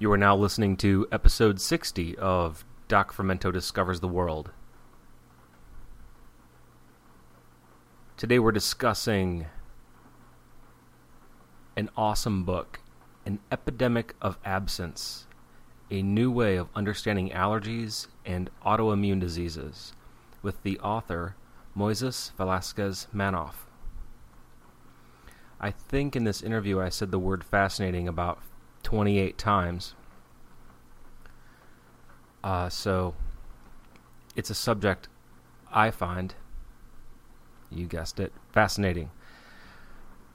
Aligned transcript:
You 0.00 0.10
are 0.12 0.16
now 0.16 0.34
listening 0.34 0.78
to 0.78 1.06
episode 1.12 1.60
60 1.60 2.16
of 2.16 2.64
Doc 2.88 3.14
Fermento 3.14 3.52
Discovers 3.52 4.00
the 4.00 4.08
World. 4.08 4.50
Today 8.16 8.38
we're 8.38 8.50
discussing 8.50 9.44
an 11.76 11.90
awesome 11.98 12.44
book, 12.44 12.80
An 13.26 13.40
Epidemic 13.52 14.14
of 14.22 14.38
Absence, 14.42 15.26
a 15.90 16.00
new 16.00 16.30
way 16.30 16.56
of 16.56 16.70
understanding 16.74 17.28
allergies 17.28 18.06
and 18.24 18.48
autoimmune 18.64 19.20
diseases, 19.20 19.92
with 20.40 20.62
the 20.62 20.78
author 20.78 21.36
Moises 21.76 22.32
Velasquez 22.38 23.06
Manoff. 23.14 23.66
I 25.60 25.70
think 25.70 26.16
in 26.16 26.24
this 26.24 26.40
interview 26.40 26.80
I 26.80 26.88
said 26.88 27.10
the 27.10 27.18
word 27.18 27.44
fascinating 27.44 28.08
about 28.08 28.40
28 28.82 29.38
times. 29.38 29.94
Uh, 32.42 32.68
so 32.68 33.14
it's 34.34 34.50
a 34.50 34.54
subject 34.54 35.08
I 35.72 35.90
find, 35.90 36.34
you 37.70 37.86
guessed 37.86 38.18
it, 38.18 38.32
fascinating. 38.52 39.10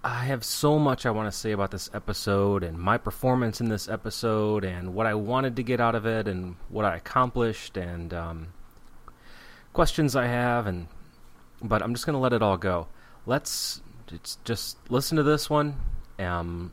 I 0.04 0.26
have 0.26 0.44
so 0.44 0.78
much 0.78 1.08
I 1.08 1.12
want 1.12 1.32
to 1.32 1.38
say 1.38 1.52
about 1.52 1.72
this 1.72 1.90
episode 1.92 2.64
and 2.64 2.78
my 2.78 3.00
performance 3.00 3.60
in 3.60 3.70
this 3.70 3.90
episode 3.90 4.64
and 4.64 4.94
what 4.94 5.08
I 5.08 5.16
wanted 5.16 5.56
to 5.56 5.64
get 5.64 5.82
out 5.82 5.96
of 5.96 6.06
it 6.06 6.28
and 6.28 6.58
what 6.70 6.86
I 6.86 6.98
accomplished 6.98 7.76
and 7.76 8.14
um, 8.14 8.48
questions 9.74 10.16
I 10.16 10.28
have 10.28 10.68
and 10.68 10.88
but 11.62 11.82
I'm 11.82 11.94
just 11.96 12.06
gonna 12.06 12.20
let 12.20 12.34
it 12.34 12.44
all 12.44 12.58
go. 12.58 12.88
Let's 13.26 13.82
just 14.44 14.78
listen 14.92 15.18
to 15.18 15.24
this 15.24 15.50
one. 15.50 15.76
Um, 16.20 16.72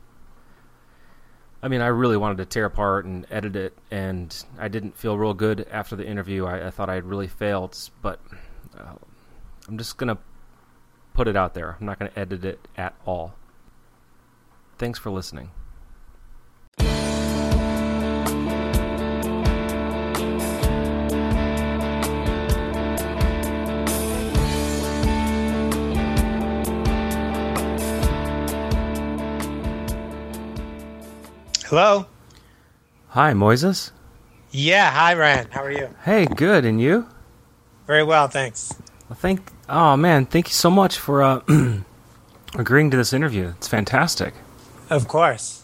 I 1.63 1.69
mean, 1.69 1.79
I 1.79 1.87
really 1.87 2.17
wanted 2.17 2.39
to 2.39 2.45
tear 2.45 2.65
apart 2.65 3.05
and 3.05 3.25
edit 3.31 3.55
it, 3.55 3.77
and 3.89 4.35
I 4.59 4.67
didn't 4.67 4.97
feel 4.97 5.17
real 5.17 5.33
good 5.33 5.65
after 5.71 5.95
the 5.95 6.05
interview. 6.05 6.45
I, 6.45 6.67
I 6.67 6.71
thought 6.71 6.89
I 6.89 6.95
had 6.95 7.05
really 7.05 7.29
failed, 7.29 7.77
but 8.01 8.19
uh, 8.77 8.95
I'm 9.69 9.77
just 9.77 9.95
gonna 9.95 10.17
put 11.13 11.29
it 11.29 11.37
out 11.37 11.53
there. 11.53 11.77
I'm 11.79 11.85
not 11.85 11.99
gonna 11.99 12.11
edit 12.17 12.43
it 12.43 12.67
at 12.75 12.95
all. 13.05 13.35
Thanks 14.77 14.99
for 14.99 15.09
listening. 15.09 15.51
Hello. 31.75 32.05
Hi, 33.07 33.33
Moises. 33.33 33.89
Yeah, 34.51 34.91
hi, 34.91 35.15
Ryan. 35.15 35.47
How 35.49 35.63
are 35.63 35.71
you? 35.71 35.89
Hey, 36.03 36.27
good, 36.27 36.65
and 36.65 36.79
you? 36.79 37.07
Very 37.87 38.03
well, 38.03 38.27
thanks. 38.27 38.75
Well, 39.09 39.17
thank. 39.19 39.51
Oh 39.67 39.97
man, 39.97 40.27
thank 40.27 40.49
you 40.49 40.53
so 40.53 40.69
much 40.69 40.99
for 40.99 41.23
uh, 41.23 41.41
agreeing 42.53 42.91
to 42.91 42.97
this 42.97 43.11
interview. 43.11 43.53
It's 43.57 43.67
fantastic. 43.67 44.35
Of 44.91 45.07
course. 45.07 45.63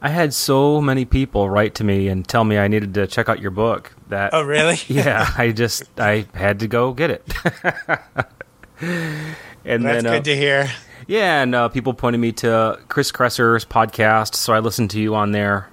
I 0.00 0.10
had 0.10 0.32
so 0.32 0.80
many 0.80 1.04
people 1.04 1.50
write 1.50 1.74
to 1.74 1.82
me 1.82 2.06
and 2.06 2.24
tell 2.28 2.44
me 2.44 2.56
I 2.56 2.68
needed 2.68 2.94
to 2.94 3.08
check 3.08 3.28
out 3.28 3.40
your 3.40 3.50
book. 3.50 3.96
That 4.10 4.30
oh 4.32 4.42
really? 4.42 4.78
yeah, 4.86 5.34
I 5.36 5.50
just 5.50 5.82
I 5.98 6.26
had 6.34 6.60
to 6.60 6.68
go 6.68 6.92
get 6.92 7.10
it. 7.10 7.26
and 8.80 9.84
That's 9.84 10.04
then, 10.04 10.06
uh, 10.06 10.12
good 10.12 10.24
to 10.26 10.36
hear. 10.36 10.70
Yeah, 11.08 11.40
and 11.40 11.54
uh, 11.54 11.68
people 11.70 11.94
pointed 11.94 12.18
me 12.18 12.32
to 12.32 12.78
Chris 12.88 13.10
Kresser's 13.10 13.64
podcast, 13.64 14.34
so 14.34 14.52
I 14.52 14.58
listened 14.58 14.90
to 14.90 15.00
you 15.00 15.14
on 15.14 15.32
there, 15.32 15.70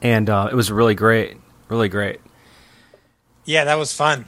and 0.00 0.30
uh, 0.30 0.48
it 0.48 0.54
was 0.54 0.70
really 0.70 0.94
great, 0.94 1.36
really 1.68 1.88
great. 1.88 2.20
Yeah, 3.44 3.64
that 3.64 3.74
was 3.74 3.92
fun. 3.92 4.26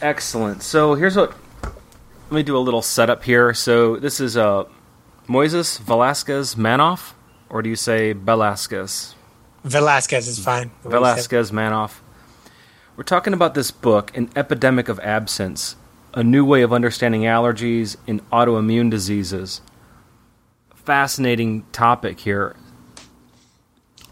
Excellent. 0.00 0.62
So 0.62 0.94
here's 0.94 1.16
what. 1.16 1.34
Let 1.62 2.36
me 2.36 2.42
do 2.42 2.56
a 2.56 2.64
little 2.64 2.80
setup 2.80 3.24
here. 3.24 3.52
So 3.52 3.96
this 3.96 4.20
is 4.20 4.38
uh, 4.38 4.64
Moises 5.28 5.78
Velasquez 5.80 6.54
Manoff, 6.54 7.12
or 7.50 7.60
do 7.60 7.68
you 7.68 7.76
say 7.76 8.14
Velasquez? 8.14 9.14
Velasquez 9.64 10.28
is 10.28 10.38
fine. 10.38 10.70
Velasquez 10.82 11.50
Manoff. 11.50 12.00
We're 12.96 13.04
talking 13.04 13.34
about 13.34 13.52
this 13.52 13.70
book, 13.70 14.16
An 14.16 14.30
Epidemic 14.34 14.88
of 14.88 14.98
Absence 15.00 15.76
a 16.12 16.24
new 16.24 16.44
way 16.44 16.62
of 16.62 16.72
understanding 16.72 17.22
allergies 17.22 17.96
and 18.06 18.28
autoimmune 18.30 18.90
diseases. 18.90 19.60
Fascinating 20.74 21.64
topic 21.72 22.20
here. 22.20 22.56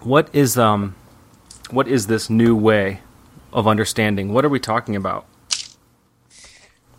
What 0.01 0.29
is 0.33 0.57
um 0.57 0.95
what 1.71 1.89
is 1.89 2.07
this 2.07 2.31
new 2.31 2.57
way 2.57 3.01
of 3.53 3.67
understanding? 3.67 4.33
What 4.33 4.45
are 4.45 4.49
we 4.49 4.61
talking 4.61 4.97
about? 4.97 5.27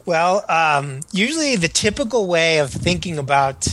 Well, 0.05 0.43
um, 0.49 1.01
usually 1.11 1.55
the 1.55 1.67
typical 1.67 2.27
way 2.27 2.59
of 2.59 2.71
thinking 2.71 3.17
about 3.17 3.67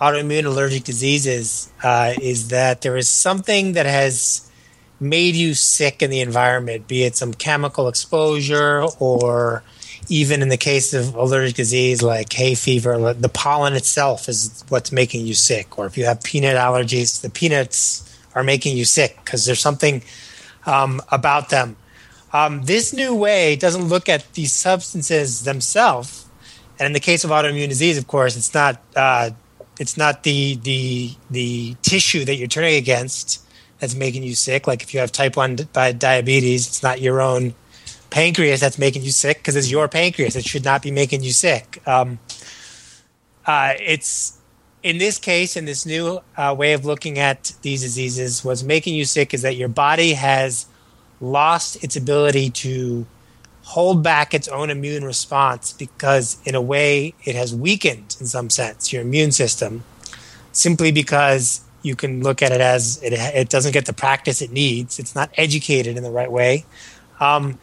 autoimmune 0.00 0.44
allergic 0.44 0.84
diseases 0.84 1.72
uh, 1.82 2.14
is 2.20 2.48
that 2.48 2.82
there 2.82 2.96
is 2.96 3.08
something 3.08 3.72
that 3.72 3.86
has 3.86 4.50
made 4.98 5.34
you 5.34 5.54
sick 5.54 6.02
in 6.02 6.10
the 6.10 6.20
environment, 6.20 6.88
be 6.88 7.04
it 7.04 7.16
some 7.16 7.32
chemical 7.32 7.88
exposure 7.88 8.84
or 8.98 9.62
even 10.08 10.42
in 10.42 10.48
the 10.48 10.56
case 10.56 10.94
of 10.94 11.14
allergic 11.14 11.56
disease 11.56 12.02
like 12.02 12.32
hay 12.32 12.54
fever, 12.54 13.14
the 13.14 13.28
pollen 13.28 13.74
itself 13.74 14.28
is 14.28 14.64
what's 14.68 14.92
making 14.92 15.26
you 15.26 15.34
sick. 15.34 15.78
Or 15.78 15.86
if 15.86 15.96
you 15.96 16.04
have 16.04 16.22
peanut 16.22 16.56
allergies, 16.56 17.20
the 17.20 17.30
peanuts 17.30 18.02
are 18.34 18.42
making 18.42 18.76
you 18.76 18.84
sick 18.84 19.18
because 19.24 19.44
there's 19.44 19.60
something 19.60 20.02
um, 20.66 21.00
about 21.10 21.50
them. 21.50 21.76
Um, 22.32 22.62
this 22.62 22.92
new 22.92 23.14
way 23.14 23.54
doesn't 23.56 23.84
look 23.84 24.08
at 24.08 24.32
these 24.34 24.52
substances 24.52 25.44
themselves. 25.44 26.26
And 26.78 26.86
in 26.86 26.92
the 26.92 27.00
case 27.00 27.22
of 27.22 27.30
autoimmune 27.30 27.68
disease, 27.68 27.96
of 27.96 28.08
course, 28.08 28.36
it's 28.36 28.52
not 28.52 28.80
uh, 28.96 29.30
it's 29.78 29.96
not 29.96 30.24
the 30.24 30.56
the 30.56 31.12
the 31.30 31.76
tissue 31.82 32.24
that 32.24 32.34
you're 32.34 32.48
turning 32.48 32.74
against 32.74 33.40
that's 33.78 33.94
making 33.94 34.24
you 34.24 34.34
sick. 34.34 34.66
Like 34.66 34.82
if 34.82 34.92
you 34.92 35.00
have 35.00 35.12
type 35.12 35.36
one 35.36 35.56
diabetes, 35.72 36.66
it's 36.66 36.82
not 36.82 37.00
your 37.00 37.20
own 37.20 37.54
pancreas 38.14 38.60
that's 38.60 38.78
making 38.78 39.02
you 39.02 39.10
sick 39.10 39.38
because 39.38 39.56
it's 39.56 39.68
your 39.68 39.88
pancreas. 39.88 40.36
It 40.36 40.44
should 40.44 40.64
not 40.64 40.82
be 40.82 40.92
making 40.92 41.24
you 41.24 41.32
sick. 41.32 41.82
Um, 41.84 42.20
uh, 43.44 43.74
it's 43.80 44.38
in 44.84 44.98
this 44.98 45.18
case, 45.18 45.56
in 45.56 45.64
this 45.64 45.84
new 45.84 46.20
uh, 46.36 46.54
way 46.56 46.74
of 46.74 46.84
looking 46.84 47.18
at 47.18 47.52
these 47.62 47.82
diseases, 47.82 48.44
what's 48.44 48.62
making 48.62 48.94
you 48.94 49.04
sick 49.04 49.34
is 49.34 49.42
that 49.42 49.56
your 49.56 49.68
body 49.68 50.12
has 50.12 50.66
lost 51.20 51.82
its 51.82 51.96
ability 51.96 52.50
to 52.50 53.04
hold 53.62 54.04
back 54.04 54.32
its 54.32 54.46
own 54.46 54.70
immune 54.70 55.04
response 55.04 55.72
because, 55.72 56.38
in 56.44 56.54
a 56.54 56.62
way, 56.62 57.14
it 57.24 57.34
has 57.34 57.52
weakened 57.52 58.16
in 58.20 58.26
some 58.26 58.48
sense 58.48 58.92
your 58.92 59.02
immune 59.02 59.32
system 59.32 59.82
simply 60.52 60.92
because 60.92 61.62
you 61.82 61.96
can 61.96 62.22
look 62.22 62.42
at 62.42 62.52
it 62.52 62.60
as 62.60 63.02
it, 63.02 63.12
it 63.12 63.48
doesn't 63.48 63.72
get 63.72 63.86
the 63.86 63.92
practice 63.92 64.40
it 64.40 64.52
needs. 64.52 65.00
It's 65.00 65.16
not 65.16 65.30
educated 65.36 65.96
in 65.96 66.04
the 66.04 66.12
right 66.12 66.30
way. 66.30 66.64
Um, 67.18 67.58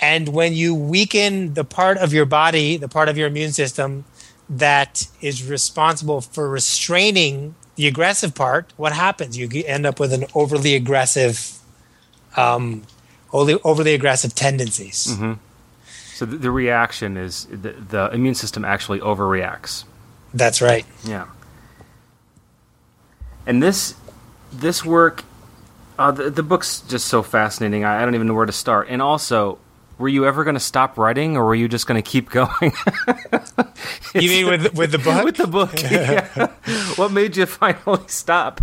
and 0.00 0.28
when 0.28 0.52
you 0.54 0.74
weaken 0.74 1.54
the 1.54 1.64
part 1.64 1.98
of 1.98 2.12
your 2.12 2.26
body, 2.26 2.76
the 2.76 2.88
part 2.88 3.08
of 3.08 3.16
your 3.16 3.28
immune 3.28 3.52
system 3.52 4.04
that 4.48 5.08
is 5.20 5.48
responsible 5.48 6.20
for 6.20 6.48
restraining 6.48 7.54
the 7.76 7.86
aggressive 7.86 8.34
part, 8.34 8.72
what 8.76 8.92
happens? 8.92 9.36
You 9.36 9.48
end 9.66 9.86
up 9.86 10.00
with 10.00 10.12
an 10.12 10.24
overly 10.34 10.74
aggressive, 10.74 11.58
um, 12.36 12.82
overly, 13.32 13.60
overly 13.64 13.94
aggressive 13.94 14.34
tendencies. 14.34 15.06
Mm-hmm. 15.08 15.34
So 16.14 16.26
the, 16.26 16.36
the, 16.38 16.50
reaction 16.50 17.16
is 17.16 17.44
the, 17.46 17.72
the 17.72 18.10
immune 18.12 18.34
system 18.34 18.64
actually 18.64 18.98
overreacts. 19.00 19.84
That's 20.34 20.60
right. 20.60 20.84
Yeah. 21.04 21.28
And 23.46 23.62
this 23.62 23.94
this 24.52 24.84
work, 24.84 25.24
uh, 25.98 26.10
the, 26.10 26.30
the 26.30 26.42
book's 26.42 26.80
just 26.80 27.06
so 27.06 27.22
fascinating. 27.22 27.84
I, 27.84 28.02
I 28.02 28.04
don't 28.04 28.14
even 28.14 28.26
know 28.26 28.34
where 28.34 28.46
to 28.46 28.52
start. 28.52 28.88
And 28.90 29.00
also, 29.00 29.58
were 29.98 30.08
you 30.08 30.26
ever 30.26 30.44
going 30.44 30.54
to 30.54 30.60
stop 30.60 30.96
writing, 30.96 31.36
or 31.36 31.44
were 31.44 31.54
you 31.54 31.68
just 31.68 31.86
going 31.86 32.00
to 32.00 32.08
keep 32.08 32.30
going? 32.30 32.72
you 34.14 34.28
mean 34.28 34.46
with 34.46 34.74
with 34.74 34.92
the 34.92 34.98
book? 34.98 35.24
with 35.24 35.36
the 35.36 35.46
book, 35.46 35.82
yeah. 35.82 36.46
what 36.96 37.12
made 37.12 37.36
you 37.36 37.46
finally 37.46 38.04
stop? 38.06 38.60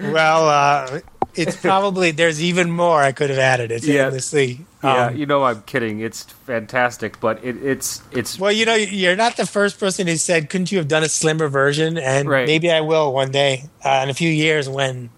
well, 0.00 0.48
uh, 0.48 1.00
it's 1.34 1.56
probably 1.56 2.10
there's 2.10 2.42
even 2.42 2.70
more 2.70 3.02
I 3.02 3.12
could 3.12 3.30
have 3.30 3.38
added. 3.38 3.70
It's 3.70 3.86
yeah. 3.86 4.06
endlessly. 4.06 4.60
Um, 4.82 4.94
yeah, 4.94 5.10
you 5.10 5.26
know 5.26 5.44
I'm 5.44 5.62
kidding. 5.62 6.00
It's 6.00 6.22
fantastic, 6.24 7.20
but 7.20 7.44
it, 7.44 7.62
it's 7.62 8.02
it's. 8.10 8.38
Well, 8.38 8.52
you 8.52 8.66
know, 8.66 8.74
you're 8.74 9.16
not 9.16 9.36
the 9.36 9.46
first 9.46 9.78
person 9.78 10.06
who 10.06 10.16
said, 10.16 10.50
"Couldn't 10.50 10.72
you 10.72 10.78
have 10.78 10.88
done 10.88 11.02
a 11.02 11.08
slimmer 11.08 11.48
version?" 11.48 11.98
And 11.98 12.28
right. 12.28 12.46
maybe 12.46 12.70
I 12.70 12.80
will 12.80 13.12
one 13.12 13.30
day 13.30 13.64
uh, 13.84 14.00
in 14.02 14.08
a 14.08 14.14
few 14.14 14.30
years 14.30 14.68
when 14.68 15.10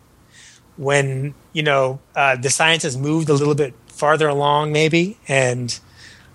when 0.77 1.35
you 1.53 1.63
know 1.63 2.01
uh, 2.17 2.37
the 2.37 2.51
science 2.51 2.83
has 2.83 2.97
moved 2.97 3.29
a 3.29 3.35
little 3.35 3.55
bit 3.55 3.75
farther 3.95 4.29
along, 4.29 4.73
maybe, 4.73 5.19
and 5.29 5.79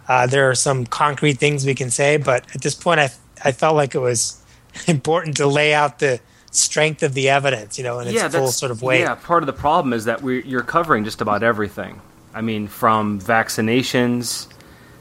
uh, 0.07 0.27
there 0.27 0.49
are 0.49 0.55
some 0.55 0.85
concrete 0.85 1.33
things 1.37 1.65
we 1.65 1.75
can 1.75 1.91
say. 1.91 2.17
But 2.17 2.43
at 2.55 2.61
this 2.61 2.75
point, 2.75 2.99
I 2.99 3.09
I 3.43 3.51
felt 3.51 3.75
like 3.75 3.95
it 3.95 3.99
was 3.99 4.41
important 4.87 5.37
to 5.37 5.47
lay 5.47 5.73
out 5.73 5.99
the 5.99 6.19
strength 6.51 7.03
of 7.03 7.13
the 7.13 7.29
evidence, 7.29 7.77
you 7.77 7.83
know, 7.83 7.99
in 7.99 8.07
its 8.07 8.35
full 8.35 8.47
sort 8.47 8.71
of 8.71 8.81
way. 8.81 9.01
Yeah, 9.01 9.15
part 9.15 9.43
of 9.43 9.47
the 9.47 9.53
problem 9.53 9.93
is 9.93 10.05
that 10.05 10.21
we 10.21 10.43
you're 10.43 10.63
covering 10.63 11.03
just 11.03 11.21
about 11.21 11.43
everything. 11.43 12.01
I 12.33 12.41
mean, 12.41 12.67
from 12.67 13.19
vaccinations 13.19 14.47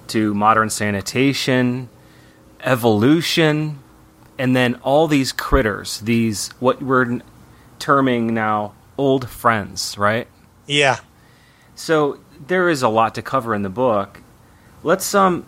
to 0.08 0.34
modern 0.34 0.70
sanitation, 0.70 1.88
evolution, 2.60 3.78
and 4.38 4.56
then 4.56 4.76
all 4.76 5.08
these 5.08 5.32
critters, 5.32 6.00
these 6.00 6.48
what 6.58 6.82
we're 6.82 7.20
terming 7.78 8.34
now 8.34 8.74
old 8.96 9.28
friends, 9.28 9.96
right? 9.98 10.26
Yeah. 10.66 10.98
So 11.74 12.18
there 12.46 12.68
is 12.68 12.82
a 12.82 12.88
lot 12.88 13.14
to 13.16 13.22
cover 13.22 13.54
in 13.54 13.62
the 13.62 13.68
book. 13.68 14.20
Let's 14.82 15.14
um 15.14 15.46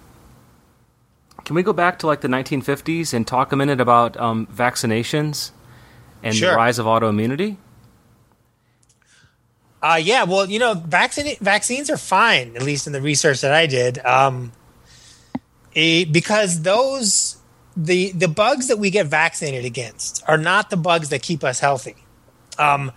can 1.44 1.56
we 1.56 1.62
go 1.62 1.72
back 1.72 1.98
to 2.00 2.06
like 2.06 2.20
the 2.20 2.28
1950s 2.28 3.12
and 3.12 3.26
talk 3.26 3.50
a 3.50 3.56
minute 3.56 3.80
about 3.80 4.16
um, 4.18 4.46
vaccinations 4.46 5.50
and 6.22 6.34
Sure. 6.34 6.50
the 6.50 6.56
rise 6.56 6.78
of 6.78 6.86
autoimmunity? 6.86 7.56
Uh, 9.82 9.98
yeah, 10.00 10.24
well, 10.24 10.48
you 10.48 10.58
know, 10.58 10.74
vaccine, 10.74 11.34
vaccines 11.40 11.88
are 11.88 11.96
fine, 11.96 12.54
at 12.54 12.62
least 12.62 12.86
in 12.86 12.92
the 12.92 13.00
research 13.00 13.40
that 13.40 13.52
I 13.52 13.66
did, 13.66 13.98
um, 14.04 14.52
eh, 15.74 16.04
because 16.04 16.62
those 16.62 17.36
the 17.76 18.12
the 18.12 18.28
bugs 18.28 18.68
that 18.68 18.78
we 18.78 18.90
get 18.90 19.06
vaccinated 19.06 19.64
against 19.64 20.22
are 20.28 20.36
not 20.36 20.68
the 20.68 20.76
bugs 20.76 21.08
that 21.08 21.22
keep 21.22 21.42
us 21.42 21.60
healthy. 21.60 21.96
Um, 22.58 22.92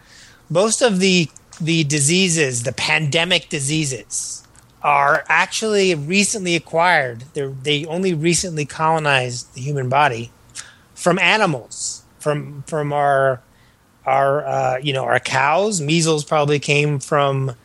most 0.50 0.81
of 0.81 1.00
the 1.00 1.30
the 1.60 1.84
diseases, 1.84 2.64
the 2.64 2.74
pandemic 2.74 3.50
diseases, 3.50 4.46
are 4.82 5.24
actually 5.30 5.96
recently 5.96 6.56
acquired. 6.56 7.22
They 7.34 7.46
they 7.48 7.86
only 7.86 8.14
recently 8.14 8.66
colonized 8.66 9.54
the 9.54 9.62
human 9.62 9.90
body 9.90 10.32
from 10.94 11.20
animals, 11.20 12.04
from 12.20 12.64
from 12.68 12.92
our 12.92 13.42
our 14.06 14.46
uh, 14.46 14.78
you 14.78 14.94
know 14.94 15.04
our 15.06 15.20
cows. 15.20 15.82
Measles 15.82 16.24
probably 16.24 16.60
came 16.60 17.00
from 17.00 17.56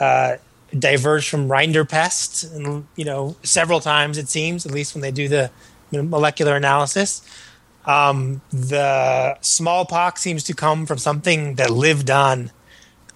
uh, 0.00 0.36
diverged 0.78 1.28
from 1.28 1.48
rinderpest, 1.48 2.54
and 2.54 2.86
you 2.96 3.04
know 3.04 3.36
several 3.42 3.80
times 3.80 4.18
it 4.18 4.28
seems, 4.28 4.66
at 4.66 4.72
least 4.72 4.94
when 4.94 5.02
they 5.02 5.10
do 5.10 5.28
the 5.28 5.50
molecular 5.92 6.56
analysis. 6.56 7.22
Um, 7.84 8.40
the 8.50 9.38
smallpox 9.42 10.20
seems 10.20 10.42
to 10.44 10.54
come 10.54 10.86
from 10.86 10.98
something 10.98 11.54
that 11.54 11.70
lived 11.70 12.10
on 12.10 12.50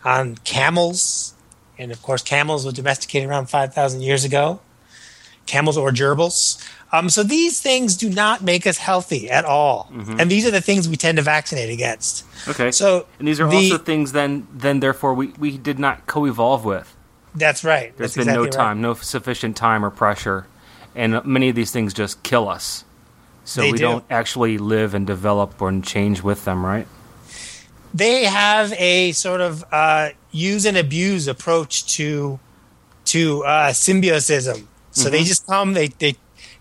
on 0.05 0.37
camels, 0.45 1.35
and 1.79 1.91
of 1.93 2.03
course 2.03 2.23
camels 2.23 2.65
were 2.67 2.73
domesticated 2.73 3.29
around 3.29 3.47
five 3.47 3.75
thousand 3.75 4.03
years 4.03 4.25
ago. 4.25 4.61
Camels 5.47 5.77
or 5.77 5.91
gerbils. 5.91 6.65
Um, 6.93 7.09
so 7.09 7.23
these 7.23 7.61
things 7.61 7.97
do 7.97 8.09
not 8.11 8.43
make 8.43 8.67
us 8.67 8.77
healthy 8.79 9.31
at 9.31 9.45
all, 9.45 9.91
and 10.19 10.31
these 10.31 10.47
are 10.47 10.51
the 10.51 10.61
things 10.61 10.89
we 10.89 10.97
tend 10.97 11.17
to 11.19 11.23
vaccinate 11.23 11.71
against. 11.71 12.25
Okay. 12.49 12.71
So 12.71 13.07
and 13.19 13.27
these 13.27 13.41
are 13.41 13.49
the- 13.49 13.57
also 13.57 13.79
things 13.79 14.13
then 14.13 14.47
then 14.53 14.81
therefore 14.81 15.15
we, 15.15 15.29
we 15.39 15.57
did 15.59 15.79
not 15.79 16.07
co-evolve 16.07 16.65
with. 16.65 16.95
That's 17.35 17.63
right. 17.65 17.97
There's 17.97 18.15
That's 18.15 18.27
been 18.27 18.35
no 18.35 18.43
exactly 18.43 18.59
right. 18.59 18.65
time, 18.69 18.81
no 18.81 18.95
sufficient 18.95 19.57
time 19.57 19.85
or 19.85 19.91
pressure, 19.91 20.47
and 20.97 21.25
many 21.25 21.49
of 21.49 21.55
these 21.57 21.71
things 21.71 21.95
just 21.95 22.23
kill 22.25 22.49
us. 22.49 22.85
So 23.45 23.63
They 23.63 23.73
we 23.73 23.79
do. 23.79 23.85
not 23.89 24.05
actually 24.11 24.59
live 24.59 24.95
and 24.95 25.07
develop 25.07 25.61
or 25.63 25.73
change 25.81 26.23
with 26.23 26.45
them, 26.45 26.65
right? 26.67 26.87
They 27.93 28.25
have 28.25 28.73
a 28.75 29.13
sort 29.13 29.41
of 29.41 29.65
uh, 29.73 30.11
use 30.31 30.65
and 30.65 30.77
abuse 30.77 31.27
approach 31.29 31.87
to 31.97 32.39
to 33.07 33.45
uh, 33.45 33.71
symbiosism. 33.71 34.67
So 34.93 35.05
Mm-hmm. 35.05 35.11
they 35.13 35.25
just 35.25 35.47
come, 35.47 35.73
they 35.75 35.89
they 35.89 36.17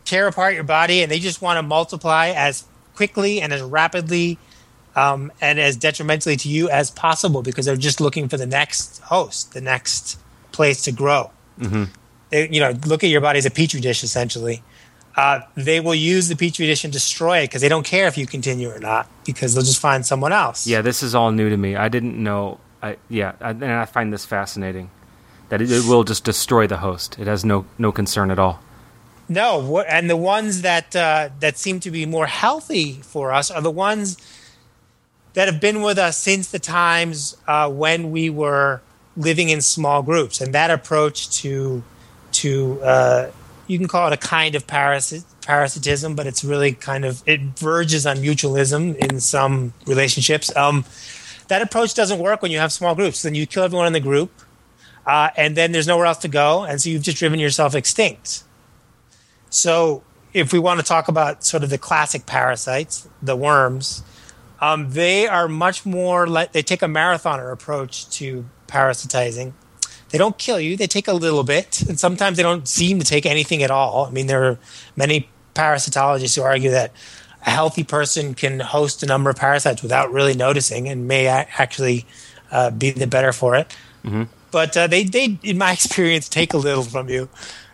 tear 0.06 0.28
apart 0.28 0.54
your 0.56 0.64
body, 0.64 1.02
and 1.02 1.12
they 1.12 1.20
just 1.20 1.42
want 1.42 1.58
to 1.58 1.64
multiply 1.64 2.30
as 2.30 2.66
quickly 2.96 3.42
and 3.42 3.54
as 3.54 3.62
rapidly 3.62 4.38
um, 4.96 5.32
and 5.40 5.60
as 5.60 5.78
detrimentally 5.78 6.36
to 6.36 6.50
you 6.50 6.70
as 6.70 6.92
possible 6.92 7.42
because 7.42 7.66
they're 7.66 7.78
just 7.78 8.02
looking 8.02 8.28
for 8.28 8.38
the 8.38 8.46
next 8.46 9.00
host, 9.00 9.54
the 9.54 9.62
next 9.62 10.20
place 10.52 10.82
to 10.84 10.92
grow. 10.92 11.32
Mm-hmm. 11.60 11.86
They, 12.30 12.50
you 12.50 12.60
know, 12.60 12.74
look 12.86 13.04
at 13.04 13.10
your 13.10 13.22
body 13.22 13.40
as 13.40 13.46
a 13.46 13.52
petri 13.52 13.80
dish 13.80 14.04
essentially. 14.04 14.62
Uh, 15.16 15.42
they 15.56 15.80
will 15.80 15.96
use 15.96 16.28
the 16.30 16.36
petri 16.36 16.66
dish 16.68 16.84
and 16.84 16.94
destroy 16.94 17.40
it 17.40 17.48
because 17.48 17.62
they 17.62 17.68
don't 17.70 17.86
care 17.86 18.08
if 18.08 18.18
you 18.18 18.26
continue 18.26 18.70
or 18.70 18.80
not 18.80 19.10
because 19.26 19.54
they'll 19.54 19.64
just 19.64 19.80
find 19.80 20.06
someone 20.06 20.32
else. 20.32 20.66
Yeah, 20.66 20.82
this 20.82 21.04
is 21.04 21.14
all 21.14 21.32
new 21.32 21.50
to 21.50 21.58
me. 21.58 21.76
I 21.76 21.90
didn't 21.90 22.22
know. 22.22 22.60
I 22.82 22.98
yeah, 23.10 23.34
I, 23.42 23.50
and 23.50 23.64
I 23.66 23.86
find 23.86 24.14
this 24.14 24.26
fascinating. 24.26 24.90
That 25.50 25.62
it, 25.62 25.72
it 25.72 25.86
will 25.86 26.04
just 26.04 26.24
destroy 26.24 26.68
the 26.68 26.78
host. 26.78 27.18
It 27.20 27.28
has 27.28 27.44
no 27.44 27.66
no 27.78 27.92
concern 27.92 28.32
at 28.32 28.40
all. 28.40 28.62
No, 29.28 29.60
wha- 29.60 29.86
and 29.88 30.10
the 30.10 30.16
ones 30.18 30.62
that 30.62 30.96
uh, 30.96 31.30
that 31.40 31.58
seem 31.58 31.80
to 31.82 31.92
be 31.92 32.06
more 32.06 32.28
healthy 32.28 32.94
for 33.02 33.32
us 33.34 33.52
are 33.52 33.62
the 33.62 33.72
ones 33.72 34.18
that 35.34 35.48
have 35.48 35.60
been 35.60 35.82
with 35.82 35.98
us 35.98 36.18
since 36.18 36.50
the 36.52 36.60
times 36.60 37.36
uh, 37.48 37.70
when 37.70 38.12
we 38.12 38.30
were 38.30 38.82
living 39.18 39.50
in 39.50 39.62
small 39.62 40.02
groups, 40.02 40.40
and 40.40 40.54
that 40.54 40.72
approach 40.72 41.30
to 41.42 41.84
to 42.32 42.82
uh, 42.84 43.32
you 43.70 43.78
can 43.78 43.88
call 43.88 44.08
it 44.08 44.14
a 44.14 44.18
kind 44.18 44.56
of 44.56 44.66
parasit- 44.66 45.24
parasitism, 45.46 46.16
but 46.16 46.26
it's 46.26 46.44
really 46.44 46.74
kind 46.74 47.06
of 47.06 47.22
it 47.28 47.40
verges 47.58 48.06
on 48.08 48.18
mutualism 48.18 48.96
in 48.98 49.20
some 49.20 49.74
relationships. 49.86 50.54
Um, 50.58 50.86
that 51.50 51.62
approach 51.62 51.94
doesn't 51.94 52.20
work 52.20 52.42
when 52.42 52.52
you 52.52 52.58
have 52.58 52.72
small 52.72 52.96
groups. 52.96 53.22
Then 53.22 53.36
you 53.36 53.46
kill 53.46 53.64
everyone 53.64 53.86
in 53.86 53.94
the 53.94 54.00
group, 54.00 54.32
uh, 55.06 55.30
and 55.38 55.56
then 55.56 55.72
there's 55.72 55.88
nowhere 55.88 56.08
else 56.08 56.18
to 56.20 56.28
go, 56.28 56.64
and 56.64 56.82
so 56.82 56.90
you've 56.90 57.04
just 57.04 57.18
driven 57.18 57.40
yourself 57.40 57.76
extinct. 57.76 58.44
So, 59.52 60.02
if 60.34 60.52
we 60.52 60.58
want 60.58 60.80
to 60.80 60.86
talk 60.86 61.08
about 61.08 61.44
sort 61.44 61.64
of 61.64 61.70
the 61.70 61.78
classic 61.78 62.26
parasites, 62.26 63.08
the 63.22 63.36
worms, 63.36 64.04
um, 64.62 64.92
they 64.92 65.28
are 65.28 65.48
much 65.48 65.86
more 65.86 66.28
like 66.28 66.54
they 66.54 66.64
take 66.64 66.82
a 66.82 66.88
marathoner 66.88 67.52
approach 67.52 68.10
to 68.18 68.46
parasitizing. 68.68 69.54
They 70.10 70.18
don't 70.18 70.38
kill 70.38 70.60
you; 70.60 70.76
they 70.76 70.88
take 70.88 71.08
a 71.08 71.14
little 71.14 71.44
bit, 71.44 71.82
and 71.84 72.00
sometimes 72.00 72.38
they 72.38 72.44
don't 72.44 72.68
seem 72.68 73.00
to 73.00 73.06
take 73.06 73.26
anything 73.26 73.64
at 73.64 73.72
all. 73.72 74.06
I 74.06 74.12
mean, 74.12 74.28
there 74.28 74.44
are 74.44 74.60
many 74.96 75.30
parasitologists 75.56 76.36
who 76.36 76.42
argue 76.42 76.72
that 76.72 76.92
a 77.46 77.50
healthy 77.52 77.84
person 77.84 78.34
can 78.34 78.60
host 78.60 79.04
a 79.04 79.06
number 79.06 79.30
of 79.30 79.36
parasites 79.36 79.82
without 79.82 80.12
really 80.12 80.34
noticing, 80.34 80.88
and 80.88 81.08
may 81.08 81.28
actually 81.28 82.06
uh, 82.52 82.72
be 82.72 82.92
the 82.92 83.08
better 83.08 83.32
for 83.32 83.56
it. 83.56 83.76
But 84.52 84.76
uh, 84.76 84.88
they, 84.88 85.04
they, 85.04 85.38
in 85.44 85.58
my 85.58 85.72
experience, 85.78 86.28
take 86.28 86.54
a 86.54 86.58
little 86.58 86.84
from 86.84 87.10
you, 87.10 87.30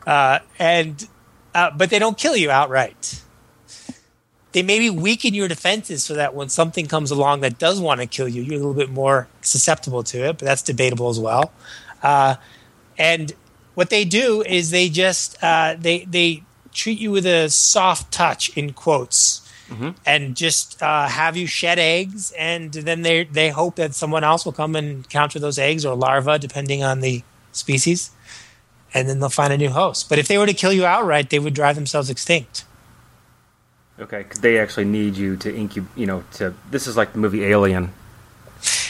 uh, 0.05 0.39
and 0.59 1.07
uh, 1.53 1.71
but 1.71 1.89
they 1.89 1.99
don't 1.99 2.17
kill 2.17 2.35
you 2.35 2.51
outright. 2.51 3.21
They 4.51 4.63
maybe 4.63 4.89
weaken 4.89 5.33
your 5.33 5.49
defenses 5.49 6.03
so 6.03 6.13
that 6.13 6.33
when 6.33 6.47
something 6.47 6.87
comes 6.87 7.11
along 7.11 7.41
that 7.41 7.59
does 7.59 7.81
want 7.81 7.99
to 7.99 8.07
kill 8.07 8.27
you, 8.27 8.41
you're 8.41 8.55
a 8.55 8.57
little 8.57 8.73
bit 8.73 8.89
more 8.89 9.27
susceptible 9.41 10.01
to 10.03 10.29
it. 10.29 10.37
But 10.37 10.45
that's 10.45 10.61
debatable 10.61 11.09
as 11.09 11.19
well. 11.19 11.51
Uh, 12.05 12.35
and 12.99 13.33
what 13.73 13.89
they 13.89 14.05
do 14.05 14.43
is 14.43 14.69
they 14.69 14.89
just 14.89 15.41
uh, 15.43 15.75
they 15.77 16.05
they 16.05 16.43
treat 16.71 16.99
you 16.99 17.11
with 17.11 17.25
a 17.25 17.49
soft 17.49 18.11
touch 18.11 18.55
in 18.55 18.73
quotes. 18.73 19.41
And 20.05 20.37
just 20.37 20.81
uh, 20.83 21.07
have 21.07 21.35
you 21.35 21.47
shed 21.47 21.79
eggs, 21.79 22.31
and 22.37 22.71
then 22.71 23.01
they 23.01 23.23
they 23.23 23.49
hope 23.49 23.77
that 23.77 23.95
someone 23.95 24.23
else 24.23 24.45
will 24.45 24.53
come 24.53 24.75
and 24.75 25.09
counter 25.09 25.39
those 25.39 25.57
eggs 25.57 25.83
or 25.83 25.95
larvae, 25.95 26.37
depending 26.37 26.83
on 26.83 26.99
the 27.01 27.23
species, 27.51 28.11
and 28.93 29.09
then 29.09 29.19
they'll 29.19 29.29
find 29.29 29.51
a 29.51 29.57
new 29.57 29.71
host. 29.71 30.07
But 30.07 30.19
if 30.19 30.27
they 30.27 30.37
were 30.37 30.45
to 30.45 30.53
kill 30.53 30.71
you 30.71 30.85
outright, 30.85 31.31
they 31.31 31.39
would 31.39 31.55
drive 31.55 31.75
themselves 31.75 32.11
extinct. 32.11 32.63
Okay, 33.99 34.25
they 34.39 34.59
actually 34.59 34.85
need 34.85 35.17
you 35.17 35.35
to 35.37 35.49
incubate. 35.49 35.89
You 35.97 36.05
know, 36.05 36.23
to 36.33 36.53
this 36.69 36.85
is 36.85 36.95
like 36.95 37.13
the 37.13 37.19
movie 37.19 37.43
Alien. 37.45 37.91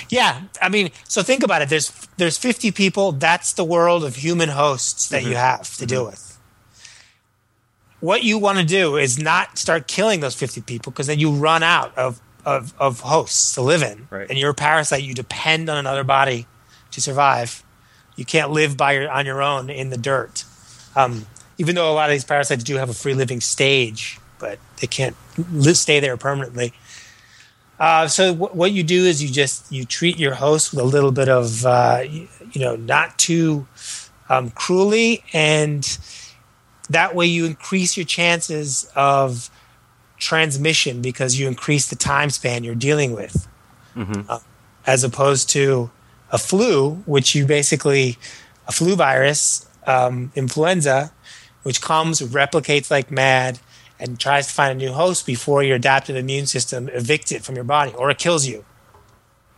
Yeah, 0.09 0.43
I 0.61 0.69
mean, 0.69 0.91
so 1.07 1.23
think 1.23 1.43
about 1.43 1.61
it. 1.61 1.69
There's 1.69 1.89
there's 2.17 2.37
50 2.37 2.71
people. 2.71 3.11
That's 3.11 3.53
the 3.53 3.63
world 3.63 4.03
of 4.03 4.15
human 4.15 4.49
hosts 4.49 5.09
that 5.09 5.23
you 5.23 5.35
have 5.35 5.75
to 5.77 5.85
deal 5.85 6.05
with. 6.05 6.25
What 7.99 8.23
you 8.23 8.37
want 8.37 8.59
to 8.59 8.65
do 8.65 8.97
is 8.97 9.17
not 9.17 9.57
start 9.57 9.87
killing 9.87 10.19
those 10.19 10.35
50 10.35 10.61
people 10.61 10.91
because 10.91 11.07
then 11.07 11.17
you 11.17 11.31
run 11.31 11.63
out 11.63 11.97
of, 11.97 12.21
of, 12.45 12.73
of 12.77 12.99
hosts 12.99 13.55
to 13.55 13.61
live 13.61 13.81
in. 13.81 14.07
Right. 14.11 14.29
And 14.29 14.37
you're 14.37 14.51
a 14.51 14.53
parasite. 14.53 15.01
You 15.01 15.13
depend 15.13 15.69
on 15.69 15.77
another 15.77 16.03
body 16.03 16.45
to 16.91 17.01
survive. 17.01 17.63
You 18.15 18.23
can't 18.23 18.51
live 18.51 18.77
by 18.77 18.93
your, 18.93 19.09
on 19.09 19.25
your 19.25 19.41
own 19.41 19.69
in 19.69 19.89
the 19.89 19.97
dirt. 19.97 20.43
Um, 20.95 21.25
even 21.57 21.75
though 21.75 21.91
a 21.91 21.95
lot 21.95 22.09
of 22.09 22.13
these 22.13 22.25
parasites 22.25 22.63
do 22.63 22.75
have 22.75 22.89
a 22.89 22.93
free 22.93 23.13
living 23.13 23.41
stage, 23.41 24.19
but 24.39 24.59
they 24.81 24.87
can't 24.87 25.15
stay 25.73 25.99
there 25.99 26.17
permanently. 26.17 26.73
Uh, 27.79 28.07
so 28.07 28.33
w- 28.33 28.53
what 28.53 28.71
you 28.71 28.83
do 28.83 29.05
is 29.05 29.21
you 29.21 29.29
just 29.29 29.69
you 29.71 29.83
treat 29.85 30.17
your 30.17 30.35
host 30.35 30.71
with 30.71 30.79
a 30.79 30.87
little 30.87 31.11
bit 31.11 31.27
of 31.27 31.65
uh, 31.65 32.03
you, 32.09 32.27
you 32.53 32.61
know 32.61 32.75
not 32.75 33.17
too 33.17 33.67
um, 34.29 34.49
cruelly, 34.51 35.23
and 35.33 35.97
that 36.89 37.15
way 37.15 37.25
you 37.25 37.45
increase 37.45 37.97
your 37.97 38.05
chances 38.05 38.89
of 38.95 39.49
transmission 40.17 41.01
because 41.01 41.37
you 41.37 41.47
increase 41.47 41.87
the 41.89 41.95
time 41.95 42.29
span 42.29 42.63
you're 42.63 42.75
dealing 42.75 43.11
with, 43.13 43.47
uh, 44.29 44.39
as 44.87 45.03
opposed 45.03 45.49
to 45.49 45.89
a 46.31 46.37
flu, 46.37 46.95
which 47.05 47.35
you 47.35 47.45
basically 47.45 48.17
a 48.67 48.71
flu 48.71 48.95
virus, 48.95 49.67
um, 49.85 50.31
influenza, 50.35 51.11
which 51.63 51.81
comes 51.81 52.21
replicates 52.21 52.89
like 52.89 53.11
mad, 53.11 53.59
and 54.05 54.19
tries 54.19 54.47
to 54.47 54.53
find 54.53 54.71
a 54.71 54.85
new 54.85 54.93
host 54.93 55.25
before 55.25 55.63
your 55.63 55.75
adaptive 55.75 56.15
immune 56.15 56.45
system 56.45 56.87
evicts 56.87 57.31
it 57.31 57.43
from 57.43 57.55
your 57.55 57.63
body 57.63 57.91
or 57.93 58.09
it 58.09 58.17
kills 58.17 58.45
you. 58.47 58.63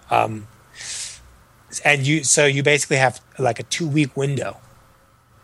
Um, 0.09 0.47
and 1.83 2.07
you 2.07 2.23
so 2.23 2.45
you 2.45 2.63
basically 2.63 2.97
have 2.97 3.19
like 3.37 3.59
a 3.59 3.63
two 3.63 3.87
week 3.87 4.15
window 4.15 4.57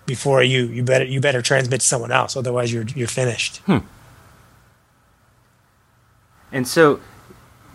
before 0.06 0.42
you 0.42 0.66
you 0.68 0.82
better 0.82 1.04
you 1.04 1.20
better 1.20 1.42
transmit 1.42 1.82
to 1.82 1.86
someone 1.86 2.12
else 2.12 2.38
otherwise 2.38 2.72
you're 2.72 2.86
you're 2.96 3.08
finished. 3.08 3.58
Hmm. 3.66 3.80
And 6.52 6.68
so 6.68 7.02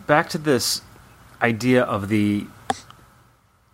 back 0.07 0.29
to 0.31 0.39
this 0.39 0.83
idea 1.43 1.83
of 1.83 2.09
the, 2.09 2.47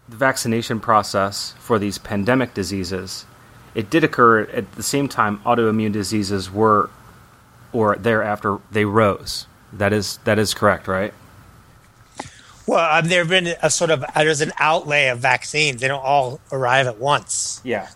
the 0.08 0.16
vaccination 0.16 0.80
process 0.80 1.54
for 1.58 1.78
these 1.78 1.98
pandemic 1.98 2.54
diseases. 2.54 3.26
It 3.74 3.90
did 3.90 4.02
occur 4.02 4.42
at 4.42 4.72
the 4.72 4.82
same 4.82 5.08
time 5.08 5.40
autoimmune 5.40 5.92
diseases 5.92 6.50
were 6.50 6.90
or 7.74 7.96
thereafter 7.96 8.58
they 8.70 8.84
rose. 8.84 9.46
That 9.72 9.92
is 9.92 10.18
that 10.24 10.38
is 10.38 10.54
correct, 10.54 10.88
right? 10.88 11.12
Well, 12.66 12.98
um, 12.98 13.08
there 13.08 13.18
have 13.18 13.28
been 13.28 13.54
a 13.62 13.68
sort 13.68 13.90
of 13.90 14.04
there's 14.14 14.40
an 14.40 14.52
outlay 14.58 15.08
of 15.08 15.18
vaccines. 15.18 15.80
They 15.80 15.88
don't 15.88 16.02
all 16.02 16.40
arrive 16.50 16.86
at 16.86 16.98
once. 16.98 17.60
Yeah. 17.64 17.88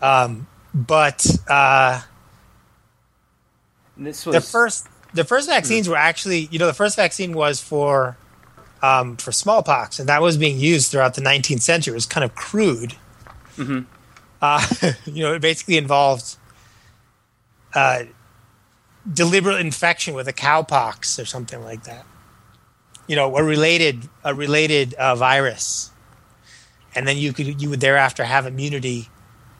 Um, 0.00 0.46
but 0.72 1.26
uh, 1.48 2.02
this 3.96 4.26
was 4.26 4.34
the 4.34 4.40
first 4.40 4.86
the 5.14 5.24
first 5.24 5.48
vaccines 5.48 5.88
were 5.88 5.96
actually 5.96 6.48
you 6.50 6.58
know 6.58 6.66
the 6.66 6.74
first 6.74 6.96
vaccine 6.96 7.32
was 7.32 7.60
for 7.60 8.16
um, 8.82 9.16
for 9.16 9.32
smallpox, 9.32 9.98
and 9.98 10.08
that 10.08 10.20
was 10.20 10.36
being 10.36 10.58
used 10.58 10.90
throughout 10.90 11.14
the 11.14 11.22
19th 11.22 11.62
century. 11.62 11.92
It 11.92 11.94
was 11.94 12.06
kind 12.06 12.22
of 12.22 12.34
crude. 12.34 12.94
Mm-hmm. 13.56 13.80
Uh, 14.42 14.92
you 15.06 15.22
know, 15.22 15.34
it 15.34 15.40
basically 15.40 15.78
involved 15.78 16.36
uh, 17.74 18.04
deliberate 19.12 19.60
infection 19.60 20.14
with 20.14 20.28
a 20.28 20.32
cowpox 20.32 21.20
or 21.20 21.24
something 21.24 21.62
like 21.62 21.84
that. 21.84 22.06
You 23.06 23.16
know, 23.16 23.36
a 23.36 23.44
related 23.44 24.08
a 24.24 24.34
related 24.34 24.94
uh, 24.94 25.14
virus, 25.14 25.90
and 26.94 27.06
then 27.06 27.18
you 27.18 27.32
could 27.32 27.60
you 27.60 27.68
would 27.68 27.80
thereafter 27.80 28.24
have 28.24 28.46
immunity 28.46 29.08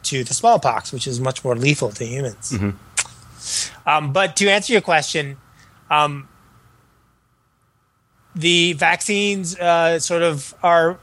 to 0.04 0.24
the 0.24 0.34
smallpox, 0.34 0.92
which 0.92 1.06
is 1.06 1.20
much 1.20 1.44
more 1.44 1.56
lethal 1.56 1.90
to 1.90 2.04
humans. 2.04 2.52
Mm-hmm. 2.52 3.88
Um, 3.88 4.12
but 4.12 4.36
to 4.36 4.48
answer 4.48 4.72
your 4.72 4.82
question, 4.82 5.36
um, 5.90 6.28
the 8.34 8.72
vaccines 8.74 9.58
uh, 9.58 9.98
sort 9.98 10.22
of 10.22 10.54
are, 10.62 10.98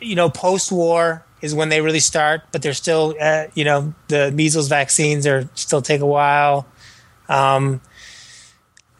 you 0.00 0.14
know, 0.14 0.30
post-war 0.30 1.24
is 1.40 1.54
when 1.54 1.68
they 1.68 1.80
really 1.80 2.00
start, 2.00 2.42
but 2.52 2.62
they're 2.62 2.72
still, 2.74 3.14
uh, 3.20 3.46
you 3.54 3.64
know, 3.64 3.94
the 4.08 4.30
measles 4.32 4.68
vaccines 4.68 5.26
are 5.26 5.48
still 5.54 5.82
take 5.82 6.00
a 6.00 6.06
while. 6.06 6.66
Um, 7.32 7.80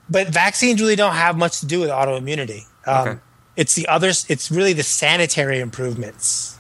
but 0.09 0.29
vaccines 0.29 0.81
really 0.81 0.97
don't 0.97 1.15
have 1.15 1.37
much 1.37 1.61
to 1.61 1.67
do 1.67 1.81
with 1.81 1.91
autoimmunity. 1.91 2.65
Um, 2.87 3.09
Okay. 3.09 3.19
It's 3.55 3.75
the 3.75 3.87
others. 3.89 4.25
It's 4.31 4.51
really 4.51 4.73
the 4.73 4.83
sanitary 4.83 5.61
improvements, 5.61 6.57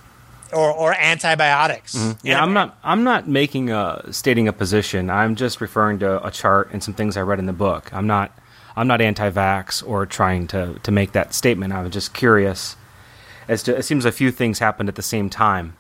or 0.52 0.71
or 0.71 0.93
antibiotics. 0.93 1.97
Yeah, 2.23 2.43
I'm 2.43 2.52
not. 2.52 2.76
I'm 2.85 3.02
not 3.02 3.26
making 3.26 3.71
a 3.71 4.05
stating 4.11 4.47
a 4.47 4.52
position. 4.52 5.09
I'm 5.09 5.35
just 5.35 5.62
referring 5.62 6.00
to 6.00 6.25
a 6.25 6.31
chart 6.31 6.69
and 6.71 6.85
some 6.85 6.93
things 6.93 7.17
I 7.17 7.23
read 7.23 7.38
in 7.38 7.47
the 7.47 7.55
book. 7.55 7.91
I'm 7.95 8.07
not. 8.07 8.31
I'm 8.76 8.87
not 8.87 9.00
anti-vax 9.00 9.83
or 9.87 10.05
trying 10.05 10.47
to 10.49 10.79
to 10.83 10.91
make 10.91 11.12
that 11.12 11.33
statement. 11.33 11.73
I'm 11.73 11.91
just 11.91 12.12
curious 12.12 12.76
as 13.49 13.62
to. 13.62 13.75
It 13.75 13.85
seems 13.85 14.05
a 14.05 14.12
few 14.12 14.31
things 14.31 14.59
happened 14.59 14.91
at 14.91 14.95
the 14.97 15.02
same 15.02 15.31
time 15.31 15.75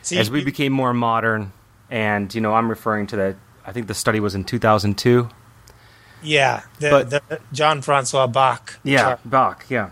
See, 0.00 0.16
as 0.18 0.30
we 0.30 0.42
became 0.42 0.72
more 0.72 0.94
modern. 0.94 1.52
And 1.90 2.34
you 2.34 2.40
know, 2.40 2.54
I'm 2.54 2.70
referring 2.70 3.08
to 3.08 3.16
that. 3.16 3.36
I 3.66 3.72
think 3.72 3.86
the 3.88 3.94
study 3.94 4.20
was 4.20 4.34
in 4.34 4.44
2002. 4.44 5.28
yeah, 6.22 6.62
the, 6.78 6.90
but- 6.90 7.10
the 7.28 7.40
John 7.52 7.82
Francois 7.82 8.26
Bach. 8.26 8.78
chart. 9.02 9.20
Bach. 9.24 9.64
Yeah. 9.68 9.90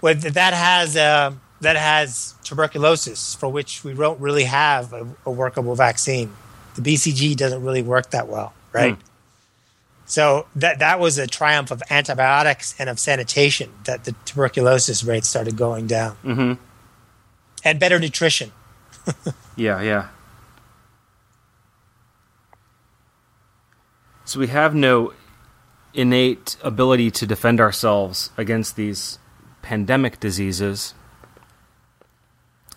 Well, 0.00 0.14
that 0.14 0.52
has 0.54 0.96
uh, 0.96 1.32
that 1.60 1.76
has 1.76 2.34
tuberculosis, 2.42 3.34
for 3.34 3.48
which 3.48 3.84
we 3.84 3.94
don't 3.94 4.18
really 4.20 4.44
have 4.44 4.92
a, 4.92 5.06
a 5.24 5.30
workable 5.30 5.74
vaccine. 5.76 6.32
The 6.74 6.82
BCG 6.82 7.36
doesn't 7.36 7.62
really 7.62 7.82
work 7.82 8.10
that 8.10 8.26
well, 8.28 8.52
right? 8.72 8.94
Hmm. 8.94 9.00
So 10.06 10.46
that 10.56 10.80
that 10.80 10.98
was 10.98 11.18
a 11.18 11.26
triumph 11.26 11.70
of 11.70 11.82
antibiotics 11.88 12.74
and 12.78 12.88
of 12.90 12.98
sanitation 12.98 13.70
that 13.84 14.04
the 14.04 14.12
tuberculosis 14.24 15.04
rate 15.04 15.24
started 15.24 15.56
going 15.56 15.86
down, 15.86 16.16
Mm-hmm. 16.24 16.52
and 17.64 17.78
better 17.80 17.98
nutrition. 17.98 18.50
Yeah, 19.54 19.82
yeah. 19.82 20.08
So 24.32 24.40
we 24.40 24.46
have 24.46 24.74
no 24.74 25.12
innate 25.92 26.56
ability 26.62 27.10
to 27.10 27.26
defend 27.26 27.60
ourselves 27.60 28.30
against 28.38 28.76
these 28.76 29.18
pandemic 29.60 30.20
diseases. 30.20 30.94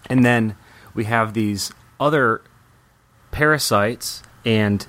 And 0.09 0.25
then 0.25 0.57
we 0.93 1.05
have 1.05 1.33
these 1.33 1.71
other 1.97 2.41
parasites 3.31 4.21
and 4.43 4.85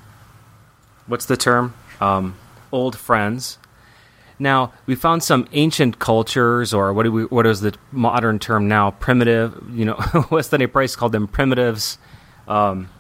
what's 1.07 1.27
the 1.27 1.37
term? 1.37 1.75
Um, 2.01 2.37
old 2.73 2.99
friends. 2.99 3.59
Now 4.37 4.73
we 4.87 4.97
found 4.97 5.23
some 5.23 5.47
ancient 5.53 6.01
cultures, 6.01 6.75
or 6.75 6.93
what 6.93 7.05
do 7.05 7.13
we? 7.13 7.25
What 7.27 7.47
is 7.47 7.61
the 7.61 7.77
modern 7.93 8.41
term 8.41 8.67
now? 8.67 8.91
Primitive. 8.91 9.63
You 9.71 9.85
know, 9.85 10.27
Weston 10.33 10.63
A. 10.63 10.67
Price 10.67 10.97
called 10.97 11.13
them 11.13 11.29
primitives. 11.29 11.99
Um, 12.49 12.91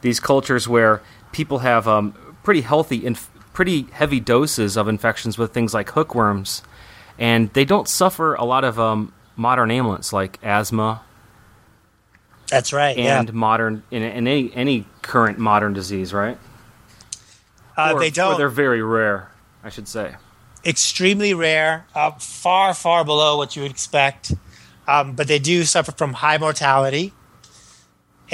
these 0.00 0.20
cultures 0.20 0.66
where 0.66 1.02
people 1.32 1.58
have 1.58 1.86
um, 1.86 2.14
pretty 2.44 2.60
healthy, 2.60 3.04
inf- 3.04 3.28
pretty 3.52 3.88
heavy 3.90 4.20
doses 4.20 4.76
of 4.76 4.86
infections 4.86 5.36
with 5.36 5.52
things 5.52 5.74
like 5.74 5.90
hookworms, 5.90 6.62
and 7.18 7.52
they 7.54 7.64
don't 7.64 7.88
suffer 7.88 8.34
a 8.34 8.44
lot 8.44 8.62
of 8.62 8.78
um, 8.78 9.12
modern 9.34 9.70
ailments 9.72 10.12
like 10.12 10.38
asthma 10.44 11.02
That's 12.48 12.72
right. 12.72 12.96
and 12.96 13.28
yeah, 13.28 13.34
modern 13.34 13.82
in, 13.90 14.02
in 14.02 14.28
any 14.28 14.54
any 14.54 14.86
current 15.02 15.38
modern 15.38 15.72
disease, 15.72 16.12
right? 16.14 16.38
uh, 17.76 17.92
or, 17.94 17.98
they 18.00 18.10
don't. 18.10 18.38
they're 18.38 18.48
very 18.48 18.82
rare, 18.82 19.30
I 19.64 19.70
should 19.70 19.88
say. 19.88 20.14
extremely 20.64 21.34
rare, 21.34 21.86
uh, 21.94 22.12
far 22.12 22.74
far 22.74 23.04
below 23.04 23.36
what 23.36 23.56
you 23.56 23.62
would 23.62 23.70
expect. 23.72 24.32
Um, 24.86 25.14
but 25.14 25.28
they 25.28 25.38
do 25.38 25.64
suffer 25.64 25.92
from 25.92 26.12
high 26.12 26.36
mortality. 26.36 27.14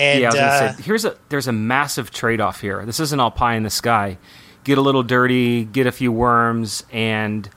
And 0.00 0.20
yeah, 0.20 0.30
uh, 0.30 0.72
say 0.72 0.82
here's 0.82 1.04
a 1.04 1.16
there's 1.28 1.46
a 1.46 1.52
massive 1.52 2.10
trade 2.10 2.40
off 2.40 2.60
here. 2.60 2.84
This 2.86 3.00
isn't 3.00 3.20
all 3.20 3.30
pie 3.30 3.54
in 3.54 3.62
the 3.62 3.70
sky. 3.70 4.18
Get 4.64 4.78
a 4.78 4.80
little 4.80 5.02
dirty, 5.02 5.64
get 5.64 5.86
a 5.86 5.92
few 5.92 6.10
worms, 6.10 6.84
and 6.90 7.48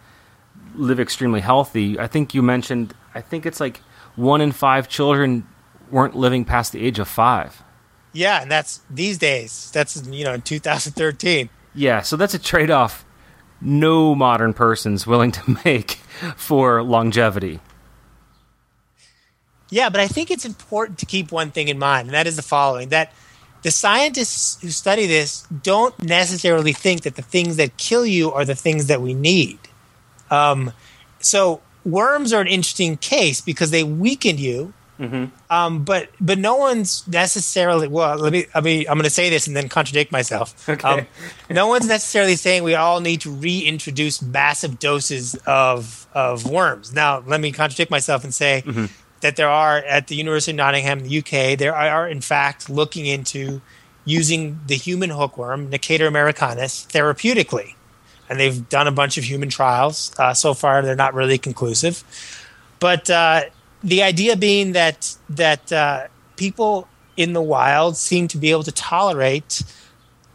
live 0.76 1.00
extremely 1.00 1.42
healthy. 1.42 2.00
I 2.00 2.08
think 2.08 2.34
you 2.34 2.42
mentioned. 2.42 2.94
I 3.16 3.22
think 3.22 3.46
it's 3.46 3.60
like 3.60 3.78
one 4.16 4.42
in 4.42 4.52
five 4.52 4.90
children 4.90 5.48
weren't 5.90 6.16
living 6.16 6.44
past 6.46 6.72
the 6.72 6.86
age 6.86 7.00
of 7.00 7.08
five. 7.08 7.64
Yeah, 8.12 8.42
and 8.42 8.52
that's 8.52 8.82
these 8.90 9.18
days. 9.18 9.72
That's 9.74 10.06
you 10.08 10.26
know 10.26 10.34
in 10.34 10.42
2013. 10.42 11.50
Yeah, 11.76 12.02
so 12.02 12.18
that's 12.18 12.34
a 12.34 12.40
trade 12.40 12.70
off 12.70 13.06
no 13.64 14.14
modern 14.14 14.54
person's 14.54 15.08
willing 15.08 15.32
to 15.32 15.58
make 15.66 15.92
for 16.36 16.84
longevity. 16.84 17.60
Yeah, 19.74 19.90
but 19.90 20.00
I 20.00 20.08
think 20.08 20.30
it's 20.30 20.46
important 20.46 21.00
to 21.00 21.08
keep 21.08 21.32
one 21.32 21.50
thing 21.50 21.68
in 21.68 21.80
mind, 21.80 22.08
and 22.08 22.14
that 22.14 22.28
is 22.28 22.36
the 22.36 22.44
following: 22.44 22.90
that 22.90 23.12
the 23.64 23.72
scientists 23.72 24.62
who 24.62 24.70
study 24.70 25.08
this 25.08 25.48
don't 25.64 25.98
necessarily 26.04 26.74
think 26.74 27.02
that 27.02 27.16
the 27.16 27.24
things 27.24 27.56
that 27.58 27.76
kill 27.78 28.06
you 28.06 28.32
are 28.32 28.46
the 28.46 28.54
things 28.54 28.86
that 28.86 29.02
we 29.02 29.16
need. 29.16 29.58
Um, 30.30 30.74
so 31.20 31.62
worms 31.84 32.34
are 32.34 32.42
an 32.42 32.48
interesting 32.48 32.98
case 32.98 33.42
because 33.42 33.72
they 33.72 33.84
weaken 33.84 34.38
you. 34.38 34.74
Um, 35.50 35.84
but 35.84 36.10
but 36.22 36.38
no 36.38 36.56
one's 36.56 37.08
necessarily 37.08 37.88
well. 37.88 38.16
Let 38.18 38.32
me. 38.32 38.46
I 38.54 38.62
mean, 38.62 38.86
I'm 38.88 38.94
going 38.94 39.06
to 39.06 39.10
say 39.10 39.32
this 39.32 39.48
and 39.48 39.56
then 39.56 39.70
contradict 39.70 40.12
myself. 40.12 40.70
Okay. 40.74 40.88
Um, 40.88 41.08
no 41.50 41.66
one's 41.68 41.88
necessarily 41.88 42.36
saying 42.36 42.64
we 42.64 42.76
all 42.76 43.00
need 43.00 43.22
to 43.22 43.32
reintroduce 43.32 44.22
massive 44.22 44.78
doses 44.78 45.34
of 45.48 46.08
of 46.14 46.48
worms. 46.48 46.94
Now, 46.94 47.24
let 47.26 47.42
me 47.42 47.52
contradict 47.52 47.90
myself 47.90 48.24
and 48.24 48.34
say 48.34 48.64
that 49.24 49.38
there 49.38 49.50
are 49.50 49.78
at 49.78 50.08
the 50.08 50.16
University 50.16 50.52
of 50.52 50.58
Nottingham, 50.58 51.00
in 51.00 51.06
the 51.06 51.18
UK, 51.20 51.58
there 51.58 51.76
are 51.76 52.08
in 52.08 52.22
fact 52.22 52.70
looking 52.70 53.06
into 53.06 53.62
using 54.06 54.60
the 54.68 54.76
human 54.76 55.10
hookworm, 55.10 55.72
Necator 55.72 56.08
americanus, 56.08 56.86
therapeutically, 56.92 57.74
and 58.30 58.40
they've 58.40 58.68
done 58.70 58.88
a 58.88 58.92
bunch 58.92 59.18
of 59.18 59.24
human 59.24 59.50
trials. 59.50 60.14
Uh, 60.20 60.34
so 60.34 60.54
far, 60.54 60.82
they're 60.82 60.96
not 60.96 61.14
really 61.14 61.38
conclusive, 61.38 62.04
but 62.80 63.10
uh, 63.10 63.44
the 63.84 64.04
idea 64.04 64.36
being 64.36 64.74
that 64.74 65.16
that 65.30 65.72
uh, 65.72 66.08
people 66.36 66.88
in 67.16 67.34
the 67.34 67.42
wild 67.42 67.96
seem 67.96 68.28
to 68.28 68.38
be 68.38 68.52
able 68.52 68.64
to 68.64 68.72
tolerate 68.72 69.64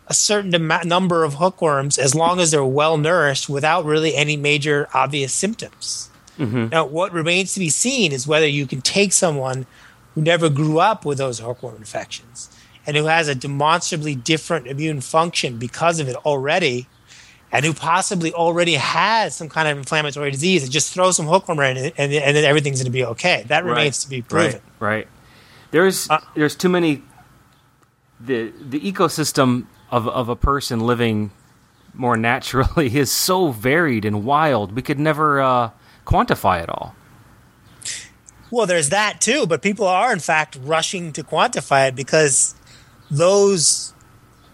a 0.07 0.15
certain 0.15 0.51
number 0.87 1.25
of 1.25 1.35
hookworms 1.35 1.99
as 1.99 2.15
long 2.15 2.41
as 2.41 2.51
they're 2.51 2.65
well 2.65 2.97
nourished 2.97 3.49
without 3.49 3.85
really 3.85 4.15
any 4.15 4.37
major 4.37 4.89
obvious 4.95 5.35
symptoms. 5.35 6.08
Now, 6.39 6.87
what 6.87 7.13
remains 7.13 7.55
to 7.55 7.61
be 7.61 7.69
seen 7.69 8.13
is 8.13 8.27
whether 8.27 8.47
you 8.47 8.67
can 8.67 8.81
take 8.81 9.13
someone 9.13 9.67
who 10.15 10.23
never 10.23 10.49
grew 10.49 10.79
up 10.79 11.05
with 11.05 11.19
those 11.19 11.39
hookworm 11.41 11.77
infections 11.77 12.49
and 12.87 12.97
who 12.97 13.07
has 13.07 13.29
a 13.29 13.35
demonstrably 13.35 14.15
different 14.15 14.67
immune 14.67 15.01
function 15.01 15.59
because 15.59 16.01
of 16.01 16.09
it 16.09 16.17
already, 16.25 16.87
and 17.53 17.65
who 17.65 17.73
possibly 17.75 18.33
already 18.33 18.75
has 18.75 19.35
some 19.35 19.49
kind 19.49 19.69
of 19.69 19.77
inflammatory 19.79 20.31
disease 20.31 20.63
and 20.63 20.73
just 20.73 20.93
throw 20.93 21.11
some 21.11 21.27
hookworm 21.27 21.61
in 21.61 21.77
it 21.77 21.95
and, 21.99 22.13
and 22.13 22.37
then 22.37 22.45
everything's 22.45 22.79
going 22.79 22.87
to 22.87 22.91
be 22.91 23.05
okay. 23.05 23.45
That 23.49 23.65
remains 23.65 24.03
to 24.05 24.09
be 24.11 24.23
proven. 24.23 24.61
Right. 24.81 24.89
Right. 24.91 25.09
There's 25.71 26.09
Uh, 26.09 26.21
there's 26.35 26.55
too 26.57 26.69
many. 26.69 27.03
The 28.21 28.53
the 28.61 28.81
ecosystem 28.81 29.67
of 29.91 30.09
of 30.09 30.29
a 30.29 30.37
person 30.37 30.81
living 30.81 31.31
more 31.95 32.17
naturally 32.17 32.97
is 32.97 33.11
so 33.11 33.51
varied 33.51 34.05
and 34.05 34.25
wild. 34.25 34.73
We 34.75 34.83
could 34.83 34.99
never 34.99 35.41
uh, 35.41 35.71
quantify 36.09 36.63
it 36.63 36.69
all. 36.69 36.95
Well, 38.51 38.67
there's 38.67 38.89
that 38.89 39.21
too, 39.21 39.47
but 39.47 39.61
people 39.61 39.87
are 39.87 40.13
in 40.13 40.21
fact 40.21 40.59
rushing 40.63 41.13
to 41.13 41.23
quantify 41.23 41.89
it 41.89 41.95
because 41.95 42.55
those, 43.11 43.93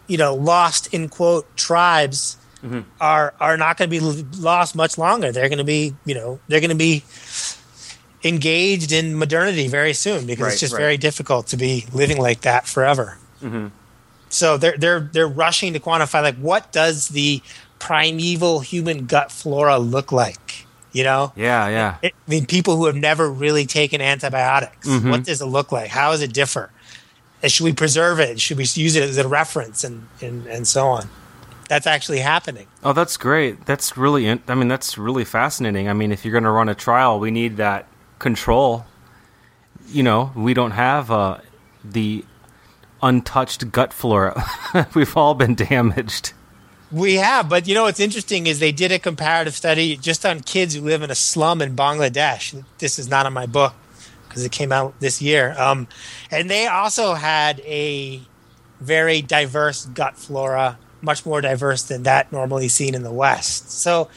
you 0.08 0.18
know, 0.18 0.34
lost 0.34 0.92
in 0.92 1.08
quote 1.08 1.56
tribes 1.56 2.36
mm-hmm. 2.62 2.80
are 3.00 3.34
are 3.40 3.56
not 3.56 3.76
going 3.76 3.88
to 3.88 3.96
be 3.96 4.00
lost 4.40 4.74
much 4.74 4.98
longer. 4.98 5.30
They're 5.30 5.48
going 5.48 5.58
to 5.58 5.64
be, 5.64 5.94
you 6.04 6.14
know, 6.14 6.40
they're 6.48 6.60
going 6.60 6.70
to 6.70 6.76
be 6.76 7.04
engaged 8.24 8.90
in 8.90 9.16
modernity 9.16 9.68
very 9.68 9.92
soon 9.92 10.26
because 10.26 10.44
Right, 10.44 10.52
it's 10.52 10.60
just 10.60 10.72
right. 10.72 10.80
very 10.80 10.96
difficult 10.96 11.46
to 11.48 11.56
be 11.56 11.86
living 11.92 12.18
like 12.18 12.40
that 12.40 12.66
forever. 12.66 13.18
Mm-hmm. 13.40 13.68
So 14.28 14.56
they're 14.56 14.76
they're 14.76 15.00
they're 15.12 15.28
rushing 15.28 15.72
to 15.74 15.80
quantify 15.80 16.20
like 16.22 16.36
what 16.36 16.72
does 16.72 17.08
the 17.08 17.42
primeval 17.78 18.60
human 18.60 19.06
gut 19.06 19.30
flora 19.30 19.78
look 19.78 20.10
like? 20.10 20.43
You 20.94 21.04
know, 21.04 21.32
Yeah. 21.36 21.68
Yeah. 21.68 21.96
I 22.02 22.12
mean, 22.26 22.46
people 22.46 22.76
who 22.76 22.86
have 22.86 22.94
never 22.96 23.28
really 23.30 23.66
taken 23.66 24.00
antibiotics. 24.00 24.88
Mhm. 24.88 25.10
What 25.10 25.24
does 25.24 25.42
it 25.42 25.46
look 25.46 25.70
like? 25.72 25.88
How 25.90 26.12
does 26.12 26.22
it 26.22 26.32
differ? 26.32 26.70
And 27.42 27.52
should 27.52 27.64
we 27.64 27.72
preserve 27.74 28.20
it? 28.20 28.40
Should 28.40 28.56
we 28.56 28.64
use 28.74 28.94
it 28.96 29.02
as 29.02 29.18
a 29.18 29.28
reference 29.28 29.84
and, 29.84 30.06
and, 30.22 30.46
and 30.46 30.66
so 30.66 30.86
on? 30.86 31.10
That's 31.68 31.86
actually 31.86 32.20
happening. 32.20 32.66
Oh, 32.82 32.92
that's 32.92 33.16
great. 33.16 33.66
That's 33.66 33.96
really. 33.96 34.26
In- 34.26 34.42
I 34.48 34.54
mean, 34.54 34.68
that's 34.68 34.96
really 34.96 35.24
fascinating. 35.24 35.88
I 35.88 35.92
mean, 35.94 36.12
if 36.12 36.24
you're 36.24 36.32
going 36.32 36.44
to 36.44 36.50
run 36.50 36.68
a 36.68 36.74
trial, 36.74 37.18
we 37.18 37.30
need 37.30 37.56
that 37.58 37.86
control. 38.18 38.86
You 39.88 40.02
know, 40.04 40.30
we 40.36 40.54
don't 40.54 40.70
have 40.72 41.10
uh, 41.10 41.38
the 41.84 42.24
untouched 43.02 43.72
gut 43.72 43.92
flora. 43.92 44.44
We've 44.94 45.16
all 45.16 45.34
been 45.34 45.54
damaged. 45.54 46.32
We 46.94 47.14
have, 47.14 47.48
but 47.48 47.66
you 47.66 47.74
know 47.74 47.82
what's 47.82 47.98
interesting 47.98 48.46
is 48.46 48.60
they 48.60 48.70
did 48.70 48.92
a 48.92 49.00
comparative 49.00 49.56
study 49.56 49.96
just 49.96 50.24
on 50.24 50.38
kids 50.38 50.76
who 50.76 50.80
live 50.80 51.02
in 51.02 51.10
a 51.10 51.16
slum 51.16 51.60
in 51.60 51.74
Bangladesh. 51.74 52.64
This 52.78 53.00
is 53.00 53.08
not 53.08 53.26
in 53.26 53.32
my 53.32 53.46
book 53.46 53.74
because 54.28 54.44
it 54.44 54.52
came 54.52 54.70
out 54.70 54.94
this 55.00 55.20
year. 55.20 55.56
Um, 55.58 55.88
and 56.30 56.48
they 56.48 56.68
also 56.68 57.14
had 57.14 57.58
a 57.62 58.22
very 58.78 59.22
diverse 59.22 59.86
gut 59.86 60.16
flora, 60.16 60.78
much 61.00 61.26
more 61.26 61.40
diverse 61.40 61.82
than 61.82 62.04
that 62.04 62.30
normally 62.30 62.68
seen 62.68 62.94
in 62.94 63.02
the 63.02 63.12
West. 63.12 63.72
So 63.72 64.08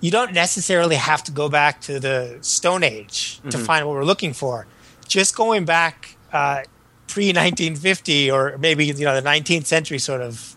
you 0.00 0.10
don't 0.10 0.32
necessarily 0.32 0.96
have 0.96 1.22
to 1.22 1.30
go 1.30 1.48
back 1.48 1.80
to 1.82 2.00
the 2.00 2.38
Stone 2.40 2.82
Age 2.82 3.40
to 3.50 3.58
find 3.58 3.86
what 3.86 3.94
we're 3.94 4.04
looking 4.04 4.32
for. 4.32 4.66
Just 5.06 5.36
going 5.36 5.64
back 5.64 6.16
uh, 6.32 6.62
pre 7.06 7.28
1950 7.28 8.28
or 8.32 8.58
maybe 8.58 8.86
you 8.86 9.04
know 9.04 9.14
the 9.14 9.28
19th 9.28 9.66
century 9.66 10.00
sort 10.00 10.20
of 10.20 10.56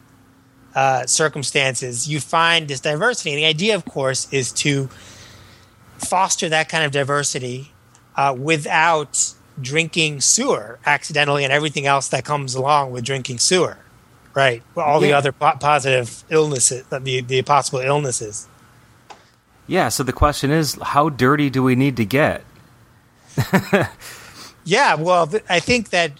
uh, 0.75 1.05
circumstances, 1.05 2.07
you 2.07 2.19
find 2.19 2.67
this 2.67 2.79
diversity. 2.79 3.31
And 3.31 3.39
the 3.39 3.45
idea, 3.45 3.75
of 3.75 3.85
course, 3.85 4.31
is 4.31 4.51
to 4.53 4.89
foster 5.97 6.49
that 6.49 6.69
kind 6.69 6.83
of 6.83 6.91
diversity 6.91 7.71
uh, 8.15 8.35
without 8.37 9.33
drinking 9.61 10.21
sewer 10.21 10.79
accidentally 10.85 11.43
and 11.43 11.53
everything 11.53 11.85
else 11.85 12.07
that 12.09 12.25
comes 12.25 12.55
along 12.55 12.91
with 12.91 13.03
drinking 13.03 13.37
sewer, 13.39 13.77
right? 14.33 14.63
All 14.75 14.99
the 14.99 15.13
other 15.13 15.31
po- 15.31 15.57
positive 15.59 16.23
illnesses, 16.29 16.85
the, 16.87 17.21
the 17.21 17.41
possible 17.43 17.79
illnesses. 17.79 18.47
Yeah. 19.67 19.89
So 19.89 20.03
the 20.03 20.13
question 20.13 20.51
is, 20.51 20.77
how 20.81 21.09
dirty 21.09 21.49
do 21.49 21.63
we 21.63 21.75
need 21.75 21.97
to 21.97 22.05
get? 22.05 22.43
Yeah, 24.63 24.95
well, 24.95 25.27
I 25.49 25.59
think 25.59 25.89
that 25.89 26.11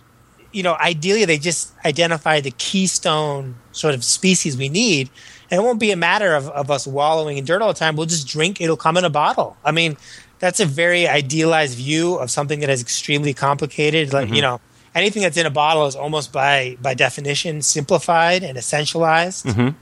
you 0.52 0.64
know, 0.64 0.74
ideally 0.74 1.26
they 1.26 1.38
just 1.38 1.72
identify 1.86 2.42
the 2.42 2.52
keystone 2.52 3.56
sort 3.72 3.94
of 3.94 4.04
species 4.04 4.58
we 4.58 4.70
need, 4.70 5.10
and 5.50 5.60
it 5.60 5.64
won't 5.64 5.80
be 5.80 5.92
a 5.92 5.96
matter 5.96 6.36
of, 6.36 6.50
of 6.50 6.70
us 6.72 6.86
wallowing 6.88 7.38
in 7.38 7.46
dirt 7.46 7.62
all 7.62 7.74
the 7.74 7.80
time. 7.80 7.96
We'll 7.96 8.08
just 8.08 8.28
drink; 8.28 8.62
it'll 8.62 8.78
come 8.78 8.98
in 8.98 9.06
a 9.06 9.10
bottle. 9.10 9.58
I 9.64 9.72
mean, 9.72 9.98
that's 10.40 10.60
a 10.60 10.66
very 10.66 11.08
idealized 11.08 11.78
view 11.78 12.16
of 12.16 12.32
something 12.32 12.60
that 12.62 12.70
is 12.70 12.82
extremely 12.82 13.34
complicated. 13.34 14.14
Like 14.14 14.30
you 14.30 14.42
know, 14.42 14.60
anything 14.96 15.22
that's 15.24 15.38
in 15.38 15.46
a 15.46 15.52
bottle 15.52 15.86
is 15.88 15.96
almost 15.96 16.32
by 16.32 16.78
by 16.82 16.94
definition 16.94 17.62
simplified 17.62 18.44
and 18.44 18.58
essentialized. 18.58 19.54
Mhm. 19.54 19.76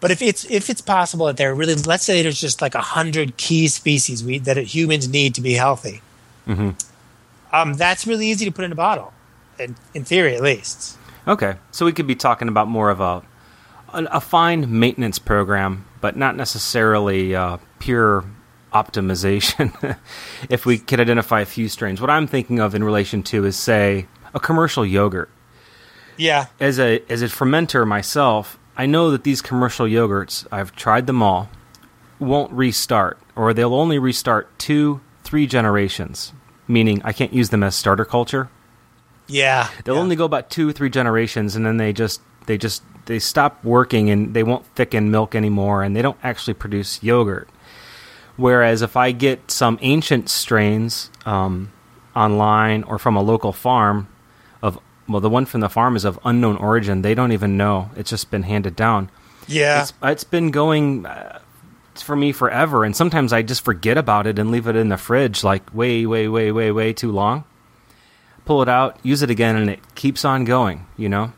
But 0.00 0.10
if 0.10 0.20
it's 0.20 0.44
if 0.50 0.68
it's 0.68 0.82
possible 0.82 1.26
that 1.26 1.36
there 1.36 1.50
are 1.50 1.54
really, 1.54 1.74
let's 1.74 2.04
say 2.04 2.22
there's 2.22 2.40
just 2.40 2.60
like 2.60 2.74
a 2.74 2.82
hundred 2.82 3.36
key 3.38 3.68
species 3.68 4.22
we, 4.22 4.38
that 4.40 4.56
humans 4.58 5.08
need 5.08 5.34
to 5.36 5.40
be 5.40 5.54
healthy, 5.54 6.02
hmm 6.44 6.70
um, 7.52 7.74
that's 7.74 8.06
really 8.06 8.26
easy 8.26 8.44
to 8.44 8.50
put 8.50 8.64
in 8.64 8.72
a 8.72 8.74
bottle, 8.74 9.12
in, 9.58 9.76
in 9.94 10.04
theory 10.04 10.34
at 10.34 10.42
least. 10.42 10.98
Okay, 11.28 11.56
so 11.72 11.84
we 11.84 11.92
could 11.92 12.06
be 12.06 12.14
talking 12.14 12.48
about 12.48 12.68
more 12.68 12.90
of 12.90 13.00
a 13.00 13.22
a, 13.92 14.04
a 14.12 14.20
fine 14.20 14.78
maintenance 14.78 15.18
program, 15.18 15.86
but 16.00 16.16
not 16.16 16.36
necessarily 16.36 17.34
uh, 17.34 17.58
pure 17.78 18.24
optimization. 18.72 19.96
if 20.50 20.66
we 20.66 20.78
could 20.78 21.00
identify 21.00 21.40
a 21.40 21.46
few 21.46 21.68
strains, 21.68 22.00
what 22.00 22.10
I'm 22.10 22.26
thinking 22.26 22.60
of 22.60 22.74
in 22.74 22.84
relation 22.84 23.22
to 23.24 23.44
is 23.44 23.56
say 23.56 24.06
a 24.34 24.40
commercial 24.40 24.84
yogurt. 24.84 25.30
Yeah, 26.16 26.46
As 26.60 26.78
a 26.78 27.02
as 27.10 27.22
a 27.22 27.26
fermenter 27.26 27.86
myself, 27.86 28.58
I 28.76 28.86
know 28.86 29.10
that 29.10 29.24
these 29.24 29.42
commercial 29.42 29.86
yogurts, 29.86 30.46
I've 30.50 30.74
tried 30.74 31.06
them 31.06 31.22
all, 31.22 31.50
won't 32.18 32.52
restart, 32.52 33.18
or 33.34 33.52
they'll 33.52 33.74
only 33.74 33.98
restart 33.98 34.58
two, 34.58 35.00
three 35.24 35.46
generations. 35.46 36.32
Meaning, 36.68 37.00
I 37.04 37.12
can't 37.12 37.32
use 37.32 37.50
them 37.50 37.62
as 37.62 37.76
starter 37.76 38.04
culture. 38.04 38.48
Yeah. 39.26 39.68
They'll 39.84 39.96
yeah. 39.96 40.00
only 40.00 40.16
go 40.16 40.24
about 40.24 40.50
two, 40.50 40.72
three 40.72 40.90
generations, 40.90 41.56
and 41.56 41.64
then 41.64 41.76
they 41.76 41.92
just 41.92 42.20
they 42.46 42.58
just 42.58 42.82
they 43.06 43.18
stop 43.18 43.64
working 43.64 44.10
and 44.10 44.34
they 44.34 44.42
won't 44.42 44.66
thicken 44.74 45.10
milk 45.10 45.34
anymore, 45.34 45.82
and 45.82 45.94
they 45.94 46.02
don't 46.02 46.18
actually 46.22 46.54
produce 46.54 47.02
yogurt. 47.02 47.48
Whereas 48.36 48.82
if 48.82 48.96
I 48.96 49.12
get 49.12 49.50
some 49.50 49.78
ancient 49.80 50.28
strains 50.28 51.10
um, 51.24 51.72
online 52.14 52.82
or 52.82 52.98
from 52.98 53.16
a 53.16 53.22
local 53.22 53.52
farm 53.52 54.08
of 54.62 54.78
well, 55.08 55.20
the 55.20 55.30
one 55.30 55.46
from 55.46 55.60
the 55.60 55.68
farm 55.68 55.96
is 55.96 56.04
of 56.04 56.18
unknown 56.24 56.56
origin. 56.56 57.02
They 57.02 57.14
don't 57.14 57.32
even 57.32 57.56
know. 57.56 57.90
It's 57.96 58.10
just 58.10 58.30
been 58.30 58.42
handed 58.42 58.76
down. 58.76 59.10
yeah. 59.46 59.82
It's 59.82 59.92
it's 60.02 60.24
been 60.24 60.50
going 60.50 61.06
uh, 61.06 61.40
for 61.94 62.16
me 62.16 62.32
forever, 62.32 62.84
and 62.84 62.94
sometimes 62.94 63.32
I 63.32 63.42
just 63.42 63.64
forget 63.64 63.96
about 63.96 64.26
it 64.26 64.38
and 64.38 64.50
leave 64.50 64.66
it 64.66 64.76
in 64.76 64.88
the 64.88 64.98
fridge 64.98 65.42
like 65.44 65.74
way, 65.74 66.04
way, 66.06 66.28
way, 66.28 66.52
way, 66.52 66.72
way 66.72 66.92
too 66.92 67.12
long. 67.12 67.44
Pull 68.46 68.62
it 68.62 68.68
out, 68.68 68.98
use 69.02 69.22
it 69.22 69.28
again, 69.28 69.56
and 69.56 69.68
it 69.68 69.80
keeps 69.94 70.24
on 70.24 70.44
going. 70.44 70.86
You 70.96 71.10
know. 71.10 71.32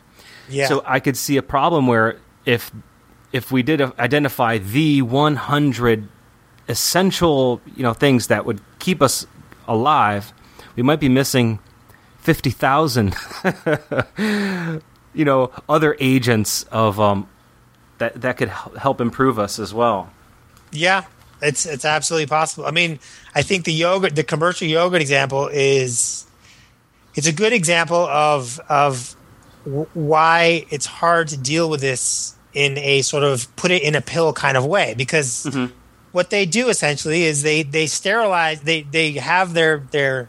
yeah. 0.49 0.69
So 0.69 0.83
I 0.87 1.01
could 1.01 1.17
see 1.17 1.37
a 1.37 1.43
problem 1.43 1.89
where 1.89 2.21
if 2.45 2.71
if 3.33 3.51
we 3.51 3.63
did 3.63 3.83
identify 3.99 4.59
the 4.59 5.03
100 5.03 6.09
essential 6.69 7.61
you 7.75 7.83
know 7.83 7.95
things 7.95 8.29
that 8.29 8.45
would 8.45 8.61
keep 8.79 9.03
us 9.03 9.27
alive, 9.67 10.33
we 10.77 10.83
might 10.83 11.01
be 11.01 11.09
missing 11.09 11.59
50,000 12.21 13.15
you 15.15 15.25
know 15.25 15.51
other 15.69 15.97
agents 15.99 16.65
of 16.65 17.01
um 17.01 17.29
that 17.99 18.21
that 18.21 18.37
could 18.37 18.49
help 18.49 19.01
improve 19.01 19.39
us 19.39 19.59
as 19.59 19.75
well. 19.75 20.11
Yeah, 20.71 21.05
it's 21.43 21.67
it's 21.67 21.85
absolutely 21.85 22.27
possible. 22.27 22.67
I 22.67 22.71
mean, 22.71 22.99
I 23.35 23.43
think 23.43 23.65
the 23.65 23.73
yogurt, 23.73 24.15
the 24.15 24.25
commercial 24.25 24.69
yogurt 24.69 25.01
example 25.01 25.49
is 25.49 26.27
it's 27.19 27.27
a 27.27 27.33
good 27.33 27.53
example 27.53 27.97
of 28.07 28.61
of 28.69 29.17
w- 29.65 29.87
why 29.95 30.65
it's 30.71 30.87
hard 30.87 31.29
to 31.29 31.37
deal 31.37 31.69
with 31.69 31.81
this 31.81 32.35
in 32.55 32.79
a 32.79 33.03
sort 33.03 33.25
of 33.25 33.55
put 33.57 33.71
it 33.71 33.83
in 33.83 33.95
a 33.95 34.01
pill 34.01 34.33
kind 34.33 34.57
of 34.57 34.65
way 34.65 34.95
because 34.97 35.45
mm-hmm. 35.47 35.73
what 36.13 36.31
they 36.31 36.47
do 36.47 36.69
essentially 36.69 37.25
is 37.25 37.43
they 37.43 37.63
they 37.65 37.87
sterilize 37.87 38.61
they 38.63 38.83
they 38.83 39.13
have 39.13 39.53
their 39.53 39.79
their 39.91 40.29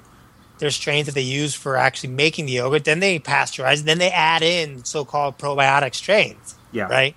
their 0.58 0.72
strains 0.72 1.06
that 1.06 1.16
they 1.16 1.22
use 1.22 1.54
for 1.56 1.78
actually 1.78 2.10
making 2.10 2.48
the 2.48 2.54
yogurt 2.54 2.84
then 2.86 3.00
they 3.00 3.20
pasteurize 3.20 3.84
then 3.84 4.00
they 4.00 4.10
add 4.10 4.42
in 4.42 4.84
so-called 4.84 5.38
probiotic 5.38 5.94
strains 5.94 6.56
Yeah. 6.72 6.88
right 6.88 7.16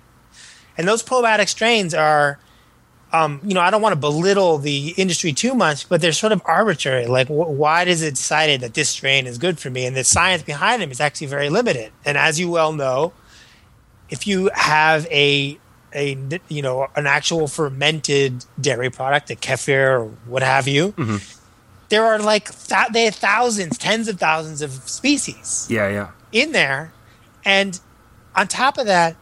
and 0.77 0.87
those 0.87 1.03
probiotic 1.03 1.49
strains 1.49 1.93
are 1.93 2.39
um, 3.13 3.39
you 3.43 3.53
know 3.53 3.61
i 3.61 3.69
don't 3.69 3.81
want 3.81 3.93
to 3.93 3.99
belittle 3.99 4.57
the 4.57 4.93
industry 4.97 5.31
too 5.33 5.53
much 5.53 5.87
but 5.87 6.01
they're 6.01 6.11
sort 6.11 6.31
of 6.33 6.41
arbitrary. 6.45 7.05
Like 7.07 7.27
wh- 7.27 7.49
why 7.61 7.85
does 7.85 8.01
it 8.01 8.15
decided 8.15 8.61
that 8.61 8.73
this 8.73 8.89
strain 8.89 9.27
is 9.27 9.37
good 9.37 9.59
for 9.59 9.69
me? 9.69 9.85
And 9.85 9.95
the 9.95 10.03
science 10.03 10.41
behind 10.43 10.81
them 10.81 10.89
is 10.91 10.99
actually 10.99 11.27
very 11.27 11.49
limited. 11.49 11.91
And 12.05 12.17
as 12.17 12.39
you 12.39 12.49
well 12.49 12.73
know 12.73 13.13
if 14.09 14.25
you 14.27 14.49
have 14.53 15.05
a 15.11 15.57
a 15.95 16.17
you 16.49 16.61
know 16.63 16.87
an 16.95 17.05
actual 17.07 17.47
fermented 17.47 18.45
dairy 18.59 18.89
product, 18.89 19.29
a 19.31 19.35
kefir 19.35 19.99
or 19.99 20.05
what 20.25 20.41
have 20.43 20.67
you, 20.67 20.93
there 21.89 22.03
are 22.05 22.17
like 22.19 22.45
th- 22.67 22.89
they 22.93 23.05
have 23.05 23.15
thousands, 23.15 23.77
tens 23.77 24.07
of 24.07 24.19
thousands 24.19 24.61
of 24.63 24.71
species 24.89 25.67
Yeah, 25.69 25.87
yeah. 25.89 26.11
in 26.31 26.51
there, 26.51 26.91
and 27.45 27.79
on 28.35 28.47
top 28.47 28.77
of 28.79 28.87
that, 28.87 29.15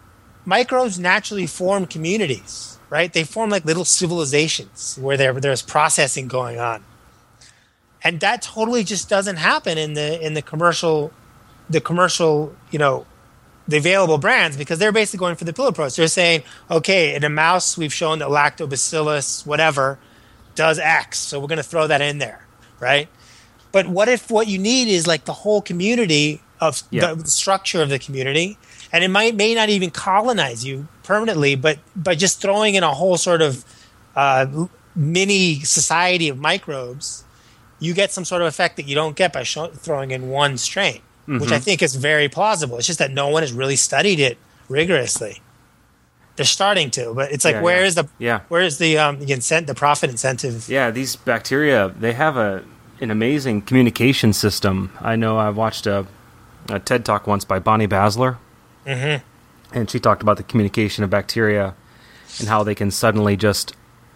microbes 0.45 0.97
naturally 0.97 1.45
form 1.47 1.85
communities. 1.85 2.70
Right? 2.91 3.11
They 3.11 3.23
form 3.23 3.49
like 3.49 3.65
little 3.65 3.85
civilizations 3.85 4.97
where 5.01 5.17
there 5.17 5.33
there's 5.33 5.63
processing 5.63 6.27
going 6.27 6.59
on, 6.59 6.83
and 8.03 8.19
that 8.19 8.43
totally 8.43 8.83
just 8.83 9.09
doesn't 9.09 9.37
happen 9.37 9.79
in 9.79 9.95
the 9.95 10.23
in 10.23 10.35
the 10.35 10.41
commercial, 10.43 11.11
the 11.69 11.81
commercial, 11.81 12.53
you 12.69 12.77
know, 12.77 13.07
the 13.67 13.77
available 13.77 14.17
brands 14.17 14.57
because 14.57 14.77
they're 14.77 14.91
basically 14.91 15.19
going 15.19 15.35
for 15.35 15.45
the 15.45 15.53
pill 15.53 15.67
approach. 15.67 15.95
They're 15.95 16.07
saying, 16.07 16.43
okay, 16.69 17.15
in 17.15 17.23
a 17.23 17.29
mouse 17.29 17.77
we've 17.77 17.93
shown 17.93 18.19
that 18.19 18.27
lactobacillus 18.27 19.45
whatever 19.47 19.97
does 20.53 20.77
X, 20.77 21.17
so 21.17 21.39
we're 21.39 21.47
going 21.47 21.57
to 21.57 21.63
throw 21.63 21.87
that 21.87 22.01
in 22.01 22.17
there, 22.17 22.45
right? 22.81 23.07
But 23.71 23.87
what 23.87 24.09
if 24.09 24.29
what 24.29 24.47
you 24.47 24.57
need 24.59 24.89
is 24.89 25.07
like 25.07 25.23
the 25.23 25.33
whole 25.33 25.61
community 25.61 26.41
of 26.59 26.83
Yeah. 26.91 27.13
the, 27.13 27.23
the 27.23 27.29
structure 27.29 27.81
of 27.81 27.87
the 27.87 27.97
community, 27.99 28.57
and 28.91 29.03
it 29.03 29.09
might 29.09 29.35
may 29.35 29.53
not 29.55 29.69
even 29.69 29.89
colonize 29.91 30.65
you 30.65 30.87
permanently, 31.03 31.55
but 31.55 31.79
by 31.95 32.15
just 32.15 32.41
throwing 32.41 32.75
in 32.75 32.83
a 32.83 32.91
whole 32.93 33.17
sort 33.17 33.41
of 33.41 33.63
uh, 34.15 34.45
mini 34.95 35.59
society 35.61 36.29
of 36.29 36.37
microbes, 36.37 37.23
you 37.79 37.93
get 37.93 38.11
some 38.11 38.25
sort 38.25 38.41
of 38.41 38.47
effect 38.47 38.75
that 38.77 38.87
you 38.87 38.95
don't 38.95 39.15
get 39.15 39.33
by 39.33 39.43
show, 39.43 39.67
throwing 39.67 40.11
in 40.11 40.29
one 40.29 40.57
strain, 40.57 41.01
which 41.25 41.51
I 41.51 41.59
think 41.59 41.81
is 41.81 41.95
very 41.95 42.27
plausible. 42.29 42.77
It's 42.77 42.87
just 42.87 42.99
that 42.99 43.11
no 43.11 43.29
one 43.29 43.43
has 43.43 43.53
really 43.53 43.75
studied 43.77 44.19
it 44.19 44.37
rigorously. 44.69 45.41
They're 46.35 46.45
starting 46.45 46.89
to, 46.91 47.13
but 47.13 47.31
it's 47.31 47.43
like 47.45 47.55
Yeah, 47.55 47.61
where 47.61 47.79
yeah. 47.81 47.85
is 47.87 47.95
the 47.95 48.07
Yeah. 48.19 48.39
where 48.47 48.61
is 48.61 48.77
the 48.77 48.97
um, 48.97 49.19
the 49.19 49.33
incent 49.33 49.67
the 49.67 49.75
profit 49.75 50.09
incentive? 50.09 50.67
Yeah, 50.69 50.89
these 50.91 51.15
bacteria 51.15 51.89
they 51.99 52.13
have 52.13 52.37
a 52.37 52.63
an 53.01 53.11
amazing 53.11 53.63
communication 53.63 54.31
system. 54.33 54.91
I 55.01 55.15
know 55.15 55.37
I 55.37 55.49
watched 55.49 55.87
a, 55.87 56.05
a 56.69 56.79
TED 56.79 57.03
talk 57.03 57.25
once 57.27 57.43
by 57.45 57.59
Bonnie 57.59 57.87
Bassler, 57.87 58.37
Mm-hmm. 58.85 59.23
and 59.77 59.89
she 59.89 59.99
talked 59.99 60.21
about 60.23 60.37
the 60.37 60.43
communication 60.43 61.03
of 61.03 61.09
bacteria 61.09 61.75
and 62.39 62.47
how 62.47 62.63
they 62.63 62.73
can 62.75 62.89
suddenly 62.91 63.37
just 63.37 63.75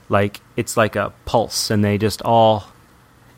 like 0.10 0.42
it's 0.56 0.76
like 0.78 0.96
a 0.96 1.14
pulse, 1.26 1.70
and 1.70 1.84
they 1.84 1.98
just 1.98 2.22
all 2.24 2.66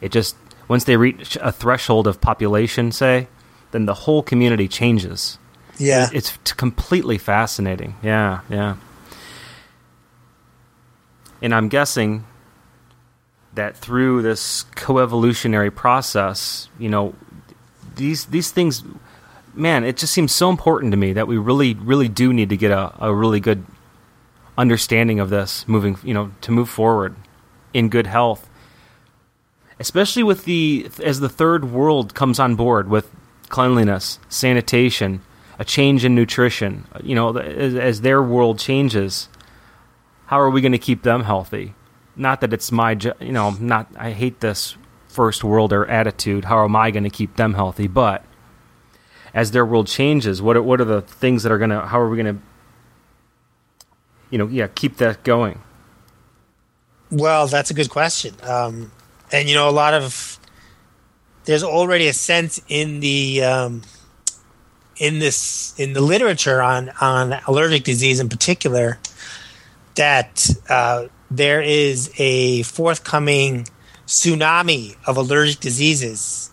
it 0.02 0.12
just 0.12 0.36
once 0.68 0.84
they 0.84 0.98
reach 0.98 1.38
a 1.42 1.52
threshold 1.52 2.08
of 2.08 2.20
population, 2.22 2.92
say, 2.92 3.28
then 3.72 3.86
the 3.86 3.94
whole 3.94 4.22
community 4.22 4.68
changes. 4.68 5.38
Yeah, 5.80 6.10
It's 6.12 6.38
t- 6.44 6.54
completely 6.58 7.18
fascinating. 7.18 7.96
Yeah, 8.02 8.42
yeah. 8.50 8.76
And 11.42 11.54
I'm 11.54 11.70
guessing 11.70 12.26
that 13.54 13.78
through 13.78 14.24
this 14.24 14.66
coevolutionary 14.76 15.74
process, 15.74 16.70
you 16.80 16.90
know, 16.90 17.14
these 17.96 18.26
these 18.26 18.52
things, 18.52 18.84
man, 19.58 19.84
it 19.84 19.98
just 19.98 20.14
seems 20.14 20.32
so 20.32 20.50
important 20.50 20.92
to 20.92 20.98
me 20.98 21.14
that 21.14 21.28
we 21.28 21.38
really, 21.38 21.74
really 21.74 22.08
do 22.08 22.32
need 22.32 22.50
to 22.50 22.58
get 22.58 22.72
a, 22.72 22.94
a 23.00 23.14
really 23.14 23.40
good 23.40 23.66
understanding 24.58 25.20
of 25.20 25.30
this 25.30 25.68
moving, 25.68 25.98
you 26.04 26.14
know, 26.14 26.32
to 26.42 26.52
move 26.52 26.70
forward 26.70 27.16
in 27.74 27.90
good 27.90 28.08
health. 28.08 28.50
Especially 29.80 30.24
with 30.24 30.46
the 30.46 30.90
as 31.04 31.20
the 31.20 31.30
third 31.30 31.72
world 31.72 32.16
comes 32.16 32.40
on 32.40 32.56
board 32.56 32.90
with 32.90 33.12
cleanliness, 33.50 34.20
sanitation, 34.28 35.22
a 35.60 35.66
change 35.66 36.04
in 36.04 36.16
nutrition, 36.16 36.86
you 37.04 37.16
know, 37.16 37.38
as, 37.38 37.76
as 37.76 38.02
their 38.02 38.22
world 38.22 38.60
changes, 38.60 39.30
how 40.28 40.40
are 40.40 40.50
we 40.50 40.62
going 40.62 40.72
to 40.72 40.78
keep 40.78 41.04
them 41.04 41.24
healthy? 41.24 41.74
Not 42.16 42.42
that 42.42 42.54
it's 42.54 42.72
my, 42.72 42.98
you 43.20 43.32
know, 43.32 43.52
not 43.52 43.88
I 43.98 44.12
hate 44.12 44.40
this 44.40 44.76
first 45.08 45.44
worlder 45.44 45.86
attitude. 45.86 46.46
How 46.46 46.64
am 46.64 46.76
I 46.76 46.92
going 46.92 47.04
to 47.04 47.10
keep 47.10 47.36
them 47.36 47.54
healthy? 47.54 47.88
But 47.88 48.24
as 49.38 49.52
their 49.52 49.64
world 49.64 49.86
changes, 49.86 50.42
what 50.42 50.58
are, 50.58 50.64
what 50.64 50.82
are 50.82 50.86
the 50.86 51.04
things 51.04 51.44
that 51.44 51.52
are 51.52 51.60
going 51.60 51.70
to? 51.70 51.82
How 51.82 52.00
are 52.00 52.10
we 52.10 52.18
going 52.18 52.38
to, 52.38 52.42
you 54.32 54.40
know, 54.40 54.48
yeah, 54.48 54.66
keep 54.66 54.98
that 54.98 55.24
going? 55.24 55.62
Well, 57.12 57.46
that's 57.46 57.70
a 57.70 57.76
good 57.76 57.92
question. 57.92 58.34
Um, 58.42 58.92
and 59.32 59.48
you 59.48 59.54
know, 59.54 59.70
a 59.70 59.78
lot 59.84 59.94
of 59.94 60.40
there's 61.46 61.64
already 61.64 62.08
a 62.08 62.14
sense 62.14 62.60
in 62.68 63.00
the 63.00 63.44
um, 63.44 63.84
in 64.98 65.20
this 65.20 65.80
in 65.80 65.94
the 65.94 66.02
literature 66.02 66.60
on 66.60 66.90
on 67.00 67.40
allergic 67.46 67.84
disease 67.84 68.20
in 68.20 68.30
particular 68.30 68.98
that 69.96 70.50
uh, 70.68 71.06
there 71.30 71.62
is 71.62 72.12
a 72.18 72.64
forthcoming 72.64 73.68
tsunami 74.08 74.96
of 75.06 75.16
allergic 75.16 75.60
diseases 75.60 76.52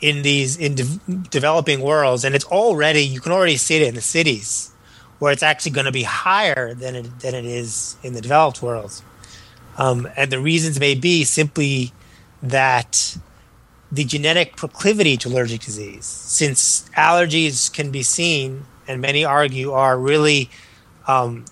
in 0.00 0.22
these 0.22 0.56
in 0.56 0.74
de- 0.74 1.28
developing 1.30 1.80
worlds, 1.80 2.24
and 2.24 2.34
it's 2.34 2.44
already 2.46 3.00
you 3.00 3.20
can 3.20 3.32
already 3.32 3.56
see 3.56 3.76
it 3.76 3.82
in 3.82 3.94
the 3.94 4.00
cities 4.00 4.72
where 5.18 5.32
it's 5.32 5.42
actually 5.42 5.72
going 5.72 5.86
to 5.86 5.92
be 5.92 6.02
higher 6.02 6.74
than 6.74 6.94
it, 6.94 7.20
than 7.20 7.34
it 7.34 7.44
is 7.44 7.96
in 8.02 8.12
the 8.12 8.20
developed 8.20 8.62
worlds. 8.62 9.02
Um, 9.78 10.08
and 10.16 10.30
the 10.30 10.40
reasons 10.40 10.78
may 10.78 10.94
be 10.94 11.24
simply 11.24 11.92
that 12.42 13.16
the 13.90 14.04
genetic 14.04 14.56
proclivity 14.56 15.16
to 15.18 15.28
allergic 15.28 15.60
disease, 15.62 16.04
since 16.04 16.88
allergies 16.96 17.72
can 17.72 17.90
be 17.90 18.02
seen, 18.02 18.66
and 18.88 19.00
many 19.00 19.24
argue 19.24 19.72
are 19.72 19.98
really, 19.98 20.50
um, 21.06 21.44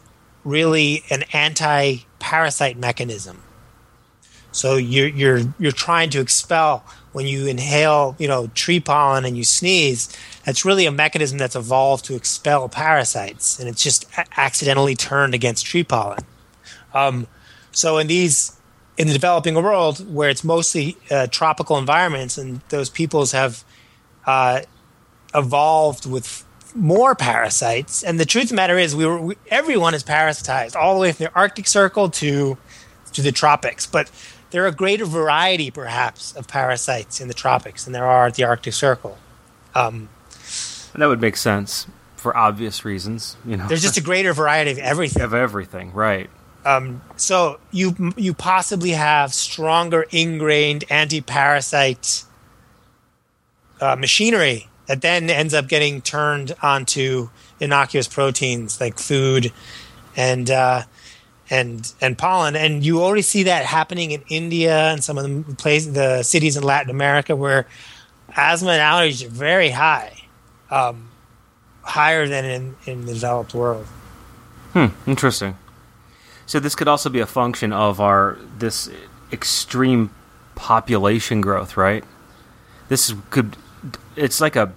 really 0.45 1.03
an 1.11 1.25
anti-parasite 1.33 2.77
mechanism. 2.77 3.43
So 4.53 4.77
you're 4.77 5.09
you're 5.09 5.41
you're 5.59 5.73
trying 5.73 6.11
to 6.11 6.21
expel 6.21 6.85
when 7.15 7.27
you 7.27 7.47
inhale, 7.47 8.17
you 8.19 8.29
know, 8.29 8.49
tree 8.49 8.81
pollen 8.81 9.25
and 9.25 9.37
you 9.37 9.45
sneeze. 9.45 10.15
That's 10.45 10.65
really 10.65 10.85
a 10.85 10.93
mechanism 10.93 11.39
that's 11.39 11.57
evolved 11.57 12.05
to 12.07 12.15
expel 12.17 12.69
parasites, 12.69 13.59
and 13.59 13.69
it's 13.69 13.83
just 13.83 14.05
a- 14.19 14.27
accidentally 14.37 14.95
turned 14.95 15.33
against 15.33 15.65
tree 15.65 15.85
pollen. 15.85 16.25
Um, 16.93 17.27
so 17.71 17.99
in 17.99 18.09
these 18.09 18.57
in 18.97 19.07
the 19.07 19.13
developing 19.13 19.55
world 19.55 20.13
where 20.13 20.29
it's 20.29 20.45
mostly 20.45 20.97
uh, 21.11 21.27
tropical 21.29 21.79
environments 21.79 22.39
and 22.39 22.61
those 22.69 22.89
peoples 22.89 23.33
have 23.33 23.65
uh, 24.27 24.61
evolved 25.35 26.07
with 26.07 26.45
more 26.77 27.15
parasites 27.15 28.03
and 28.03 28.19
the 28.19 28.25
truth 28.25 28.45
of 28.45 28.51
the 28.51 28.55
matter 28.57 28.79
is 28.79 28.95
we 28.95 29.07
were 29.07 29.21
we, 29.21 29.37
everyone 29.49 29.95
is 29.95 30.03
parasitized 30.03 30.77
all 30.77 30.95
the 30.95 31.01
way 31.01 31.13
from 31.13 31.25
the 31.25 31.35
arctic 31.35 31.67
circle 31.67 32.09
to 32.09 32.57
to 33.13 33.23
the 33.23 33.33
tropics 33.33 33.87
but 33.87 34.11
there 34.55 34.63
are 34.63 34.69
a 34.69 34.73
greater 34.73 35.05
variety 35.05 35.69
perhaps 35.69 36.33
of 36.37 36.47
parasites 36.47 37.21
in 37.21 37.27
the 37.27 37.35
tropics 37.35 37.83
than 37.83 37.93
there 37.93 38.07
are 38.07 38.29
at 38.29 38.37
the 38.37 38.45
arctic 38.45 38.73
circle 38.73 39.19
um, 39.75 40.09
That 40.95 41.09
would 41.09 41.21
make 41.21 41.37
sense 41.37 41.89
for 42.15 42.37
obvious 42.37 42.85
reasons. 42.85 43.37
You 43.45 43.57
know, 43.57 43.67
there's 43.67 43.83
just 43.83 43.97
a 43.97 44.01
greater 44.11 44.33
variety 44.33 44.71
of 44.71 44.79
everything 44.79 45.25
of 45.25 45.35
everything, 45.35 45.93
right? 45.93 46.31
Um, 46.65 47.03
so 47.17 47.59
you 47.73 48.15
you 48.17 48.33
possibly 48.33 48.91
have 48.91 49.35
stronger 49.35 50.07
ingrained 50.13 50.85
anti-parasite 50.89 52.23
uh, 53.81 53.97
machinery 53.97 54.69
that 54.87 55.03
then 55.03 55.31
ends 55.31 55.53
up 55.53 55.67
getting 55.67 56.01
turned 56.01 56.55
onto 56.63 57.29
innocuous 57.59 58.07
proteins 58.07 58.81
like 58.81 59.01
food 59.01 59.53
and 60.17 60.49
uh, 60.49 60.83
and 61.51 61.93
and 62.01 62.17
pollen, 62.17 62.57
and 62.57 62.85
you 62.85 63.03
already 63.03 63.23
see 63.23 63.45
that 63.45 63.65
happening 63.65 64.13
in 64.13 64.23
India 64.29 64.93
and 64.93 65.05
some 65.05 65.19
of 65.19 65.25
the 65.25 65.55
places, 65.55 65.93
the 65.93 66.23
cities 66.23 66.57
in 66.57 66.63
Latin 66.63 66.91
America 66.91 67.37
where 67.37 67.67
asthma 68.37 68.73
and 68.73 68.81
allergies 68.81 69.27
are 69.27 69.31
very 69.31 69.71
high, 69.71 70.25
um, 70.71 71.11
higher 71.83 72.27
than 72.27 72.45
in, 72.45 72.77
in 72.87 73.07
the 73.07 73.15
developed 73.15 73.55
world. 73.55 73.87
Hmm, 74.73 74.87
interesting. 75.07 75.57
So 76.47 76.61
this 76.61 76.75
could 76.75 76.89
also 76.89 77.09
be 77.09 77.21
a 77.21 77.27
function 77.27 77.73
of 77.73 78.01
our 78.01 78.39
this 78.59 78.91
extreme 79.33 80.11
population 80.55 81.41
growth, 81.41 81.77
right? 81.77 82.05
This 82.89 83.15
could 83.31 83.57
it's 84.17 84.41
like 84.41 84.57
a 84.57 84.73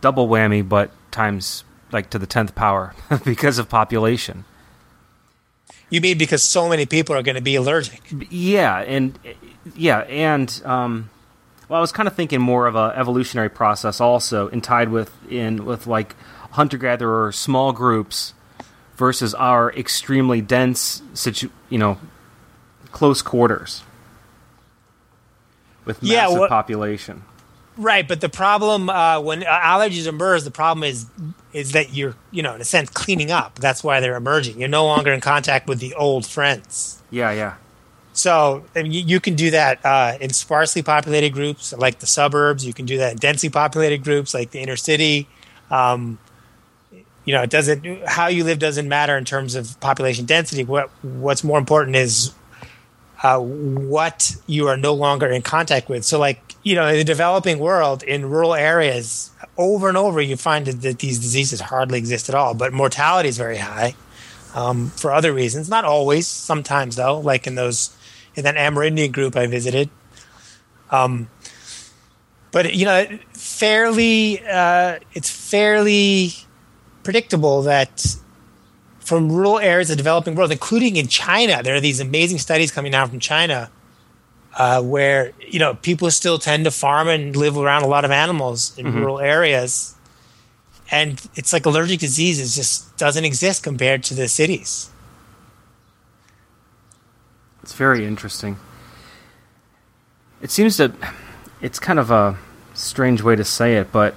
double 0.00 0.28
whammy 0.28 0.66
but 0.66 0.90
times 1.10 1.64
like 1.92 2.10
to 2.10 2.18
the 2.18 2.26
10th 2.26 2.54
power 2.54 2.94
because 3.24 3.58
of 3.58 3.68
population. 3.68 4.44
You 5.88 6.00
mean 6.00 6.18
because 6.18 6.42
so 6.42 6.68
many 6.68 6.84
people 6.86 7.14
are 7.14 7.22
going 7.22 7.36
to 7.36 7.40
be 7.42 7.54
allergic? 7.54 8.00
Yeah, 8.30 8.78
and 8.80 9.18
yeah, 9.74 10.00
and 10.00 10.60
um, 10.64 11.10
well, 11.68 11.78
I 11.78 11.80
was 11.80 11.92
kind 11.92 12.08
of 12.08 12.14
thinking 12.14 12.40
more 12.40 12.66
of 12.66 12.74
a 12.74 12.92
evolutionary 12.96 13.50
process 13.50 14.00
also, 14.00 14.48
and 14.48 14.62
tied 14.62 14.88
with 14.88 15.12
in 15.30 15.64
with 15.64 15.86
like 15.86 16.16
hunter 16.52 16.78
gatherer 16.78 17.30
small 17.32 17.72
groups 17.72 18.34
versus 18.96 19.34
our 19.34 19.72
extremely 19.74 20.40
dense 20.40 21.02
situ, 21.14 21.50
you 21.68 21.78
know, 21.78 21.98
close 22.92 23.22
quarters 23.22 23.82
with 25.84 26.02
Yeah, 26.02 26.26
massive 26.28 26.48
population. 26.48 27.22
Right, 27.78 28.08
but 28.08 28.22
the 28.22 28.30
problem 28.30 28.88
uh, 28.88 29.20
when 29.20 29.44
uh, 29.44 29.60
allergies 29.60 30.06
emerge, 30.06 30.44
the 30.44 30.50
problem 30.50 30.82
is 30.82 31.06
is 31.52 31.72
that 31.72 31.92
you're 31.94 32.14
you 32.30 32.42
know 32.42 32.54
in 32.54 32.60
a 32.60 32.64
sense 32.64 32.88
cleaning 32.90 33.30
up. 33.30 33.56
That's 33.58 33.84
why 33.84 34.00
they're 34.00 34.16
emerging. 34.16 34.58
You're 34.58 34.68
no 34.68 34.86
longer 34.86 35.12
in 35.12 35.20
contact 35.20 35.68
with 35.68 35.78
the 35.78 35.92
old 35.94 36.24
friends. 36.26 37.02
Yeah, 37.10 37.32
yeah, 37.32 37.56
So 38.14 38.64
I 38.74 38.82
mean, 38.82 38.92
you, 38.92 39.02
you 39.02 39.20
can 39.20 39.34
do 39.34 39.50
that 39.50 39.84
uh, 39.84 40.16
in 40.20 40.30
sparsely 40.30 40.82
populated 40.82 41.30
groups 41.34 41.74
like 41.74 41.98
the 41.98 42.06
suburbs. 42.06 42.64
You 42.64 42.72
can 42.72 42.86
do 42.86 42.96
that 42.98 43.12
in 43.12 43.18
densely 43.18 43.50
populated 43.50 44.02
groups 44.02 44.32
like 44.32 44.52
the 44.52 44.60
inner 44.60 44.76
city. 44.76 45.28
Um, 45.70 46.18
you 47.26 47.34
know, 47.34 47.42
it 47.42 47.50
doesn't 47.50 47.84
how 48.06 48.28
you 48.28 48.44
live 48.44 48.58
doesn't 48.58 48.88
matter 48.88 49.18
in 49.18 49.26
terms 49.26 49.54
of 49.54 49.78
population 49.80 50.24
density. 50.24 50.64
What 50.64 50.88
what's 51.02 51.44
more 51.44 51.58
important 51.58 51.96
is 51.96 52.32
uh, 53.22 53.38
what 53.38 54.36
you 54.46 54.68
are 54.68 54.76
no 54.76 54.92
longer 54.94 55.26
in 55.26 55.42
contact 55.42 55.88
with. 55.88 56.04
So, 56.04 56.18
like 56.18 56.54
you 56.62 56.74
know, 56.74 56.86
in 56.86 56.96
the 56.96 57.04
developing 57.04 57.58
world, 57.58 58.02
in 58.02 58.28
rural 58.28 58.54
areas, 58.54 59.30
over 59.56 59.88
and 59.88 59.96
over, 59.96 60.20
you 60.20 60.36
find 60.36 60.66
that, 60.66 60.82
that 60.82 60.98
these 60.98 61.18
diseases 61.18 61.60
hardly 61.60 61.98
exist 61.98 62.28
at 62.28 62.34
all. 62.34 62.54
But 62.54 62.72
mortality 62.72 63.28
is 63.28 63.38
very 63.38 63.58
high 63.58 63.94
um, 64.54 64.90
for 64.90 65.12
other 65.12 65.32
reasons. 65.32 65.68
Not 65.68 65.84
always. 65.84 66.26
Sometimes, 66.26 66.96
though, 66.96 67.20
like 67.20 67.46
in 67.46 67.54
those 67.54 67.96
in 68.34 68.44
that 68.44 68.56
Amerindian 68.56 69.12
group 69.12 69.36
I 69.36 69.46
visited. 69.46 69.88
Um, 70.90 71.28
but 72.52 72.74
you 72.74 72.84
know, 72.84 73.06
fairly, 73.32 74.40
uh, 74.46 74.98
it's 75.14 75.30
fairly 75.30 76.32
predictable 77.02 77.62
that 77.62 78.16
from 79.06 79.30
rural 79.30 79.60
areas 79.60 79.88
of 79.88 79.96
the 79.96 80.02
developing 80.02 80.34
world, 80.34 80.50
including 80.50 80.96
in 80.96 81.06
China, 81.06 81.62
there 81.62 81.76
are 81.76 81.80
these 81.80 82.00
amazing 82.00 82.38
studies 82.38 82.72
coming 82.72 82.92
out 82.92 83.08
from 83.08 83.20
China 83.20 83.70
uh, 84.56 84.82
where 84.82 85.32
you 85.38 85.60
know 85.60 85.74
people 85.74 86.10
still 86.10 86.38
tend 86.40 86.64
to 86.64 86.72
farm 86.72 87.06
and 87.06 87.36
live 87.36 87.56
around 87.56 87.82
a 87.84 87.86
lot 87.86 88.04
of 88.04 88.10
animals 88.10 88.76
in 88.76 88.86
mm-hmm. 88.86 88.98
rural 88.98 89.20
areas, 89.20 89.94
and 90.90 91.24
it's 91.36 91.52
like 91.52 91.66
allergic 91.66 92.00
diseases 92.00 92.56
just 92.56 92.96
doesn't 92.96 93.24
exist 93.24 93.62
compared 93.62 94.02
to 94.02 94.14
the 94.14 94.26
cities. 94.26 94.90
It's 97.62 97.74
very 97.74 98.04
interesting. 98.04 98.56
It 100.42 100.50
seems 100.50 100.78
that 100.78 100.90
it's 101.62 101.78
kind 101.78 102.00
of 102.00 102.10
a 102.10 102.36
strange 102.74 103.22
way 103.22 103.36
to 103.36 103.44
say 103.44 103.76
it, 103.76 103.92
but 103.92 104.16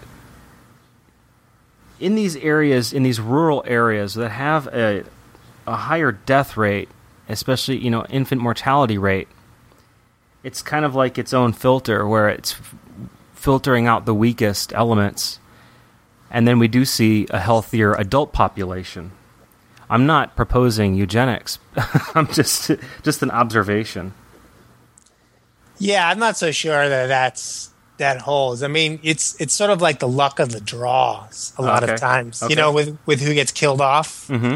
in 1.99 2.15
these 2.15 2.35
areas, 2.37 2.93
in 2.93 3.03
these 3.03 3.19
rural 3.19 3.63
areas 3.67 4.13
that 4.15 4.29
have 4.29 4.67
a, 4.67 5.03
a 5.67 5.75
higher 5.75 6.11
death 6.11 6.57
rate, 6.57 6.89
especially 7.27 7.77
you 7.77 7.89
know 7.89 8.05
infant 8.09 8.41
mortality 8.41 8.97
rate, 8.97 9.27
it's 10.43 10.61
kind 10.61 10.85
of 10.85 10.95
like 10.95 11.17
its 11.17 11.33
own 11.33 11.53
filter 11.53 12.07
where 12.07 12.29
it's 12.29 12.53
f- 12.53 12.75
filtering 13.33 13.87
out 13.87 14.05
the 14.05 14.13
weakest 14.13 14.73
elements, 14.73 15.39
and 16.31 16.47
then 16.47 16.59
we 16.59 16.67
do 16.67 16.85
see 16.85 17.27
a 17.29 17.39
healthier 17.39 17.93
adult 17.93 18.33
population. 18.33 19.11
I'm 19.89 20.05
not 20.05 20.35
proposing 20.35 20.93
eugenics. 20.93 21.59
I'm 22.15 22.27
just 22.27 22.71
just 23.03 23.23
an 23.23 23.31
observation. 23.31 24.13
Yeah, 25.79 26.07
I'm 26.07 26.19
not 26.19 26.37
so 26.37 26.51
sure 26.51 26.89
that 26.89 27.07
that's 27.07 27.68
that 27.99 28.21
holds. 28.21 28.63
I 28.63 28.67
mean, 28.67 28.99
it's 29.03 29.39
it's 29.39 29.53
sort 29.53 29.69
of 29.69 29.81
like 29.81 29.99
the 29.99 30.07
luck 30.07 30.39
of 30.39 30.51
the 30.51 30.59
draws 30.59 31.53
a 31.57 31.61
lot 31.61 31.83
okay. 31.83 31.93
of 31.93 31.99
times. 31.99 32.41
Okay. 32.41 32.51
You 32.51 32.55
know, 32.55 32.73
with 32.73 32.97
with 33.05 33.21
who 33.21 33.33
gets 33.33 33.51
killed 33.51 33.79
off 33.79 34.27
mm-hmm. 34.27 34.55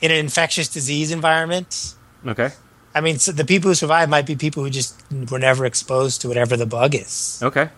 in 0.00 0.10
an 0.10 0.16
infectious 0.16 0.68
disease 0.68 1.10
environment. 1.10 1.94
Okay. 2.26 2.50
I 2.94 3.00
mean, 3.00 3.18
so 3.18 3.32
the 3.32 3.44
people 3.44 3.70
who 3.70 3.74
survive 3.74 4.08
might 4.08 4.26
be 4.26 4.36
people 4.36 4.62
who 4.62 4.70
just 4.70 5.02
were 5.30 5.38
never 5.38 5.64
exposed 5.66 6.20
to 6.20 6.28
whatever 6.28 6.56
the 6.56 6.66
bug 6.66 6.94
is. 6.94 7.40
Okay. 7.42 7.70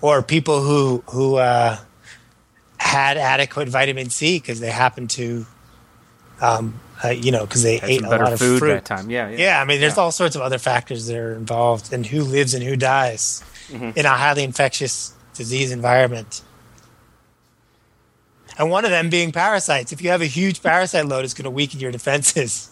Or 0.00 0.22
people 0.22 0.62
who 0.62 1.02
who 1.06 1.36
uh, 1.36 1.78
had 2.78 3.16
adequate 3.16 3.68
vitamin 3.68 4.10
C 4.10 4.38
because 4.38 4.60
they 4.60 4.70
happened 4.70 5.10
to, 5.10 5.46
um, 6.40 6.78
uh, 7.04 7.08
you 7.08 7.32
know, 7.32 7.46
because 7.46 7.62
they 7.62 7.78
Had 7.78 7.90
ate 7.90 8.02
a 8.02 8.10
lot 8.10 8.32
of 8.32 8.38
food 8.38 8.58
fruit. 8.58 8.74
that 8.74 8.84
time. 8.84 9.10
Yeah, 9.10 9.28
yeah. 9.30 9.36
Yeah, 9.38 9.62
I 9.62 9.64
mean, 9.64 9.80
there's 9.80 9.96
yeah. 9.96 10.02
all 10.02 10.12
sorts 10.12 10.36
of 10.36 10.42
other 10.42 10.58
factors 10.58 11.06
that 11.06 11.16
are 11.16 11.34
involved 11.34 11.92
in 11.92 12.04
who 12.04 12.22
lives 12.22 12.54
and 12.54 12.62
who 12.62 12.76
dies 12.76 13.42
mm-hmm. 13.68 13.98
in 13.98 14.06
a 14.06 14.10
highly 14.10 14.44
infectious 14.44 15.14
disease 15.34 15.70
environment. 15.72 16.42
And 18.58 18.70
one 18.70 18.84
of 18.84 18.90
them 18.90 19.08
being 19.08 19.30
parasites. 19.30 19.92
If 19.92 20.02
you 20.02 20.10
have 20.10 20.20
a 20.20 20.26
huge 20.26 20.62
parasite 20.62 21.06
load, 21.06 21.24
it's 21.24 21.34
going 21.34 21.44
to 21.44 21.50
weaken 21.50 21.78
your 21.78 21.92
defenses 21.92 22.70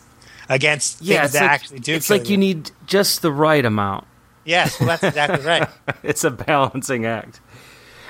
against 0.48 1.00
yeah, 1.00 1.20
things 1.20 1.32
that 1.32 1.42
like, 1.42 1.50
actually 1.50 1.78
do. 1.78 1.94
It's 1.94 2.10
like 2.10 2.24
you. 2.24 2.32
you 2.32 2.38
need 2.38 2.70
just 2.86 3.22
the 3.22 3.30
right 3.30 3.64
amount. 3.64 4.06
Yes, 4.44 4.78
well, 4.78 4.88
that's 4.88 5.02
exactly 5.02 5.44
right. 5.44 5.68
it's 6.02 6.24
a 6.24 6.30
balancing 6.30 7.04
act 7.04 7.40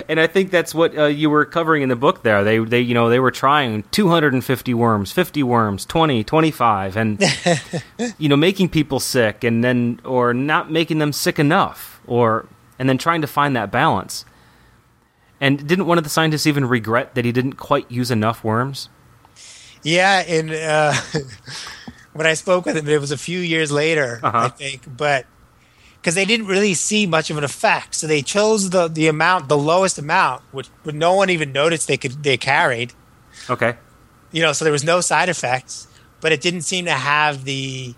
and 0.08 0.20
I 0.20 0.26
think 0.26 0.50
that's 0.50 0.74
what 0.74 0.96
uh, 0.96 1.06
you 1.06 1.30
were 1.30 1.44
covering 1.44 1.82
in 1.82 1.88
the 1.88 1.96
book 1.96 2.22
there. 2.22 2.44
They 2.44 2.58
they 2.58 2.80
you 2.80 2.94
know 2.94 3.08
they 3.08 3.20
were 3.20 3.30
trying 3.30 3.84
250 3.90 4.74
worms, 4.74 5.12
50 5.12 5.42
worms, 5.42 5.84
20, 5.86 6.24
25 6.24 6.96
and 6.96 7.22
you 8.18 8.28
know 8.28 8.36
making 8.36 8.68
people 8.68 9.00
sick 9.00 9.44
and 9.44 9.62
then 9.64 10.00
or 10.04 10.34
not 10.34 10.70
making 10.70 10.98
them 10.98 11.12
sick 11.12 11.38
enough 11.38 12.00
or 12.06 12.46
and 12.78 12.88
then 12.88 12.98
trying 12.98 13.20
to 13.20 13.26
find 13.26 13.56
that 13.56 13.70
balance. 13.70 14.24
And 15.40 15.66
didn't 15.66 15.86
one 15.86 15.98
of 15.98 16.04
the 16.04 16.10
scientists 16.10 16.46
even 16.46 16.64
regret 16.64 17.14
that 17.14 17.24
he 17.24 17.32
didn't 17.32 17.54
quite 17.54 17.90
use 17.90 18.10
enough 18.10 18.42
worms? 18.42 18.88
Yeah, 19.82 20.24
and 20.26 20.50
uh, 20.50 20.94
when 22.12 22.26
I 22.26 22.34
spoke 22.34 22.64
with 22.64 22.76
him, 22.76 22.88
it 22.88 23.00
was 23.00 23.10
a 23.10 23.18
few 23.18 23.38
years 23.38 23.70
later, 23.70 24.20
uh-huh. 24.22 24.38
I 24.38 24.48
think, 24.48 24.96
but 24.96 25.26
because 26.06 26.14
they 26.14 26.24
didn't 26.24 26.46
really 26.46 26.74
see 26.74 27.04
much 27.04 27.30
of 27.30 27.36
an 27.36 27.42
effect. 27.44 27.94
So 27.96 28.06
they 28.06 28.22
chose 28.22 28.70
the 28.70 28.88
the 28.88 29.08
amount, 29.08 29.48
the 29.48 29.58
lowest 29.58 29.98
amount, 29.98 30.42
which, 30.52 30.68
which 30.84 30.94
no 30.94 31.14
one 31.14 31.30
even 31.30 31.52
noticed 31.52 31.88
they 31.88 31.96
could 31.96 32.22
they 32.22 32.36
carried. 32.36 32.92
Okay. 33.50 33.76
You 34.30 34.42
know, 34.42 34.52
so 34.52 34.64
there 34.64 34.72
was 34.72 34.84
no 34.84 35.00
side 35.00 35.28
effects, 35.28 35.88
but 36.20 36.30
it 36.32 36.40
didn't 36.40 36.62
seem 36.62 36.84
to 36.84 36.92
have 36.92 37.44
the 37.44 37.94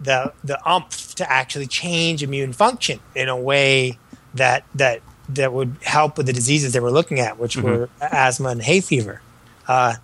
the 0.00 0.32
the 0.44 0.58
umph 0.68 1.14
to 1.14 1.30
actually 1.32 1.66
change 1.66 2.22
immune 2.22 2.52
function 2.52 3.00
in 3.14 3.28
a 3.28 3.36
way 3.36 3.98
that 4.36 4.64
that 4.74 5.02
that 5.28 5.52
would 5.52 5.76
help 5.82 6.16
with 6.16 6.26
the 6.26 6.32
diseases 6.32 6.72
they 6.72 6.80
were 6.80 6.90
looking 6.90 7.20
at, 7.20 7.38
which 7.38 7.56
mm-hmm. 7.56 7.66
were 7.66 7.88
asthma 8.00 8.50
and 8.50 8.62
hay 8.62 8.80
fever. 8.80 9.20
Uh, 9.66 9.94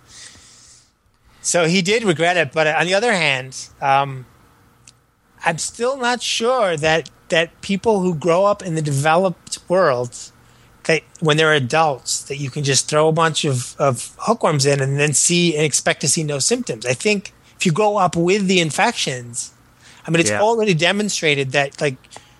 so 1.41 1.67
he 1.67 1.81
did 1.81 2.03
regret 2.03 2.37
it, 2.37 2.51
but 2.51 2.67
on 2.67 2.85
the 2.85 2.93
other 2.93 3.13
hand, 3.13 3.69
um, 3.81 4.25
I'm 5.45 5.57
still 5.57 5.97
not 5.97 6.21
sure 6.21 6.77
that 6.77 7.09
that 7.29 7.61
people 7.61 8.01
who 8.01 8.15
grow 8.15 8.45
up 8.45 8.61
in 8.61 8.75
the 8.75 8.81
developed 8.81 9.57
world 9.67 10.31
that 10.83 11.01
when 11.19 11.37
they're 11.37 11.53
adults 11.53 12.23
that 12.23 12.37
you 12.37 12.49
can 12.49 12.63
just 12.63 12.89
throw 12.89 13.07
a 13.07 13.11
bunch 13.11 13.45
of, 13.45 13.75
of 13.79 14.15
hookworms 14.19 14.65
in 14.65 14.81
and 14.81 14.99
then 14.99 15.13
see 15.13 15.55
and 15.55 15.65
expect 15.65 16.01
to 16.01 16.07
see 16.07 16.23
no 16.23 16.39
symptoms. 16.39 16.85
I 16.85 16.93
think 16.93 17.33
if 17.55 17.65
you 17.65 17.71
grow 17.71 17.97
up 17.97 18.15
with 18.15 18.47
the 18.47 18.59
infections, 18.59 19.53
I 20.05 20.11
mean 20.11 20.19
it's 20.19 20.29
yeah. 20.29 20.41
already 20.41 20.73
demonstrated 20.73 21.51
that 21.51 21.79
like 21.81 21.97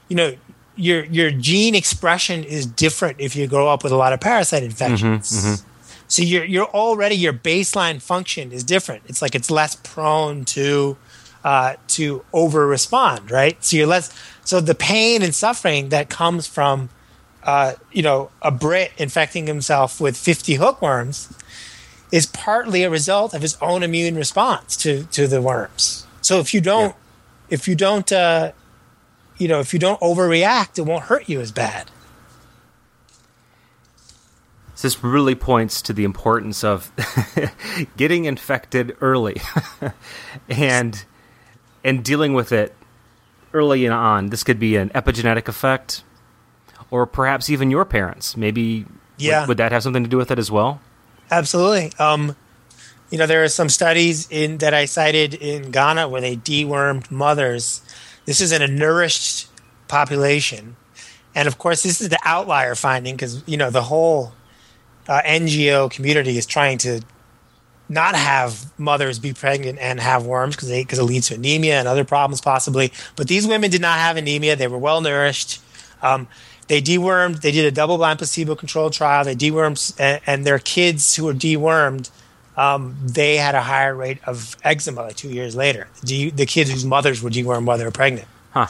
you 0.08 0.16
know 0.16 0.36
your 0.76 1.04
your 1.06 1.32
gene 1.32 1.76
expression 1.76 2.44
is 2.44 2.66
different 2.66 3.20
if 3.20 3.36
you 3.36 3.48
grow 3.48 3.68
up 3.68 3.84
with 3.84 3.92
a 3.92 3.98
lot 3.98 4.14
of 4.14 4.20
parasite 4.20 4.64
infections. 4.64 5.32
Mm-hmm, 5.32 5.48
mm-hmm. 5.48 5.70
So 6.08 6.22
you're 6.22 6.46
you're 6.46 6.68
already 6.68 7.16
your 7.16 7.34
baseline 7.34 8.02
function 8.02 8.52
is 8.52 8.64
different. 8.64 9.04
It's 9.08 9.22
like 9.22 9.36
it's 9.36 9.50
less 9.50 9.76
prone 9.76 10.46
to 10.46 10.98
uh, 11.44 11.76
to 11.88 12.24
over 12.34 12.68
respond, 12.68 13.32
right? 13.32 13.62
So 13.64 13.78
you're 13.78 13.88
less 13.88 14.14
so 14.44 14.60
the 14.60 14.76
pain 14.76 15.22
and 15.22 15.34
suffering 15.34 15.90
that 15.90 16.10
comes 16.10 16.48
from, 16.48 16.90
uh, 17.44 17.74
you 17.92 18.02
know, 18.02 18.30
a 18.42 18.52
Brit 18.52 18.92
infecting 18.98 19.48
himself 19.48 20.02
with 20.02 20.18
50 20.18 20.56
hookworms 20.56 21.34
is 22.12 22.26
partly 22.28 22.84
a 22.84 22.90
result 22.90 23.34
of 23.34 23.42
his 23.42 23.58
own 23.62 23.84
immune 23.84 24.16
response 24.16 24.78
to, 24.78 25.06
to 25.06 25.28
the 25.28 25.42
worms. 25.42 26.06
So 26.22 26.40
if 26.40 26.54
you 26.54 26.62
don't, 26.62 26.90
yeah. 26.90 27.54
if 27.56 27.68
you 27.68 27.76
don't, 27.76 28.12
uh, 28.12 28.52
you 29.38 29.48
know, 29.48 29.60
if 29.60 29.74
you 29.74 29.80
don't 29.80 30.00
overreact, 30.00 30.78
it 30.78 30.84
won't 30.84 31.06
hurt 31.06 31.28
you 31.30 31.42
as 31.42 31.52
bad. 31.52 31.90
This 34.82 35.02
really 35.02 35.34
points 35.34 35.82
to 35.84 35.94
the 35.94 36.04
importance 36.04 36.62
of 36.62 36.92
getting 37.98 38.26
infected 38.26 38.98
early 39.00 39.42
and 40.50 41.06
and 41.86 42.04
dealing 42.04 42.34
with 42.34 42.52
it 42.52 42.76
early 43.54 43.86
and 43.86 43.94
on. 43.94 44.28
This 44.28 44.44
could 44.44 44.60
be 44.60 44.76
an 44.76 44.90
epigenetic 44.90 45.48
effect, 45.48 46.04
or 46.92 47.06
perhaps 47.06 47.50
even 47.50 47.72
your 47.72 47.86
parents. 47.86 48.36
Maybe 48.36 48.86
yeah. 49.18 49.42
would, 49.42 49.50
would 49.50 49.58
that 49.58 49.72
have 49.72 49.84
something 49.84 50.04
to 50.04 50.10
do 50.10 50.18
with 50.18 50.32
it 50.32 50.40
as 50.40 50.52
well? 50.52 50.82
Absolutely. 51.32 51.94
Um, 51.98 52.36
you 53.10 53.18
know, 53.18 53.28
there 53.28 53.44
are 53.44 53.50
some 53.50 53.70
studies 53.70 54.28
in 54.32 54.58
that 54.58 54.74
I 54.74 54.86
cited 54.86 55.36
in 55.36 55.70
Ghana 55.70 56.10
where 56.10 56.20
they 56.20 56.36
dewormed 56.36 57.12
mothers. 57.12 57.83
This 58.26 58.42
is 58.42 58.52
in 58.52 58.62
a 58.62 58.68
nourished 58.68 59.48
population, 59.88 60.76
and 61.36 61.48
of 61.48 61.58
course, 61.58 61.84
this 61.84 62.02
is 62.02 62.10
the 62.10 62.20
outlier 62.24 62.76
finding 62.76 63.16
because 63.16 63.44
you 63.48 63.58
know 63.58 63.70
the 63.70 63.84
whole 63.84 64.34
uh, 65.08 65.22
NGO 65.24 65.90
community 65.92 66.38
is 66.38 66.46
trying 66.46 66.78
to 66.80 67.02
not 67.90 68.16
have 68.16 68.72
mothers 68.80 69.20
be 69.20 69.34
pregnant 69.34 69.78
and 69.80 70.00
have 70.00 70.26
worms 70.26 70.56
because 70.56 70.70
it 70.70 71.04
leads 71.04 71.28
to 71.28 71.36
anemia 71.36 71.78
and 71.80 71.88
other 71.88 72.06
problems 72.06 72.42
possibly. 72.42 72.92
But 73.16 73.28
these 73.28 73.46
women 73.46 73.70
did 73.70 73.82
not 73.82 74.00
have 74.00 74.18
anemia; 74.18 74.56
they 74.56 74.68
were 74.68 74.78
well 74.78 75.02
nourished. 75.02 75.62
Um, 76.02 76.28
they 76.68 76.82
dewormed. 76.82 77.42
They 77.42 77.52
did 77.52 77.66
a 77.66 77.72
double-blind 77.72 78.20
placebo-controlled 78.20 78.94
trial. 78.94 79.26
They 79.26 79.36
dewormed, 79.36 79.94
and, 80.00 80.22
and 80.26 80.46
their 80.46 80.60
kids 80.60 81.16
who 81.16 81.26
were 81.26 81.34
dewormed, 81.34 82.10
um, 82.56 82.96
they 83.04 83.38
had 83.38 83.56
a 83.56 83.62
higher 83.62 83.96
rate 83.96 84.20
of 84.26 84.56
eczema 84.64 85.02
like 85.02 85.16
two 85.16 85.30
years 85.30 85.56
later. 85.56 85.88
The, 86.04 86.30
the 86.30 86.46
kids 86.46 86.70
whose 86.70 86.86
mothers 86.86 87.22
were 87.22 87.30
dewormed 87.30 87.66
while 87.66 87.78
they 87.78 87.86
were 87.86 87.92
pregnant. 87.92 88.28
Huh. 88.52 88.68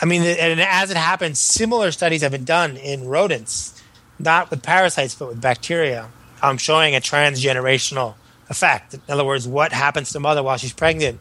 I 0.00 0.04
mean, 0.04 0.22
and 0.22 0.60
as 0.60 0.90
it 0.90 0.96
happens, 0.96 1.38
similar 1.38 1.90
studies 1.90 2.20
have 2.20 2.32
been 2.32 2.44
done 2.44 2.76
in 2.76 3.06
rodents, 3.06 3.82
not 4.18 4.50
with 4.50 4.62
parasites 4.62 5.14
but 5.14 5.28
with 5.28 5.40
bacteria 5.40 6.10
um, 6.42 6.58
showing 6.58 6.94
a 6.94 7.00
transgenerational 7.00 8.14
effect. 8.48 8.94
In 8.94 9.00
other 9.08 9.24
words, 9.24 9.48
what 9.48 9.72
happens 9.72 10.08
to 10.08 10.12
the 10.14 10.20
mother 10.20 10.42
while 10.42 10.56
she's 10.56 10.72
pregnant 10.72 11.20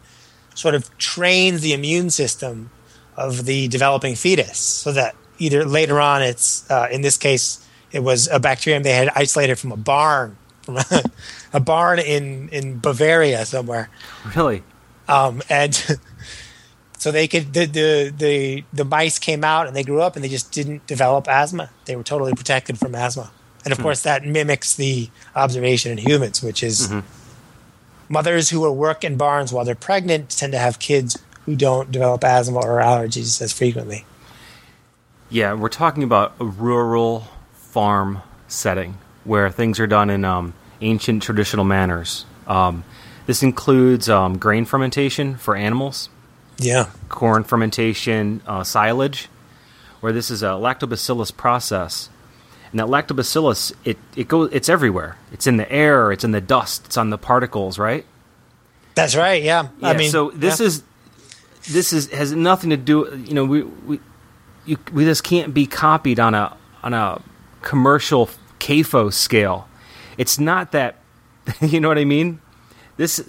sort 0.55 0.75
of 0.75 0.97
trains 0.97 1.61
the 1.61 1.73
immune 1.73 2.09
system 2.09 2.69
of 3.15 3.45
the 3.45 3.67
developing 3.67 4.15
fetus 4.15 4.57
so 4.57 4.91
that 4.91 5.15
either 5.37 5.63
later 5.63 5.99
on 5.99 6.21
it's, 6.21 6.69
uh, 6.69 6.87
in 6.91 7.01
this 7.01 7.17
case, 7.17 7.65
it 7.91 7.99
was 7.99 8.27
a 8.27 8.39
bacterium 8.39 8.83
they 8.83 8.93
had 8.93 9.09
isolated 9.15 9.55
from 9.55 9.71
a 9.71 9.77
barn, 9.77 10.37
a, 11.53 11.59
barn 11.59 11.99
in, 11.99 12.49
in 12.49 12.79
Bavaria 12.79 13.45
somewhere. 13.45 13.89
Really? 14.35 14.63
Um, 15.07 15.41
and 15.49 15.73
so 16.97 17.11
they 17.11 17.27
could 17.27 17.53
the, 17.53 17.65
the 17.65 18.13
the 18.15 18.63
the 18.71 18.85
mice 18.85 19.17
came 19.17 19.43
out 19.43 19.67
and 19.67 19.75
they 19.75 19.83
grew 19.83 20.01
up 20.01 20.15
and 20.15 20.23
they 20.23 20.29
just 20.29 20.51
didn't 20.51 20.85
develop 20.85 21.27
asthma. 21.27 21.71
They 21.85 21.95
were 21.95 22.03
totally 22.03 22.33
protected 22.33 22.77
from 22.77 22.93
asthma, 22.93 23.31
and 23.63 23.71
of 23.71 23.79
course 23.79 24.03
that 24.03 24.23
mimics 24.23 24.75
the 24.75 25.09
observation 25.35 25.91
in 25.91 25.97
humans, 25.97 26.43
which 26.43 26.61
is 26.61 26.93
mothers 28.07 28.49
who 28.49 28.71
work 28.71 29.03
in 29.03 29.17
barns 29.17 29.51
while 29.53 29.65
they're 29.65 29.75
pregnant 29.75 30.29
tend 30.29 30.51
to 30.53 30.59
have 30.59 30.79
kids 30.79 31.17
who 31.45 31.55
don't 31.55 31.91
develop 31.91 32.23
asthma 32.23 32.59
or 32.59 32.77
allergies 32.77 33.41
as 33.41 33.51
frequently. 33.53 34.05
Yeah, 35.29 35.53
we're 35.53 35.69
talking 35.69 36.03
about 36.03 36.33
a 36.39 36.45
rural 36.45 37.27
farm 37.53 38.21
setting 38.47 38.97
where 39.23 39.49
things 39.49 39.79
are 39.79 39.87
done 39.87 40.09
in 40.09 40.25
um, 40.25 40.53
ancient 40.81 41.23
traditional 41.23 41.65
manners. 41.65 42.25
Um, 42.47 42.83
this 43.25 43.43
includes 43.43 44.09
um, 44.09 44.37
grain 44.37 44.65
fermentation 44.65 45.35
for 45.35 45.55
animals, 45.55 46.09
Yeah, 46.57 46.89
corn 47.09 47.43
fermentation, 47.43 48.41
uh, 48.47 48.63
silage, 48.63 49.29
where 49.99 50.11
this 50.11 50.31
is 50.31 50.43
a 50.43 50.47
lactobacillus 50.47 51.35
process. 51.35 52.09
And 52.71 52.79
that 52.79 52.87
lactobacillus, 52.87 53.73
it, 53.83 53.97
it 54.15 54.27
goes, 54.27 54.51
it's 54.51 54.69
everywhere. 54.69 55.17
It's 55.31 55.47
in 55.47 55.57
the 55.57 55.71
air, 55.71 56.11
it's 56.11 56.23
in 56.23 56.31
the 56.31 56.41
dust, 56.41 56.85
it's 56.85 56.97
on 56.97 57.09
the 57.09 57.17
particles, 57.17 57.79
right? 57.79 58.05
that's 58.99 59.15
right. 59.15 59.41
Yeah, 59.41 59.69
I 59.81 59.93
mean, 59.93 60.11
so 60.11 60.31
this 60.31 60.59
yeah. 60.59 60.65
is 60.67 60.83
this 61.69 61.93
is 61.93 62.11
has 62.11 62.33
nothing 62.33 62.69
to 62.71 62.77
do. 62.77 63.23
You 63.25 63.33
know, 63.33 63.45
we 63.45 63.63
we 63.63 63.99
you, 64.65 64.77
we 64.91 65.05
just 65.05 65.23
can't 65.23 65.53
be 65.53 65.65
copied 65.65 66.19
on 66.19 66.35
a 66.35 66.55
on 66.83 66.93
a 66.93 67.21
commercial 67.61 68.29
CAFO 68.59 69.13
scale. 69.13 69.68
It's 70.19 70.37
not 70.37 70.71
that. 70.73 70.97
You 71.61 71.79
know 71.79 71.87
what 71.87 71.97
I 71.97 72.05
mean? 72.05 72.41
This 72.97 73.19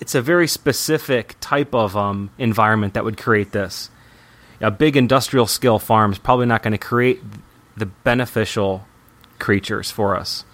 it's 0.00 0.14
a 0.14 0.20
very 0.20 0.46
specific 0.46 1.36
type 1.40 1.74
of 1.74 1.96
um, 1.96 2.28
environment 2.36 2.92
that 2.92 3.04
would 3.04 3.16
create 3.16 3.52
this. 3.52 3.88
A 4.60 4.70
big 4.70 4.98
industrial 4.98 5.46
scale 5.46 5.78
farm 5.78 6.12
is 6.12 6.18
probably 6.18 6.44
not 6.44 6.62
going 6.62 6.72
to 6.72 6.78
create 6.78 7.20
the 7.74 7.86
beneficial 7.86 8.86
creatures 9.38 9.90
for 9.90 10.14
us. 10.14 10.44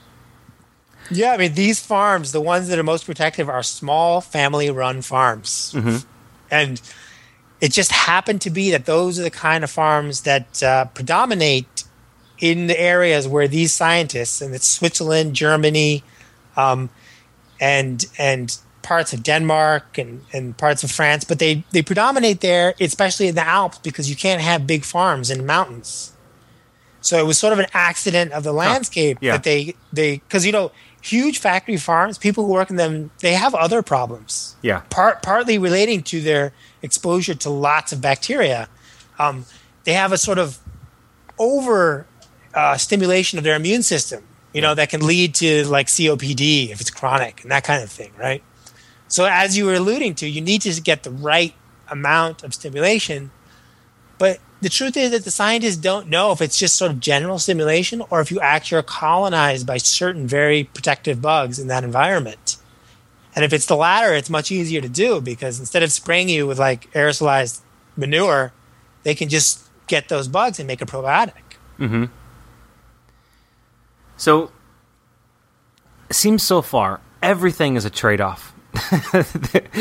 Yeah, 1.11 1.33
I 1.33 1.37
mean, 1.37 1.55
these 1.55 1.85
farms, 1.85 2.31
the 2.31 2.41
ones 2.41 2.69
that 2.69 2.79
are 2.79 2.85
most 2.85 3.07
protective, 3.07 3.49
are 3.49 3.63
small 3.63 4.21
family 4.21 4.71
run 4.71 5.03
farms. 5.03 5.75
And 6.51 6.81
it 7.61 7.73
just 7.73 7.91
happened 7.91 8.41
to 8.43 8.51
be 8.51 8.71
that 8.71 8.87
those 8.87 9.19
are 9.19 9.23
the 9.23 9.31
kind 9.31 9.65
of 9.65 9.71
farms 9.71 10.23
that 10.23 10.63
uh, 10.63 10.85
predominate 10.87 11.80
in 12.41 12.67
the 12.67 12.81
areas 12.81 13.29
where 13.29 13.47
these 13.47 13.73
scientists, 13.73 14.41
and 14.41 14.55
it's 14.55 14.67
Switzerland, 14.67 15.35
Germany, 15.35 16.03
um, 16.57 16.91
and 17.61 18.07
and 18.19 18.57
parts 18.83 19.13
of 19.13 19.23
Denmark 19.23 19.99
and, 19.99 20.25
and 20.33 20.57
parts 20.57 20.83
of 20.83 20.91
France, 20.91 21.23
but 21.23 21.39
they, 21.39 21.63
they 21.71 21.83
predominate 21.83 22.41
there, 22.41 22.75
especially 22.81 23.29
in 23.29 23.35
the 23.35 23.47
Alps, 23.47 23.79
because 23.79 24.09
you 24.09 24.17
can't 24.17 24.41
have 24.41 24.67
big 24.67 24.85
farms 24.85 25.31
in 25.31 25.45
mountains. 25.45 26.13
So 27.03 27.19
it 27.19 27.27
was 27.27 27.39
sort 27.39 27.53
of 27.53 27.59
an 27.59 27.67
accident 27.73 28.33
of 28.33 28.43
the 28.43 28.53
landscape 28.53 29.19
yeah. 29.21 29.33
that 29.33 29.45
they 29.45 29.75
they 29.93 30.17
because 30.17 30.45
you 30.45 30.53
know 30.53 30.71
huge 31.03 31.39
factory 31.39 31.79
farms, 31.79 32.19
people 32.19 32.47
who 32.47 32.53
work 32.53 32.69
in 32.69 32.77
them, 32.77 33.11
they 33.21 33.33
have 33.33 33.55
other 33.55 33.81
problems. 33.83 34.57
Yeah. 34.61 34.81
Part 34.91 35.23
partly 35.23 35.57
relating 35.57 36.03
to 36.05 36.21
their 36.21 36.53
exposure 36.83 37.35
to 37.35 37.51
lots 37.51 37.93
of 37.93 38.01
bacteria. 38.01 38.69
Um, 39.19 39.47
they 39.85 39.95
have 39.95 40.13
a 40.13 40.19
sort 40.19 40.39
of 40.39 40.59
over 41.39 42.07
uh, 42.55 42.77
stimulation 42.77 43.39
of 43.39 43.45
their 43.45 43.57
immune 43.57 43.83
system, 43.83 44.25
you 44.53 44.61
know, 44.61 44.75
that 44.75 44.91
can 44.91 45.07
lead 45.07 45.35
to 45.37 45.65
like 45.67 45.87
COPD 45.87 46.71
if 46.71 46.81
it's 46.81 46.91
chronic 46.91 47.43
and 47.43 47.51
that 47.51 47.65
kind 47.65 47.83
of 47.83 47.91
thing, 47.91 48.13
right? 48.19 48.43
So 49.09 49.25
as 49.25 49.57
you 49.57 49.67
were 49.67 49.75
alluding 49.75 50.15
to, 50.17 50.29
you 50.29 50.41
need 50.41 50.63
to 50.63 50.81
get 50.81 51.03
the 51.03 51.11
right 51.11 51.55
amount 51.89 52.43
of 52.43 52.55
stimulation. 52.55 53.31
But 54.19 54.39
the 54.61 54.69
truth 54.69 54.97
is 54.97 55.11
that 55.11 55.25
the 55.25 55.31
scientists 55.31 55.77
don't 55.77 56.09
know 56.09 56.33
if 56.33 56.41
it's 56.41 56.59
just 56.59 56.77
sort 56.77 56.91
of 56.91 57.01
general 57.01 57.39
stimulation 57.39 58.03
or 58.11 58.21
if 58.21 58.31
you 58.31 58.41
actually 58.41 58.79
are 58.79 58.85
colonized 58.85 59.67
by 59.67 59.79
certain 59.79 60.27
very 60.27 60.65
protective 60.65 61.21
bugs 61.21 61.59
in 61.59 61.67
that 61.69 61.83
environment. 61.83 62.57
And 63.35 63.45
if 63.45 63.53
it's 63.53 63.67
the 63.67 63.77
latter, 63.77 64.13
it's 64.15 64.29
much 64.29 64.51
easier 64.51 64.81
to 64.81 64.89
do 64.89 65.21
because 65.21 65.59
instead 65.61 65.83
of 65.83 65.93
spraying 65.93 66.29
you 66.29 66.47
with 66.47 66.59
like 66.59 66.91
aerosolized 66.93 67.61
manure, 67.97 68.53
they 69.03 69.15
can 69.15 69.29
just 69.29 69.69
get 69.87 70.09
those 70.09 70.29
bugs 70.29 70.59
and 70.59 70.67
make 70.67 70.83
a 70.83 70.87
probiotic. 70.87 71.57
So, 74.21 74.53
it 76.11 76.15
seems 76.15 76.43
so 76.43 76.61
far 76.61 77.01
everything 77.23 77.77
is 77.77 77.87
a 77.87 77.91
trade 77.91 78.21
off. 78.21 78.55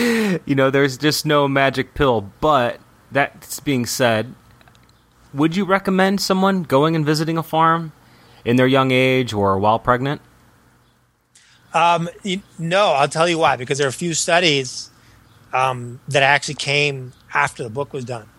you 0.45 0.55
know, 0.55 0.69
there's 0.69 0.97
just 0.97 1.25
no 1.25 1.45
magic 1.49 1.93
pill. 1.93 2.31
But 2.39 2.79
that's 3.11 3.59
being 3.59 3.85
said, 3.85 4.33
would 5.33 5.57
you 5.57 5.65
recommend 5.65 6.21
someone 6.21 6.63
going 6.63 6.95
and 6.95 7.05
visiting 7.05 7.37
a 7.37 7.43
farm 7.43 7.91
in 8.45 8.55
their 8.55 8.65
young 8.65 8.91
age 8.91 9.33
or 9.33 9.59
while 9.59 9.77
pregnant? 9.77 10.21
Um, 11.73 12.07
no, 12.57 12.93
I'll 12.93 13.09
tell 13.09 13.27
you 13.27 13.39
why. 13.39 13.57
Because 13.57 13.77
there 13.77 13.87
are 13.87 13.89
a 13.89 13.91
few 13.91 14.13
studies 14.13 14.89
um, 15.51 15.99
that 16.07 16.23
actually 16.23 16.55
came 16.55 17.11
after 17.33 17.61
the 17.61 17.69
book 17.69 17.91
was 17.91 18.05
done 18.05 18.29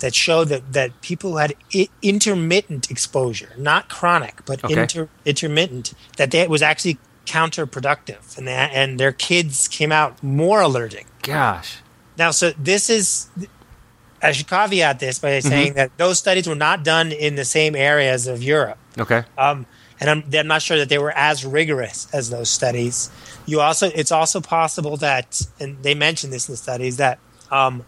that 0.00 0.14
showed 0.14 0.48
that, 0.48 0.72
that 0.72 1.00
people 1.00 1.32
who 1.32 1.36
had 1.38 1.54
I- 1.74 1.88
intermittent 2.02 2.90
exposure, 2.90 3.50
not 3.58 3.88
chronic, 3.88 4.44
but 4.46 4.64
Okay. 4.64 4.80
inter- 4.80 5.08
intermittent, 5.24 5.92
that 6.16 6.30
they, 6.30 6.40
it 6.40 6.50
was 6.50 6.62
actually 6.62 6.98
counterproductive, 7.26 8.36
and 8.38 8.46
they, 8.46 8.52
and 8.52 8.98
their 8.98 9.12
kids 9.12 9.68
came 9.68 9.92
out 9.92 10.22
more 10.22 10.60
allergic. 10.60 11.06
Gosh. 11.22 11.78
Now, 12.16 12.30
so 12.30 12.52
this 12.58 12.88
is, 12.90 13.28
I 14.22 14.32
should 14.32 14.48
caveat 14.48 14.98
this 14.98 15.18
by 15.18 15.38
saying 15.40 15.74
that 15.74 15.96
those 15.98 16.18
studies 16.18 16.48
were 16.48 16.54
not 16.54 16.82
done 16.84 17.12
in 17.12 17.36
the 17.36 17.44
same 17.44 17.76
areas 17.76 18.26
of 18.26 18.42
Europe. 18.42 18.78
Okay. 18.98 19.22
Um, 19.36 19.66
and 20.00 20.10
I'm, 20.10 20.24
I'm 20.32 20.46
not 20.46 20.62
sure 20.62 20.76
that 20.78 20.88
they 20.88 20.98
were 20.98 21.12
as 21.12 21.44
rigorous 21.44 22.08
as 22.12 22.30
those 22.30 22.50
studies. 22.50 23.10
You 23.46 23.60
also, 23.60 23.90
it's 23.94 24.12
also 24.12 24.40
possible 24.40 24.96
that, 24.98 25.42
and 25.60 25.82
they 25.82 25.94
mentioned 25.94 26.32
this 26.32 26.48
in 26.48 26.52
the 26.52 26.56
studies 26.56 26.96
that 26.96 27.18
um, 27.50 27.84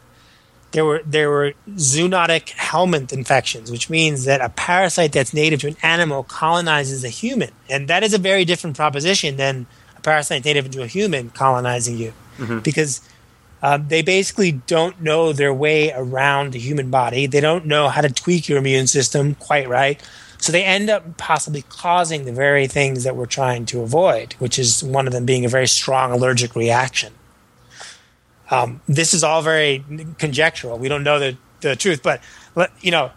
there 0.72 0.84
were 0.84 1.02
there 1.04 1.30
were 1.30 1.54
zoonotic 1.70 2.50
helminth 2.50 3.12
infections, 3.12 3.70
which 3.70 3.90
means 3.90 4.24
that 4.24 4.40
a 4.40 4.48
parasite 4.48 5.12
that's 5.12 5.34
native 5.34 5.60
to 5.60 5.68
an 5.68 5.76
animal 5.82 6.22
colonizes 6.22 7.04
a 7.04 7.08
human, 7.08 7.50
and 7.68 7.88
that 7.88 8.02
is 8.02 8.14
a 8.14 8.18
very 8.18 8.44
different 8.44 8.76
proposition 8.76 9.36
than 9.36 9.66
a 9.96 10.00
parasite 10.00 10.44
native 10.44 10.70
to 10.70 10.82
a 10.82 10.86
human 10.86 11.30
colonizing 11.30 11.96
you, 11.96 12.12
because 12.62 13.00
um, 13.62 13.88
they 13.88 14.02
basically 14.02 14.52
don't 14.52 15.00
know 15.02 15.32
their 15.32 15.52
way 15.52 15.92
around 15.92 16.52
the 16.52 16.58
human 16.58 16.90
body. 16.90 17.26
They 17.26 17.40
don't 17.40 17.66
know 17.66 17.88
how 17.88 18.00
to 18.00 18.08
tweak 18.08 18.48
your 18.48 18.58
immune 18.58 18.86
system 18.86 19.34
quite 19.34 19.68
right. 19.68 20.00
So 20.38 20.52
they 20.52 20.64
end 20.64 20.88
up 20.88 21.18
possibly 21.18 21.62
causing 21.68 22.24
the 22.24 22.32
very 22.32 22.66
things 22.66 23.04
that 23.04 23.14
we're 23.14 23.26
trying 23.26 23.66
to 23.66 23.82
avoid, 23.82 24.32
which 24.38 24.58
is 24.58 24.82
one 24.82 25.06
of 25.06 25.12
them 25.12 25.26
being 25.26 25.44
a 25.44 25.48
very 25.48 25.66
strong 25.68 26.12
allergic 26.12 26.56
reaction. 26.56 27.12
Um, 28.50 28.80
this 28.88 29.14
is 29.14 29.22
all 29.22 29.42
very 29.42 29.84
conjectural. 30.18 30.78
We 30.78 30.88
don't 30.88 31.04
know 31.04 31.18
the, 31.18 31.36
the 31.60 31.76
truth, 31.76 32.02
but 32.02 32.20
let- 32.56 32.72
you 32.80 32.90
know, 32.90 33.12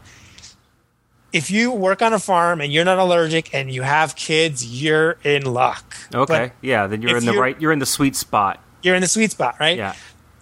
if 1.31 1.49
you 1.49 1.71
work 1.71 2.01
on 2.03 2.13
a 2.13 2.19
farm 2.19 2.61
and 2.61 2.71
you're 2.71 2.85
not 2.85 2.99
allergic 2.99 3.53
and 3.55 3.71
you 3.71 3.81
have 3.81 4.15
kids, 4.15 4.81
you're 4.83 5.17
in 5.23 5.45
luck. 5.45 5.95
Okay. 6.13 6.33
But 6.47 6.51
yeah, 6.61 6.85
then 6.87 7.01
you're 7.01 7.17
in 7.17 7.25
the 7.25 7.31
you're- 7.33 7.41
right 7.41 7.59
you're 7.59 7.71
in 7.71 7.79
the 7.79 7.85
sweet 7.87 8.15
spot. 8.15 8.59
you're 8.83 8.95
in 8.95 9.01
the 9.01 9.07
sweet 9.07 9.31
spot, 9.31 9.55
right? 9.59 9.77
Yeah. 9.77 9.95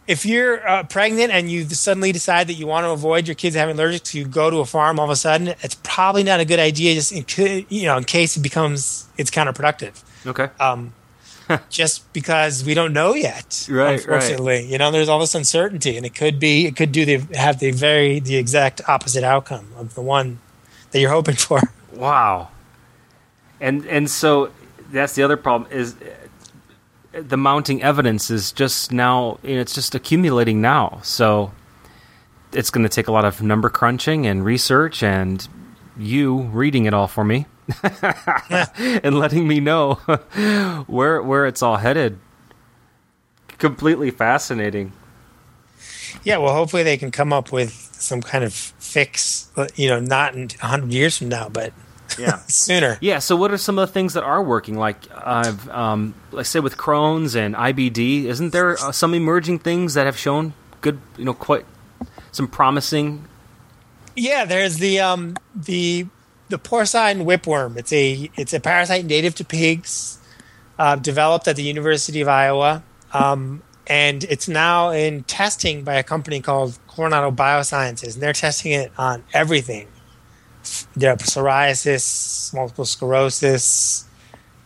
if 0.08 0.26
you're 0.26 0.68
uh, 0.68 0.84
pregnant 0.84 1.32
and 1.32 1.50
you 1.50 1.64
suddenly 1.70 2.12
decide 2.12 2.48
that 2.48 2.56
you 2.56 2.68
want 2.68 2.84
to 2.86 2.90
avoid 2.90 3.28
your 3.28 3.36
kids 3.36 3.56
having 3.56 3.76
allergic, 3.78 4.06
so 4.06 4.18
you 4.18 4.26
go 4.26 4.50
to 4.50 4.58
a 4.58 4.66
farm 4.66 5.00
all 5.00 5.06
of 5.06 5.12
a 5.12 5.16
sudden, 5.16 5.50
it's 5.62 5.78
probably 5.84 6.24
not 6.24 6.42
a 6.42 6.46
good 6.46 6.60
idea. 6.60 6.96
Just 6.96 7.14
in, 7.14 7.66
you 7.70 7.84
know, 7.86 7.96
in 7.98 8.04
case 8.04 8.36
it 8.36 8.42
becomes 8.42 9.08
it's 9.18 9.32
counterproductive. 9.32 10.04
Okay. 10.28 10.50
Um, 10.60 10.94
just 11.70 12.12
because 12.14 12.64
we 12.64 12.74
don't 12.74 12.94
know 12.94 13.14
yet, 13.14 13.68
Right, 13.70 13.86
right. 13.86 14.00
unfortunately, 14.00 14.66
you 14.66 14.78
know, 14.78 14.92
there's 14.92 15.10
all 15.10 15.20
this 15.20 15.36
uncertainty, 15.36 15.98
and 15.98 16.06
it 16.06 16.16
could 16.16 16.40
be, 16.40 16.66
it 16.66 16.76
could 16.76 16.92
do 16.92 17.06
the 17.06 17.18
have 17.38 17.60
the 17.60 17.72
very 17.72 18.20
the 18.20 18.36
exact 18.38 18.82
opposite 18.88 19.24
outcome 19.24 19.68
of 19.78 19.96
the 19.96 20.02
one 20.02 20.40
that 20.92 21.00
you're 21.00 21.12
hoping 21.12 21.36
for. 21.36 21.60
Wow. 21.94 22.50
And 23.60 23.86
and 23.86 24.10
so 24.10 24.52
that's 24.92 25.14
the 25.16 25.24
other 25.24 25.38
problem 25.38 25.72
is 25.72 25.96
uh, 27.14 27.22
the 27.22 27.38
mounting 27.38 27.84
evidence 27.84 28.30
is 28.32 28.52
just 28.52 28.92
now 28.92 29.40
you 29.44 29.56
know, 29.56 29.62
it's 29.62 29.74
just 29.76 29.96
accumulating 29.96 30.62
now. 30.62 31.00
So 31.04 31.52
it's 32.54 32.70
going 32.70 32.84
to 32.84 32.90
take 32.90 33.08
a 33.08 33.12
lot 33.12 33.26
of 33.26 33.42
number 33.42 33.70
crunching 33.70 34.26
and 34.26 34.44
research 34.44 35.04
and 35.04 35.48
you 35.98 36.42
reading 36.54 36.86
it 36.86 36.94
all 36.94 37.08
for 37.08 37.24
me 37.24 37.46
and 39.04 39.18
letting 39.20 39.48
me 39.48 39.60
know 39.60 39.94
where 40.88 41.22
where 41.22 41.46
it's 41.46 41.62
all 41.62 41.78
headed. 41.78 42.20
Completely 43.58 44.12
fascinating. 44.12 44.94
Yeah, 46.24 46.38
well, 46.38 46.54
hopefully 46.54 46.84
they 46.84 46.98
can 46.98 47.12
come 47.12 47.32
up 47.32 47.52
with 47.52 47.72
some 47.94 48.22
kind 48.22 48.44
of 48.44 48.54
fix. 48.54 49.50
You 49.76 49.90
know, 49.90 50.00
not 50.00 50.36
in 50.36 50.50
hundred 50.60 50.92
years 50.92 51.18
from 51.18 51.30
now, 51.30 51.50
but 51.50 51.74
Yeah. 52.20 52.38
sooner. 52.48 52.98
Yeah. 53.02 53.20
So, 53.20 53.36
what 53.36 53.52
are 53.52 53.58
some 53.58 53.80
of 53.80 53.88
the 53.88 53.94
things 53.94 54.14
that 54.14 54.24
are 54.24 54.44
working? 54.44 54.78
Like, 54.78 54.98
I've, 55.16 55.70
um, 55.70 56.14
let's 56.32 56.50
say 56.50 56.60
with 56.60 56.76
Crohn's 56.78 57.36
and 57.36 57.56
IBD, 57.56 58.26
isn't 58.26 58.52
there 58.52 58.74
uh, 58.80 58.92
some 58.92 59.14
emerging 59.14 59.60
things 59.60 59.94
that 59.94 60.06
have 60.06 60.18
shown 60.18 60.54
good, 60.82 61.00
you 61.18 61.26
know, 61.26 61.34
quite 61.34 61.66
some 62.32 62.48
promising? 62.48 63.26
Yeah, 64.16 64.44
there's 64.46 64.78
the 64.78 65.00
um 65.00 65.38
the 65.56 66.08
the 66.52 66.60
porcine 66.60 67.26
whipworm. 67.26 67.78
It's 67.78 67.92
a 67.92 68.30
it's 68.36 68.54
a 68.54 68.60
parasite 68.60 69.06
native 69.06 69.34
to 69.36 69.46
pigs, 69.46 70.20
uh, 70.78 70.96
developed 70.98 71.48
at 71.48 71.56
the 71.56 71.64
University 71.64 72.22
of 72.22 72.28
Iowa, 72.28 72.84
um, 73.14 73.64
and 73.88 74.24
it's 74.26 74.48
now 74.48 74.92
in 74.92 75.24
testing 75.24 75.84
by 75.84 75.96
a 75.96 76.04
company 76.04 76.42
called 76.42 76.78
Coronado 76.88 77.32
Biosciences, 77.32 78.14
and 78.14 78.22
they're 78.22 78.34
testing 78.34 78.74
it 78.74 78.92
on 78.98 79.24
everything. 79.34 79.88
There 80.96 81.16
psoriasis, 81.16 82.54
multiple 82.54 82.86
sclerosis, 82.86 84.06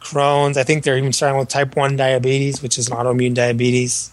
Crohn's. 0.02 0.58
I 0.58 0.64
think 0.64 0.84
they're 0.84 0.98
even 0.98 1.14
starting 1.14 1.40
with 1.40 1.48
type 1.48 1.78
one 1.78 1.96
diabetes, 1.96 2.62
which 2.62 2.78
is 2.78 2.90
an 2.90 2.98
autoimmune 2.98 3.34
diabetes, 3.34 4.12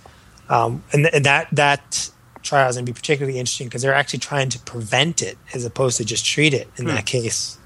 um, 0.49 0.85
and, 0.93 1.05
th- 1.05 1.15
and 1.15 1.25
that 1.25 1.49
that 1.53 2.11
trial 2.43 2.69
is 2.69 2.77
going 2.77 2.85
to 2.85 2.93
be 2.93 2.95
particularly 2.95 3.39
interesting 3.39 3.69
because 3.69 3.83
they're 3.83 3.95
actually 3.95 4.19
trying 4.19 4.49
to 4.51 4.59
prevent 4.61 5.23
it 5.23 5.39
as 5.55 5.65
opposed 5.65 5.97
to 5.97 6.05
just 6.05 6.25
treat 6.25 6.53
it 6.53 6.69
in 6.77 6.87
that 6.87 7.07
case. 7.07 7.59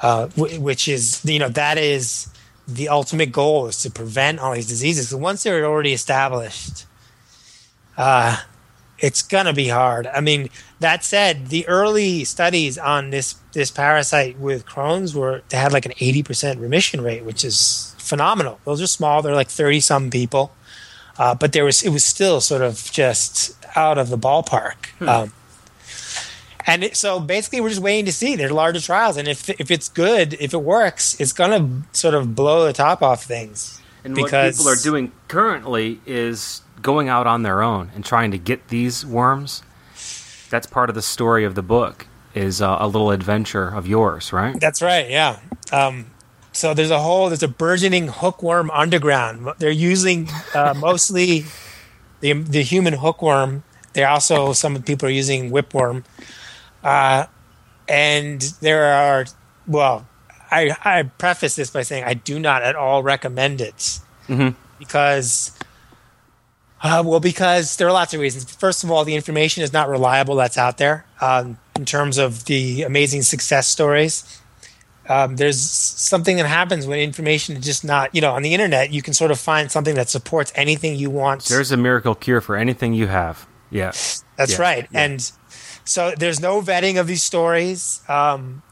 Uh, 0.00 0.28
wh- 0.28 0.60
which 0.60 0.86
is 0.88 1.24
you 1.24 1.38
know 1.38 1.48
that 1.48 1.76
is 1.78 2.28
the 2.68 2.88
ultimate 2.88 3.32
goal 3.32 3.66
is 3.66 3.82
to 3.82 3.90
prevent 3.90 4.38
all 4.38 4.52
these 4.54 4.68
diseases. 4.68 5.08
So 5.08 5.16
once 5.16 5.42
they're 5.42 5.64
already 5.64 5.92
established, 5.92 6.86
uh, 7.96 8.36
it's 8.98 9.22
gonna 9.22 9.52
be 9.52 9.68
hard. 9.68 10.06
I 10.06 10.20
mean, 10.20 10.50
that 10.80 11.04
said, 11.04 11.48
the 11.48 11.66
early 11.68 12.24
studies 12.24 12.78
on 12.78 13.10
this 13.10 13.36
this 13.52 13.70
parasite 13.70 14.38
with 14.38 14.66
Crohn's 14.66 15.14
were 15.14 15.42
they 15.48 15.56
had 15.56 15.72
like 15.72 15.86
an 15.86 15.92
eighty 16.00 16.22
percent 16.22 16.60
remission 16.60 17.00
rate, 17.00 17.24
which 17.24 17.44
is 17.44 17.94
phenomenal. 17.98 18.60
Those 18.64 18.80
are 18.82 18.86
small; 18.86 19.22
they're 19.22 19.34
like 19.34 19.48
thirty 19.48 19.80
some 19.80 20.10
people, 20.10 20.52
uh, 21.18 21.34
but 21.34 21.52
there 21.52 21.64
was 21.64 21.82
it 21.82 21.90
was 21.90 22.04
still 22.04 22.40
sort 22.40 22.62
of 22.62 22.88
just 22.92 23.56
out 23.76 23.98
of 23.98 24.08
the 24.10 24.18
ballpark. 24.18 25.00
Um, 25.08 25.32
and 26.68 26.84
it, 26.84 26.96
so 26.96 27.18
basically, 27.18 27.60
we're 27.62 27.70
just 27.70 27.80
waiting 27.80 28.04
to 28.04 28.12
see. 28.12 28.36
They're 28.36 28.50
larger 28.50 28.80
trials, 28.80 29.16
and 29.16 29.26
if 29.26 29.48
if 29.48 29.70
it's 29.70 29.88
good, 29.88 30.34
if 30.38 30.52
it 30.54 30.62
works, 30.62 31.18
it's 31.18 31.32
gonna 31.32 31.82
sort 31.92 32.14
of 32.14 32.34
blow 32.36 32.66
the 32.66 32.72
top 32.72 33.02
off 33.02 33.24
things. 33.24 33.80
And 34.04 34.14
Because- 34.14 34.58
what 34.58 34.64
people 34.64 34.72
are 34.72 34.82
doing 34.82 35.12
currently 35.26 36.00
is 36.06 36.60
going 36.80 37.08
out 37.08 37.26
on 37.26 37.42
their 37.42 37.62
own 37.62 37.90
and 37.94 38.04
trying 38.04 38.30
to 38.30 38.38
get 38.38 38.68
these 38.68 39.04
worms. 39.04 39.62
That's 40.50 40.66
part 40.66 40.88
of 40.88 40.94
the 40.94 41.02
story 41.02 41.44
of 41.44 41.54
the 41.54 41.62
book. 41.62 42.06
Is 42.34 42.60
uh, 42.62 42.76
a 42.78 42.86
little 42.86 43.10
adventure 43.10 43.68
of 43.68 43.86
yours, 43.88 44.32
right? 44.32 44.60
That's 44.60 44.80
right. 44.82 45.08
Yeah. 45.10 45.38
Um, 45.72 46.06
so 46.52 46.74
there's 46.74 46.90
a 46.90 47.00
whole 47.00 47.28
there's 47.30 47.42
a 47.42 47.48
burgeoning 47.48 48.08
hookworm 48.08 48.70
underground. 48.70 49.48
They're 49.58 49.70
using 49.70 50.28
uh, 50.54 50.74
mostly 50.78 51.46
the 52.20 52.34
the 52.34 52.62
human 52.62 52.94
hookworm. 52.94 53.64
They 53.94 54.04
also 54.04 54.52
some 54.52 54.80
people 54.82 55.08
are 55.08 55.12
using 55.12 55.50
whipworm, 55.50 56.04
uh, 56.84 57.26
and 57.88 58.40
there 58.60 58.84
are 58.84 59.26
well. 59.66 60.06
I, 60.50 60.74
I 60.82 61.02
preface 61.02 61.56
this 61.56 61.70
by 61.70 61.82
saying 61.82 62.04
I 62.04 62.14
do 62.14 62.38
not 62.38 62.62
at 62.62 62.74
all 62.74 63.02
recommend 63.02 63.60
it 63.60 64.00
Mhm. 64.28 64.54
because 64.78 65.52
uh, 66.80 67.02
well, 67.04 67.18
because 67.20 67.76
there 67.76 67.88
are 67.88 67.92
lots 67.92 68.14
of 68.14 68.20
reasons. 68.20 68.44
First 68.54 68.84
of 68.84 68.90
all, 68.90 69.04
the 69.04 69.14
information 69.16 69.62
is 69.64 69.72
not 69.72 69.88
reliable 69.88 70.36
that's 70.36 70.56
out 70.56 70.78
there 70.78 71.04
um, 71.20 71.58
in 71.76 71.84
terms 71.84 72.18
of 72.18 72.44
the 72.44 72.82
amazing 72.82 73.22
success 73.22 73.66
stories. 73.66 74.40
Um, 75.08 75.36
there's 75.36 75.60
something 75.60 76.36
that 76.36 76.46
happens 76.46 76.86
when 76.86 76.98
information 77.00 77.56
is 77.56 77.64
just 77.64 77.82
not, 77.84 78.14
you 78.14 78.20
know, 78.20 78.32
on 78.32 78.42
the 78.42 78.52
internet, 78.54 78.92
you 78.92 79.02
can 79.02 79.14
sort 79.14 79.30
of 79.30 79.40
find 79.40 79.72
something 79.72 79.94
that 79.96 80.08
supports 80.08 80.52
anything 80.54 80.94
you 80.96 81.10
want. 81.10 81.46
There's 81.46 81.72
a 81.72 81.76
miracle 81.78 82.14
cure 82.14 82.40
for 82.42 82.56
anything 82.56 82.92
you 82.92 83.06
have. 83.08 83.46
Yeah. 83.70 83.92
That's 84.36 84.52
Yeah, 84.52 84.60
right. 84.60 84.88
yeah. 84.92 85.00
And 85.04 85.32
so 85.88 86.12
there's 86.16 86.38
no 86.38 86.60
vetting 86.60 87.00
of 87.00 87.06
these 87.06 87.22
stories, 87.22 88.00
um, 88.08 88.62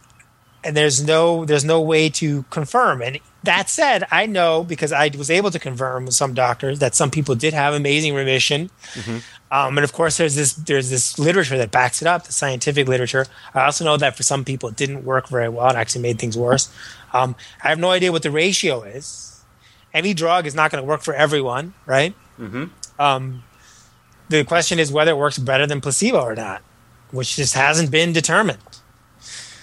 and 0.62 0.76
there's 0.76 1.02
no 1.02 1.46
there's 1.46 1.64
no 1.64 1.80
way 1.80 2.10
to 2.10 2.42
confirm. 2.50 3.00
And 3.00 3.18
that 3.42 3.70
said, 3.70 4.06
I 4.10 4.26
know 4.26 4.62
because 4.64 4.92
I 4.92 5.10
was 5.16 5.30
able 5.30 5.50
to 5.50 5.58
confirm 5.58 6.04
with 6.04 6.14
some 6.14 6.34
doctors 6.34 6.78
that 6.80 6.94
some 6.94 7.10
people 7.10 7.34
did 7.34 7.54
have 7.54 7.72
amazing 7.72 8.14
remission. 8.14 8.70
Mm-hmm. 8.92 9.18
Um, 9.50 9.78
and 9.78 9.84
of 9.84 9.94
course, 9.94 10.18
there's 10.18 10.34
this 10.34 10.52
there's 10.52 10.90
this 10.90 11.18
literature 11.18 11.56
that 11.56 11.70
backs 11.70 12.02
it 12.02 12.08
up, 12.08 12.24
the 12.24 12.32
scientific 12.32 12.86
literature. 12.86 13.24
I 13.54 13.64
also 13.64 13.84
know 13.84 13.96
that 13.96 14.14
for 14.14 14.22
some 14.22 14.44
people, 14.44 14.68
it 14.68 14.76
didn't 14.76 15.04
work 15.04 15.28
very 15.28 15.48
well. 15.48 15.70
It 15.70 15.76
actually 15.76 16.02
made 16.02 16.18
things 16.18 16.36
worse. 16.36 16.68
Um, 17.14 17.34
I 17.64 17.68
have 17.70 17.78
no 17.78 17.90
idea 17.90 18.12
what 18.12 18.22
the 18.22 18.30
ratio 18.30 18.82
is. 18.82 19.42
Any 19.94 20.12
drug 20.12 20.46
is 20.46 20.54
not 20.54 20.70
going 20.70 20.82
to 20.82 20.86
work 20.86 21.00
for 21.00 21.14
everyone, 21.14 21.72
right? 21.86 22.14
Mhm. 22.38 22.70
Um, 22.98 23.42
the 24.28 24.44
question 24.44 24.78
is 24.78 24.92
whether 24.92 25.12
it 25.12 25.16
works 25.16 25.38
better 25.38 25.66
than 25.66 25.80
placebo 25.80 26.20
or 26.20 26.34
not, 26.34 26.60
which 27.10 27.36
just 27.36 27.54
hasn't 27.54 27.90
been 27.90 28.12
determined. 28.12 28.58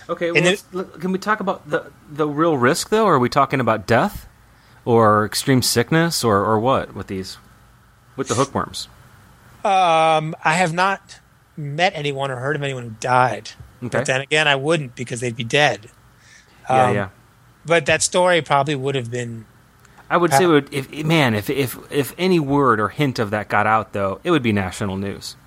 Okay, 0.10 0.32
well, 0.32 0.56
And 0.74 1.02
can 1.02 1.12
we 1.12 1.20
talk 1.20 1.39
about 1.39 1.70
the 1.70 1.91
the 2.12 2.28
real 2.28 2.58
risk 2.58 2.89
though? 2.89 3.08
Are 3.08 3.20
we 3.20 3.30
talking 3.30 3.60
about 3.60 3.88
death, 3.88 4.28
or 4.86 5.26
extreme 5.26 5.62
sickness, 5.62 6.24
or 6.24 6.44
or 6.44 6.60
what 6.60 6.94
with 6.94 7.08
these, 7.08 7.38
with 8.18 8.28
the 8.28 8.36
hookworms? 8.36 8.89
Um, 9.64 10.36
I 10.44 10.54
have 10.56 10.74
not 10.74 11.20
met 11.56 11.94
anyone 11.96 12.32
or 12.32 12.36
heard 12.38 12.56
of 12.58 12.64
anyone 12.64 12.84
who 12.84 12.89
died. 13.00 13.52
Okay. 13.82 14.00
But 14.00 14.06
then 14.06 14.22
again, 14.22 14.48
I 14.48 14.56
wouldn't 14.56 14.96
because 14.96 15.22
they'd 15.22 15.36
be 15.36 15.44
dead. 15.46 15.89
yeah, 16.70 16.88
Um, 16.88 16.96
yeah. 16.96 17.10
But 17.66 17.86
that 17.86 18.02
story 18.02 18.41
probably 18.41 18.76
would 18.76 18.96
have 18.96 19.10
been. 19.10 19.46
I 20.10 20.18
would 20.18 20.34
say, 20.34 20.46
would, 20.46 20.72
if 20.74 20.91
man, 21.06 21.34
if 21.34 21.50
if 21.50 21.78
if 21.89 22.14
any 22.18 22.39
word 22.41 22.80
or 22.82 22.89
hint 22.89 23.20
of 23.20 23.30
that 23.32 23.48
got 23.48 23.66
out 23.66 23.94
though, 23.94 24.20
it 24.26 24.32
would 24.32 24.44
be 24.44 24.52
national 24.52 24.98
news. 24.98 25.38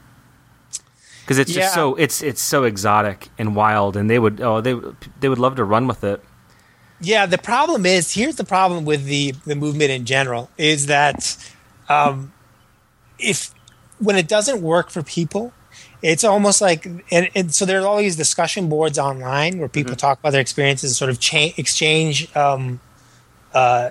Because 1.27 1.39
it's 1.39 1.51
Yeah. 1.51 1.63
just 1.63 1.75
so 1.75 1.97
it's 1.97 2.23
it's 2.23 2.41
so 2.41 2.63
exotic 2.63 3.31
and 3.37 3.57
wild, 3.57 3.97
and 3.97 4.09
they 4.09 4.19
would 4.21 4.41
oh 4.41 4.61
they 4.61 4.75
they 5.19 5.29
would 5.29 5.41
love 5.41 5.57
to 5.57 5.65
run 5.65 5.89
with 5.89 6.05
it. 6.05 6.23
Yeah, 7.01 7.27
the 7.27 7.37
problem 7.37 7.85
is 7.85 8.15
here's 8.15 8.37
the 8.37 8.45
problem 8.45 8.85
with 8.85 9.07
the 9.07 9.35
the 9.45 9.57
movement 9.57 9.91
in 9.91 10.05
general 10.05 10.49
is 10.57 10.87
that 10.87 11.37
um, 11.89 12.33
if 13.19 13.53
when 13.99 14.15
it 14.17 14.29
doesn't 14.29 14.63
work 14.63 14.89
for 14.91 15.03
people, 15.03 15.53
it's 16.01 16.23
almost 16.23 16.61
like 16.61 16.87
and, 17.11 17.29
and 17.35 17.53
so 17.53 17.65
there's 17.65 17.85
all 17.85 17.99
these 17.99 18.15
discussion 18.17 18.69
boards 18.69 18.97
online 18.97 19.59
where 19.59 19.69
people 19.69 19.97
talk 19.97 20.21
about 20.21 20.31
their 20.31 20.41
experiences, 20.41 20.91
and 20.93 20.97
sort 20.97 21.11
of 21.11 21.19
cha- 21.19 21.53
exchange, 21.57 22.35
um, 22.37 22.79
uh, 23.53 23.91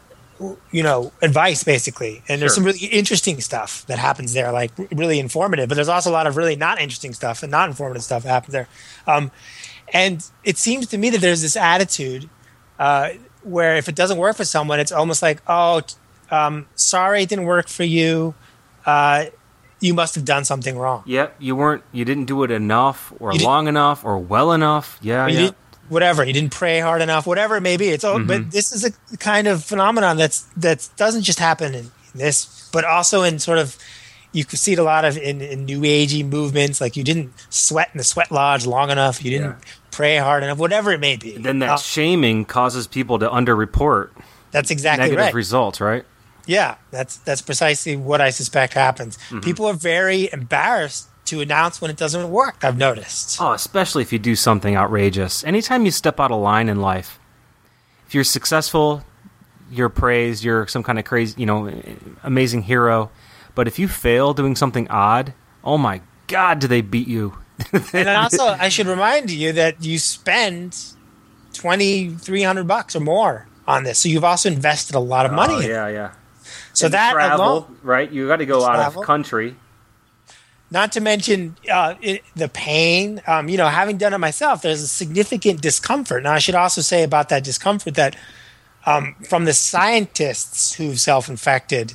you 0.72 0.84
know, 0.84 1.12
advice 1.22 1.64
basically. 1.64 2.22
And 2.28 2.42
there's 2.42 2.52
Sure. 2.52 2.56
some 2.56 2.64
really 2.66 2.86
interesting 2.88 3.40
stuff 3.42 3.86
that 3.88 4.00
happens 4.00 4.34
there, 4.34 4.52
like 4.52 4.72
really 4.92 5.20
informative. 5.20 5.70
But 5.70 5.76
there's 5.76 5.90
also 5.90 6.10
a 6.10 6.14
lot 6.14 6.28
of 6.28 6.36
really 6.38 6.56
not 6.56 6.80
interesting 6.82 7.14
stuff 7.14 7.42
and 7.44 7.52
not 7.52 7.70
informative 7.70 8.04
stuff 8.04 8.24
that 8.24 8.30
happens 8.30 8.54
there. 8.54 8.68
Um, 9.08 9.32
and 9.94 10.26
it 10.44 10.58
seems 10.58 10.88
to 10.88 10.98
me 10.98 11.10
that 11.12 11.22
there's 11.22 11.42
this 11.42 11.56
attitude 11.56 12.30
uh, 12.80 13.10
where 13.44 13.76
if 13.78 13.88
it 13.88 13.96
doesn't 13.96 14.18
work 14.18 14.36
for 14.36 14.46
someone, 14.46 14.80
it's 14.80 14.92
almost 14.92 15.22
like, 15.22 15.42
oh, 15.48 15.82
um, 16.32 16.66
sorry, 16.76 17.24
it 17.24 17.30
didn't 17.30 17.46
work 17.46 17.68
for 17.68 17.84
you. 17.84 18.34
Uh, 18.86 19.26
you 19.80 19.94
must 19.94 20.16
have 20.16 20.26
done 20.26 20.44
something 20.46 20.78
wrong. 20.78 21.04
Yep, 21.06 21.36
you 21.40 21.56
weren't 21.56 21.84
you 21.92 22.06
didn't 22.06 22.26
do 22.26 22.44
it 22.44 22.50
enough, 22.52 23.14
or 23.20 23.34
You 23.34 23.46
long 23.46 23.68
enough, 23.68 24.04
or 24.04 24.18
well 24.18 24.52
enough. 24.52 24.98
Yeah, 25.02 25.28
yeah. 25.28 25.52
Whatever 25.90 26.24
you 26.24 26.34
didn't 26.34 26.52
pray 26.54 26.80
hard 26.80 27.02
enough, 27.02 27.26
whatever 27.28 27.56
it 27.58 27.62
may 27.62 27.78
be. 27.78 27.90
It's 27.90 28.04
all, 28.04 28.18
Mm-hmm. 28.18 28.28
but 28.28 28.52
this 28.52 28.72
is 28.72 28.84
a 28.86 29.18
kind 29.18 29.48
of 29.48 29.64
phenomenon 29.64 30.18
that's 30.18 30.42
that 30.58 30.88
doesn't 30.98 31.24
just 31.24 31.40
happen 31.40 31.76
in 31.76 31.92
this, 32.14 32.70
but 32.72 32.84
also 32.86 33.24
in 33.24 33.40
sort 33.40 33.58
of 33.60 33.78
you 34.32 34.44
can 34.44 34.58
see 34.58 34.74
it 34.74 34.80
a 34.80 34.84
lot 34.84 35.06
of 35.06 35.18
in, 35.18 35.42
in 35.42 35.66
new 35.66 35.82
agey 35.82 36.28
movements. 36.30 36.82
Like 36.82 36.98
you 36.98 37.04
didn't 37.04 37.32
sweat 37.50 37.90
in 37.94 37.98
the 38.00 38.04
sweat 38.04 38.32
lodge 38.32 38.66
long 38.66 38.90
enough, 38.92 39.24
you 39.24 39.32
didn't 39.32 39.52
Yeah. 39.52 39.72
pray 39.92 40.18
hard 40.18 40.44
enough, 40.44 40.58
whatever 40.58 40.92
it 40.92 41.00
may 41.00 41.16
be. 41.16 41.38
Then 41.38 41.60
that 41.60 41.70
Uh, 41.70 41.78
shaming 41.78 42.44
causes 42.46 42.86
people 42.88 43.18
to 43.20 43.30
underreport 43.30 44.10
that's 44.52 44.72
exactly 44.72 45.04
negative 45.06 45.26
right. 45.26 45.34
results, 45.34 45.80
right? 45.82 46.04
Yeah, 46.48 46.76
that's 46.92 47.18
that's 47.18 47.42
precisely 47.42 47.96
what 47.96 48.22
I 48.22 48.30
suspect 48.30 48.74
happens. 48.74 49.18
Mm-hmm. 49.18 49.40
People 49.40 49.66
are 49.68 49.74
very 49.74 50.30
embarrassed 50.32 51.08
to 51.26 51.42
announce 51.42 51.82
when 51.82 51.92
it 51.92 51.98
doesn't 51.98 52.30
work. 52.30 52.64
I've 52.64 52.78
noticed. 52.78 53.42
Oh, 53.42 53.52
especially 53.54 54.02
if 54.04 54.14
you 54.14 54.20
do 54.20 54.36
something 54.36 54.76
outrageous. 54.76 55.44
Anytime 55.44 55.86
you 55.86 55.92
step 55.92 56.20
out 56.20 56.32
of 56.32 56.40
line 56.40 56.70
in 56.70 56.80
life, 56.82 57.20
if 58.08 58.14
you're 58.14 58.24
successful, 58.24 59.04
you're 59.72 59.90
praised, 59.90 60.44
you're 60.44 60.68
some 60.68 60.84
kind 60.84 61.00
of 61.00 61.06
crazy, 61.06 61.40
you 61.40 61.46
know, 61.46 61.72
amazing 62.24 62.64
hero. 62.64 63.10
But 63.56 63.68
if 63.68 63.80
you 63.80 63.88
fail 63.88 64.34
doing 64.34 64.56
something 64.56 64.88
odd, 64.90 65.34
oh 65.64 65.78
my 65.78 66.02
God, 66.28 66.60
do 66.60 66.68
they 66.68 66.82
beat 66.82 67.08
you? 67.08 67.38
and 67.94 68.10
also, 68.10 68.44
I 68.46 68.70
should 68.70 68.88
remind 68.88 69.32
you 69.32 69.54
that 69.54 69.84
you 69.84 69.98
spend 69.98 70.78
twenty 71.54 72.10
three 72.10 72.44
hundred 72.44 72.68
bucks 72.68 72.96
or 72.96 73.00
more 73.00 73.48
on 73.66 73.84
this. 73.84 74.00
So 74.00 74.10
you've 74.10 74.26
also 74.26 74.50
invested 74.50 74.96
a 74.96 75.00
lot 75.00 75.26
of 75.26 75.32
money. 75.32 75.56
Oh, 75.56 75.60
yeah, 75.60 75.88
yeah. 75.88 76.14
So 76.74 76.88
And 76.88 76.94
that 76.94 77.14
travel, 77.14 77.46
alone, 77.46 77.80
right? 77.82 78.12
You 78.12 78.28
got 78.28 78.38
to 78.38 78.46
go 78.46 78.66
out 78.66 78.96
of 78.96 79.04
country. 79.06 79.56
Not 80.76 80.92
to 80.92 81.00
mention 81.00 81.56
uh, 81.72 81.96
it, 82.02 82.22
the 82.36 82.50
pain. 82.50 83.22
Um, 83.26 83.48
you 83.48 83.58
know, 83.58 83.68
having 83.68 83.98
done 83.98 84.14
it 84.14 84.18
myself, 84.18 84.62
there's 84.62 84.82
a 84.82 84.88
significant 84.90 85.62
discomfort. 85.62 86.22
Now, 86.24 86.34
I 86.34 86.40
should 86.40 86.54
also 86.54 86.82
say 86.82 87.02
about 87.04 87.30
that 87.30 87.46
discomfort 87.46 87.96
that 87.96 88.18
um, 88.86 89.16
from 89.30 89.46
the 89.46 89.54
scientists 89.54 90.74
who've 90.74 91.00
self-infected, 91.00 91.94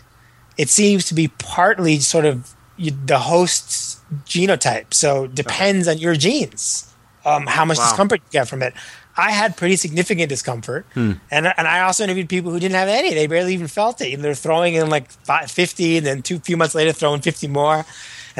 it 0.57 0.70
seems 0.70 1.05
to 1.05 1.14
be 1.14 1.28
partly 1.28 2.01
sort 2.01 2.24
of 2.24 2.55
the 2.78 3.18
host's 3.18 4.01
genotype. 4.24 4.95
So 4.95 5.26
depends 5.26 5.87
on 5.87 5.99
your 5.99 6.14
genes, 6.16 6.91
um, 7.26 7.47
how 7.47 7.66
much 7.66 7.76
Wow. 7.78 7.85
discomfort 7.85 8.20
you 8.24 8.31
get 8.33 8.49
from 8.49 8.62
it. 8.62 8.72
I 9.16 9.33
had 9.33 9.57
pretty 9.59 9.76
significant 9.76 10.31
discomfort, 10.31 10.87
and 11.31 11.47
and 11.59 11.68
I 11.68 11.81
also 11.81 12.05
interviewed 12.05 12.28
people 12.31 12.51
who 12.53 12.59
didn't 12.61 12.76
have 12.76 12.89
any. 12.89 13.12
They 13.12 13.26
barely 13.26 13.53
even 13.53 13.66
felt 13.68 14.01
it. 14.01 14.14
And 14.14 14.24
they're 14.24 14.35
throwing 14.47 14.72
in 14.74 14.89
like 14.89 15.11
five, 15.11 15.51
50, 15.51 15.99
and 15.99 16.07
then 16.07 16.22
two 16.22 16.39
few 16.39 16.57
months 16.57 16.74
later 16.74 16.93
throwing 16.93 17.20
fifty 17.20 17.47
more, 17.47 17.85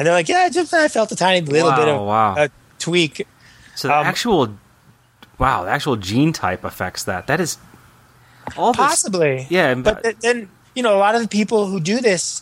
and 0.01 0.07
they're 0.07 0.15
like, 0.15 0.27
"Yeah, 0.27 0.49
just 0.49 0.73
I 0.73 0.87
felt 0.87 1.11
a 1.11 1.15
tiny 1.15 1.41
little 1.45 1.71
bit 1.73 1.87
of 1.87 2.01
wow. 2.01 2.33
a 2.35 2.49
tweak." 2.79 3.27
So 3.75 3.87
the 3.87 3.95
Um, 3.97 4.07
actual, 4.07 4.57
wow, 5.37 5.63
the 5.65 5.69
actual 5.69 5.95
gene 5.95 6.33
type 6.33 6.63
affects 6.63 7.03
that. 7.03 7.27
That 7.27 7.39
is 7.39 7.57
all 8.57 8.73
this. 8.73 8.77
Possibly, 8.81 9.45
Yeah, 9.51 9.75
But 9.75 9.83
but- 9.83 10.03
th- 10.03 10.15
then 10.21 10.49
you 10.73 10.81
know, 10.81 10.95
a 10.97 11.01
lot 11.05 11.13
of 11.13 11.21
the 11.21 11.27
people 11.27 11.67
who 11.67 11.79
do 11.79 11.99
this 11.99 12.41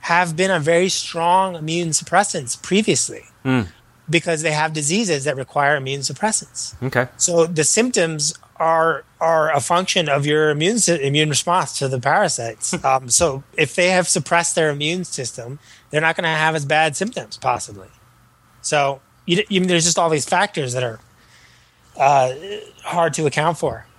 have 0.00 0.36
been 0.36 0.50
on 0.50 0.60
very 0.62 0.88
strong 0.90 1.54
immune 1.56 1.90
suppressants 1.90 2.60
previously 2.60 3.24
Hmm. 3.42 3.62
because 4.10 4.42
they 4.42 4.50
have 4.52 4.72
diseases 4.74 5.24
that 5.24 5.36
require 5.36 5.76
immune 5.76 6.00
suppressants. 6.02 6.74
Okay. 6.82 7.06
So 7.16 7.46
the 7.46 7.64
symptoms 7.64 8.34
are 8.56 9.04
are 9.20 9.50
a 9.52 9.60
function 9.60 10.08
of 10.08 10.26
your 10.26 10.50
immune 10.50 10.78
immune 11.00 11.28
response 11.30 11.78
to 11.78 11.88
the 11.88 11.98
parasites. 12.00 12.74
um, 12.84 13.08
so 13.08 13.42
if 13.56 13.74
they 13.74 13.90
have 13.90 14.06
suppressed 14.08 14.54
their 14.54 14.70
immune 14.70 15.04
system, 15.04 15.58
they're 15.90 16.00
not 16.00 16.16
going 16.16 16.24
to 16.24 16.28
have 16.28 16.54
as 16.54 16.64
bad 16.64 16.96
symptoms, 16.96 17.36
possibly. 17.36 17.88
So 18.60 19.00
you, 19.26 19.44
you, 19.48 19.64
there's 19.64 19.84
just 19.84 19.98
all 19.98 20.10
these 20.10 20.26
factors 20.26 20.72
that 20.72 20.82
are 20.82 21.00
uh, 21.96 22.34
hard 22.82 23.14
to 23.14 23.26
account 23.26 23.58
for. 23.58 23.86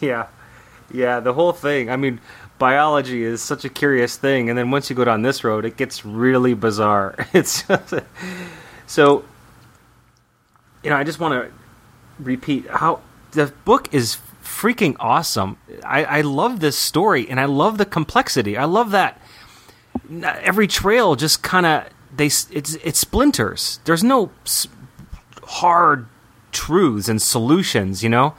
Yeah, 0.00 0.28
yeah. 0.90 1.20
The 1.20 1.34
whole 1.34 1.52
thing. 1.52 1.90
I 1.90 1.96
mean, 1.96 2.18
biology 2.58 3.22
is 3.22 3.42
such 3.42 3.66
a 3.66 3.68
curious 3.68 4.16
thing, 4.16 4.48
and 4.48 4.58
then 4.58 4.70
once 4.70 4.88
you 4.88 4.96
go 4.96 5.04
down 5.04 5.20
this 5.20 5.44
road, 5.44 5.66
it 5.66 5.76
gets 5.76 6.02
really 6.04 6.54
bizarre. 6.54 7.14
It's 7.34 7.62
just, 7.62 7.92
so. 8.86 9.24
You 10.82 10.88
know, 10.90 10.96
I 10.96 11.04
just 11.04 11.20
want 11.20 11.34
to 11.34 11.52
repeat 12.18 12.66
how 12.70 13.00
the 13.32 13.52
book 13.66 13.92
is 13.92 14.16
freaking 14.42 14.96
awesome. 14.98 15.58
I, 15.84 16.04
I 16.04 16.20
love 16.22 16.60
this 16.60 16.78
story, 16.78 17.28
and 17.28 17.38
I 17.38 17.44
love 17.44 17.76
the 17.76 17.84
complexity. 17.84 18.56
I 18.56 18.64
love 18.64 18.92
that 18.92 19.20
every 20.10 20.66
trail 20.66 21.16
just 21.16 21.42
kind 21.42 21.66
of 21.66 21.84
they 22.14 22.26
it's 22.26 22.74
it 22.74 22.96
splinters. 22.96 23.80
There's 23.84 24.04
no 24.04 24.30
hard 25.44 26.06
truths 26.52 27.08
and 27.08 27.20
solutions. 27.20 28.02
You 28.02 28.08
know, 28.08 28.34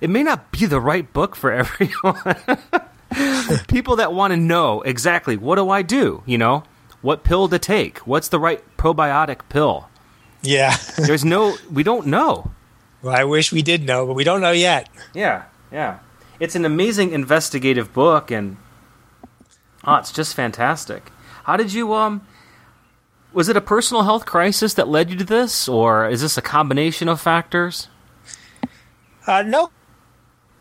it 0.00 0.10
may 0.10 0.22
not 0.22 0.50
be 0.50 0.66
the 0.66 0.80
right 0.80 1.10
book 1.12 1.36
for 1.36 1.52
everyone. 1.62 2.36
People 3.68 3.96
that 3.96 4.12
want 4.12 4.32
to 4.32 4.36
know 4.36 4.82
exactly 4.82 5.36
what 5.36 5.56
do 5.56 5.70
I 5.70 5.82
do, 5.82 6.22
you 6.26 6.36
know, 6.38 6.64
what 7.02 7.24
pill 7.24 7.48
to 7.48 7.58
take, 7.58 7.98
what's 8.00 8.28
the 8.28 8.38
right 8.38 8.62
probiotic 8.76 9.48
pill. 9.48 9.88
Yeah. 10.42 10.76
There's 10.98 11.24
no, 11.24 11.56
we 11.70 11.82
don't 11.82 12.06
know. 12.06 12.50
well, 13.02 13.14
I 13.14 13.24
wish 13.24 13.52
we 13.52 13.62
did 13.62 13.84
know, 13.84 14.06
but 14.06 14.14
we 14.14 14.24
don't 14.24 14.40
know 14.40 14.52
yet. 14.52 14.88
Yeah, 15.14 15.44
yeah. 15.72 16.00
It's 16.40 16.54
an 16.54 16.64
amazing 16.64 17.12
investigative 17.12 17.92
book, 17.94 18.30
and 18.30 18.58
oh, 19.86 19.96
it's 19.96 20.12
just 20.12 20.34
fantastic. 20.34 21.10
How 21.44 21.56
did 21.56 21.72
you 21.72 21.94
um? 21.94 22.26
Was 23.32 23.48
it 23.48 23.56
a 23.56 23.60
personal 23.60 24.04
health 24.04 24.24
crisis 24.24 24.74
that 24.74 24.88
led 24.88 25.10
you 25.10 25.16
to 25.16 25.24
this, 25.24 25.68
or 25.68 26.08
is 26.08 26.22
this 26.22 26.38
a 26.38 26.42
combination 26.42 27.08
of 27.08 27.20
factors? 27.20 27.88
Uh, 29.26 29.42
no 29.42 29.70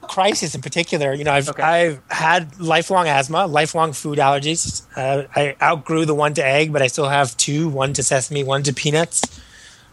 crisis 0.01 0.55
in 0.55 0.61
particular. 0.61 1.13
You 1.13 1.23
know, 1.23 1.32
I've 1.32 1.49
Okay. 1.49 1.63
I've 1.63 2.01
had 2.09 2.59
lifelong 2.59 3.07
asthma, 3.07 3.47
lifelong 3.47 3.93
food 3.93 4.19
allergies. 4.19 4.84
Uh, 4.95 5.28
I 5.36 5.55
outgrew 5.61 6.05
the 6.05 6.15
one 6.15 6.34
to 6.36 6.45
egg, 6.45 6.73
but 6.73 6.82
I 6.82 6.88
still 6.88 7.09
have 7.09 7.36
two: 7.38 7.69
one 7.69 7.93
to 7.93 8.03
sesame, 8.03 8.43
one 8.43 8.63
to 8.63 8.73
peanuts. 8.73 9.21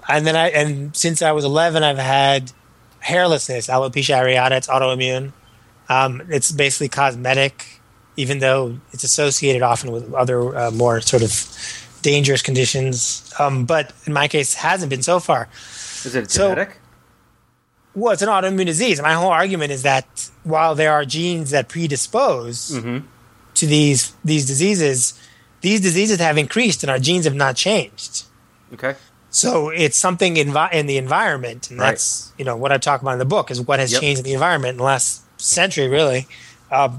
And 0.08 0.26
then 0.26 0.36
I 0.36 0.48
and 0.50 0.94
since 0.96 1.22
I 1.22 1.32
was 1.32 1.44
11, 1.44 1.82
I've 1.82 1.98
had 1.98 2.52
hairlessness, 3.04 3.68
alopecia 3.68 4.20
areata. 4.20 4.52
It's 4.52 4.66
autoimmune. 4.68 5.32
Um, 5.88 6.22
it's 6.28 6.50
basically 6.50 6.88
cosmetic, 6.88 7.80
even 8.16 8.38
though 8.40 8.76
it's 8.92 9.04
associated 9.04 9.62
often 9.62 9.90
with 9.92 10.12
other 10.14 10.56
uh, 10.56 10.70
more 10.70 11.00
sort 11.00 11.22
of 11.22 11.32
dangerous 12.02 12.42
conditions. 12.42 13.32
Um, 13.38 13.64
but 13.64 13.92
in 14.06 14.12
my 14.12 14.28
case, 14.28 14.54
hasn't 14.54 14.90
been 14.90 15.02
so 15.02 15.20
far. 15.20 15.48
Is 16.04 16.14
it 16.14 16.30
So- 16.30 16.50
genetic? 16.50 16.78
Well, 17.94 18.12
it's 18.14 18.22
an 18.22 18.28
autoimmune 18.28 18.64
disease. 18.66 19.02
My 19.02 19.12
whole 19.12 19.30
argument 19.30 19.70
is 19.70 19.82
that 19.82 20.30
while 20.44 20.74
there 20.74 20.92
are 20.92 21.04
genes 21.04 21.50
that 21.50 21.68
predispose 21.68 22.70
Mm-hmm. 22.72 23.06
to 23.54 23.66
these 23.66 24.12
these 24.24 24.46
diseases, 24.46 25.12
these 25.60 25.80
diseases 25.80 26.18
have 26.18 26.38
increased 26.38 26.82
and 26.82 26.90
our 26.90 26.98
genes 26.98 27.24
have 27.26 27.34
not 27.34 27.54
changed. 27.56 28.24
okay. 28.74 28.94
So 29.34 29.70
it's 29.70 29.96
something 29.96 30.36
in, 30.36 30.54
in 30.72 30.86
the 30.86 30.98
environment, 30.98 31.70
and 31.70 31.78
Right. 31.80 31.90
that's 31.90 32.32
you 32.38 32.44
know 32.44 32.56
what 32.56 32.70
I 32.72 32.78
talk 32.78 33.00
about 33.02 33.12
in 33.12 33.18
the 33.18 33.24
book 33.36 33.50
is 33.50 33.60
what 33.60 33.78
has 33.78 33.92
Yep. 33.92 34.00
changed 34.00 34.18
in 34.20 34.24
the 34.24 34.32
environment 34.34 34.72
in 34.72 34.76
the 34.78 34.84
last 34.84 35.22
century, 35.40 35.88
really. 35.88 36.26
Um, 36.70 36.98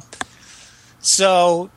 so 1.03 1.69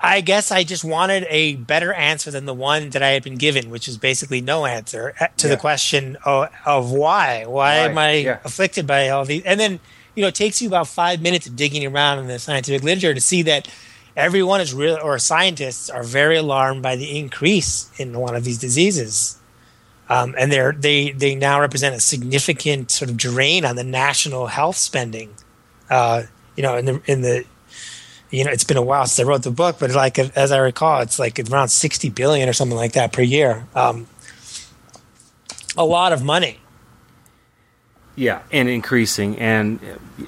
I 0.00 0.22
guess 0.22 0.50
I 0.50 0.64
just 0.64 0.82
wanted 0.82 1.26
a 1.28 1.56
better 1.56 1.92
answer 1.92 2.30
than 2.30 2.46
the 2.46 2.54
one 2.54 2.88
that 2.90 3.02
I 3.02 3.08
had 3.10 3.22
been 3.22 3.36
given, 3.36 3.68
which 3.68 3.86
is 3.86 3.98
basically 3.98 4.40
no 4.40 4.64
answer 4.64 5.12
uh, 5.20 5.26
to 5.36 5.46
Yeah. 5.48 5.54
the 5.54 5.60
question 5.60 6.16
of, 6.24 6.48
of 6.64 6.90
why. 6.90 7.44
Why 7.44 7.50
Why, 7.50 7.74
am 7.90 7.98
I 7.98 8.12
yeah. 8.14 8.38
afflicted 8.42 8.86
by 8.86 9.10
all 9.10 9.26
these? 9.26 9.42
And 9.44 9.60
then 9.60 9.78
you 10.14 10.22
know 10.22 10.28
it 10.28 10.34
takes 10.34 10.62
you 10.62 10.68
about 10.68 10.88
five 10.88 11.20
minutes 11.20 11.46
of 11.46 11.54
digging 11.56 11.84
around 11.84 12.18
in 12.20 12.28
the 12.28 12.38
scientific 12.38 12.82
literature 12.82 13.12
to 13.12 13.20
see 13.20 13.42
that 13.42 13.68
everyone 14.16 14.60
is 14.62 14.72
real 14.72 14.98
or 15.02 15.18
scientists 15.18 15.90
are 15.90 16.02
very 16.02 16.36
alarmed 16.36 16.82
by 16.82 16.96
the 16.96 17.18
increase 17.18 17.90
in 17.98 18.18
one 18.18 18.34
of 18.34 18.42
these 18.44 18.58
diseases 18.58 19.38
um, 20.08 20.34
and 20.36 20.50
they're 20.50 20.72
they 20.72 21.12
they 21.12 21.36
now 21.36 21.60
represent 21.60 21.94
a 21.94 22.00
significant 22.00 22.90
sort 22.90 23.08
of 23.08 23.16
drain 23.16 23.64
on 23.64 23.76
the 23.76 23.84
national 23.84 24.48
health 24.48 24.76
spending 24.76 25.30
uh, 25.90 26.22
you 26.56 26.62
know 26.62 26.76
in 26.76 26.84
the 26.86 27.00
in 27.06 27.20
the 27.22 27.44
you 28.30 28.44
know 28.44 28.50
it's 28.50 28.64
been 28.64 28.76
a 28.76 28.82
while 28.82 29.06
since 29.06 29.24
i 29.24 29.28
wrote 29.28 29.42
the 29.42 29.50
book 29.50 29.78
but 29.78 29.90
like 29.92 30.18
as 30.18 30.52
i 30.52 30.58
recall 30.58 31.00
it's 31.00 31.18
like 31.18 31.38
around 31.50 31.68
60 31.68 32.10
billion 32.10 32.48
or 32.48 32.52
something 32.52 32.76
like 32.76 32.92
that 32.92 33.12
per 33.12 33.22
year 33.22 33.66
um, 33.74 34.06
a 35.76 35.84
lot 35.84 36.12
of 36.12 36.22
money 36.22 36.58
Yeah, 38.16 38.42
and 38.52 38.68
increasing, 38.68 39.38
and 39.38 39.80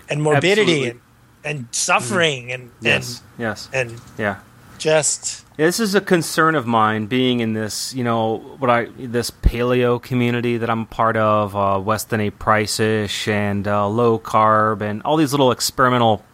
and 0.09 0.23
morbidity 0.23 0.89
and, 0.89 1.01
and 1.45 1.67
suffering 1.73 2.51
and 2.53 2.71
yes, 2.81 3.21
yes, 3.39 3.69
and 3.73 3.91
and 3.91 4.01
yeah. 4.17 4.41
just 4.79 5.45
This 5.57 5.79
is 5.81 5.95
a 5.95 6.01
concern 6.01 6.55
of 6.55 6.65
mine, 6.67 7.07
being 7.07 7.41
in 7.41 7.53
this, 7.53 7.93
you 7.93 8.05
know, 8.05 8.39
what 8.59 8.71
I 8.71 8.87
this 8.97 9.31
paleo 9.31 10.01
community 10.01 10.57
that 10.59 10.71
I'm 10.71 10.87
part 10.87 11.17
of, 11.17 11.55
uh, 11.55 11.81
Weston 11.85 12.21
A. 12.21 12.31
Price-ish 12.31 13.29
and 13.29 13.67
uh, 13.69 13.87
low 13.89 14.19
carb, 14.19 14.81
and 14.81 15.03
all 15.03 15.17
these 15.19 15.33
little 15.33 15.51
experimental 15.53 16.25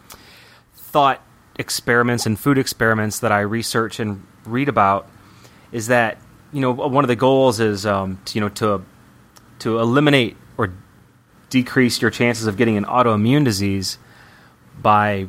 thought 0.77 1.21
experiments 1.59 2.24
and 2.24 2.38
food 2.38 2.56
experiments 2.56 3.18
that 3.18 3.32
I 3.32 3.40
research 3.40 4.00
and 4.00 4.24
read 4.46 4.68
about. 4.68 5.09
Is 5.72 5.88
that 5.88 6.18
you 6.52 6.61
know 6.61 6.70
one 6.72 7.04
of 7.04 7.09
the 7.09 7.16
goals 7.16 7.61
is 7.61 7.84
um, 7.84 8.20
to, 8.26 8.34
you 8.34 8.40
know 8.40 8.48
to 8.50 8.82
to 9.61 9.78
eliminate 9.78 10.36
or 10.56 10.72
decrease 11.50 12.00
your 12.00 12.11
chances 12.11 12.46
of 12.46 12.56
getting 12.56 12.76
an 12.76 12.84
autoimmune 12.84 13.44
disease 13.44 13.98
by 14.80 15.26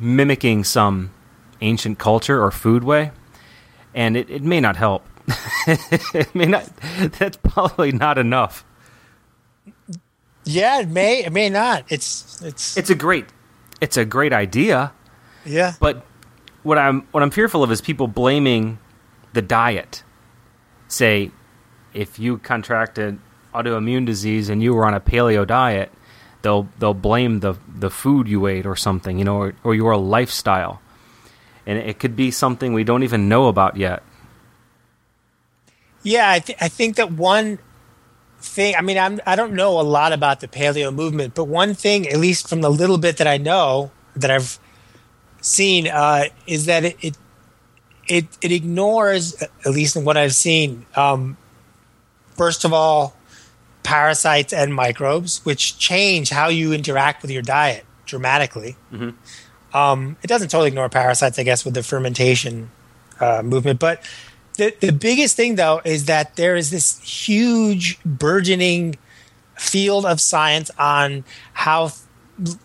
mimicking 0.00 0.64
some 0.64 1.12
ancient 1.60 1.98
culture 1.98 2.42
or 2.42 2.50
food 2.50 2.84
way. 2.84 3.10
And 3.94 4.16
it, 4.16 4.28
it 4.30 4.42
may 4.42 4.60
not 4.60 4.76
help. 4.76 5.04
It 5.66 6.34
may 6.34 6.44
not 6.44 6.66
that's 7.18 7.38
probably 7.38 7.90
not 7.90 8.18
enough. 8.18 8.64
Yeah 10.44 10.80
it 10.80 10.88
may 10.88 11.24
it 11.24 11.32
may 11.32 11.48
not. 11.48 11.84
It's 11.88 12.42
it's 12.42 12.76
it's 12.76 12.90
a 12.90 12.94
great 12.94 13.26
it's 13.80 13.96
a 13.96 14.04
great 14.04 14.32
idea 14.32 14.92
yeah. 15.44 15.74
But 15.80 16.04
what 16.62 16.78
i'm 16.78 17.02
what 17.12 17.22
i'm 17.22 17.30
fearful 17.30 17.62
of 17.62 17.70
is 17.70 17.80
people 17.80 18.06
blaming 18.08 18.78
the 19.32 19.42
diet. 19.42 20.02
Say 20.88 21.30
if 21.92 22.18
you 22.18 22.38
contracted 22.38 23.18
autoimmune 23.54 24.06
disease 24.06 24.48
and 24.48 24.62
you 24.62 24.74
were 24.74 24.84
on 24.86 24.94
a 24.94 25.00
paleo 25.00 25.46
diet 25.46 25.92
they'll 26.42 26.68
they'll 26.78 26.94
blame 26.94 27.40
the 27.40 27.54
the 27.68 27.90
food 27.90 28.28
you 28.28 28.46
ate 28.46 28.66
or 28.66 28.76
something 28.76 29.18
you 29.18 29.24
know 29.24 29.36
or, 29.36 29.54
or 29.64 29.74
your 29.74 29.96
lifestyle. 29.96 30.80
And 31.66 31.78
it 31.78 31.98
could 31.98 32.14
be 32.14 32.30
something 32.30 32.74
we 32.74 32.84
don't 32.84 33.04
even 33.04 33.28
know 33.28 33.48
about 33.48 33.76
yet. 33.76 34.02
Yeah, 36.02 36.30
I, 36.30 36.38
th- 36.38 36.58
I 36.60 36.68
think 36.68 36.96
that 36.96 37.10
one 37.10 37.58
thing, 38.38 38.76
I 38.76 38.82
mean, 38.82 38.98
I'm, 38.98 39.20
I 39.26 39.36
don't 39.36 39.54
know 39.54 39.80
a 39.80 39.82
lot 39.82 40.12
about 40.12 40.40
the 40.40 40.48
paleo 40.48 40.94
movement, 40.94 41.34
but 41.34 41.44
one 41.44 41.74
thing, 41.74 42.06
at 42.06 42.18
least 42.18 42.48
from 42.48 42.60
the 42.60 42.70
little 42.70 42.98
bit 42.98 43.16
that 43.16 43.26
I 43.26 43.38
know 43.38 43.90
that 44.14 44.30
I've 44.30 44.58
seen, 45.44 45.86
uh, 45.88 46.24
is 46.46 46.64
that 46.66 46.84
it, 46.84 46.96
it 47.00 47.16
it 48.08 48.26
it 48.40 48.52
ignores, 48.52 49.34
at 49.42 49.70
least 49.70 49.96
in 49.96 50.04
what 50.04 50.16
I've 50.16 50.34
seen, 50.34 50.86
um, 50.96 51.36
first 52.36 52.64
of 52.64 52.72
all, 52.72 53.14
parasites 53.82 54.52
and 54.52 54.74
microbes, 54.74 55.44
which 55.44 55.78
change 55.78 56.30
how 56.30 56.48
you 56.48 56.72
interact 56.72 57.22
with 57.22 57.30
your 57.30 57.42
diet 57.42 57.84
dramatically. 58.06 58.76
Mm-hmm. 58.92 59.10
Um, 59.76 60.16
it 60.22 60.28
doesn't 60.28 60.48
totally 60.48 60.68
ignore 60.68 60.88
parasites, 60.88 61.38
I 61.38 61.42
guess, 61.42 61.64
with 61.64 61.74
the 61.74 61.82
fermentation 61.82 62.70
uh, 63.20 63.42
movement. 63.42 63.80
But 63.80 64.02
the 64.56 64.74
the 64.80 64.92
biggest 64.92 65.36
thing, 65.36 65.56
though, 65.56 65.80
is 65.84 66.06
that 66.06 66.36
there 66.36 66.56
is 66.56 66.70
this 66.70 67.00
huge 67.00 67.98
burgeoning 68.04 68.96
field 69.56 70.06
of 70.06 70.20
science 70.20 70.70
on 70.78 71.24
how, 71.52 71.90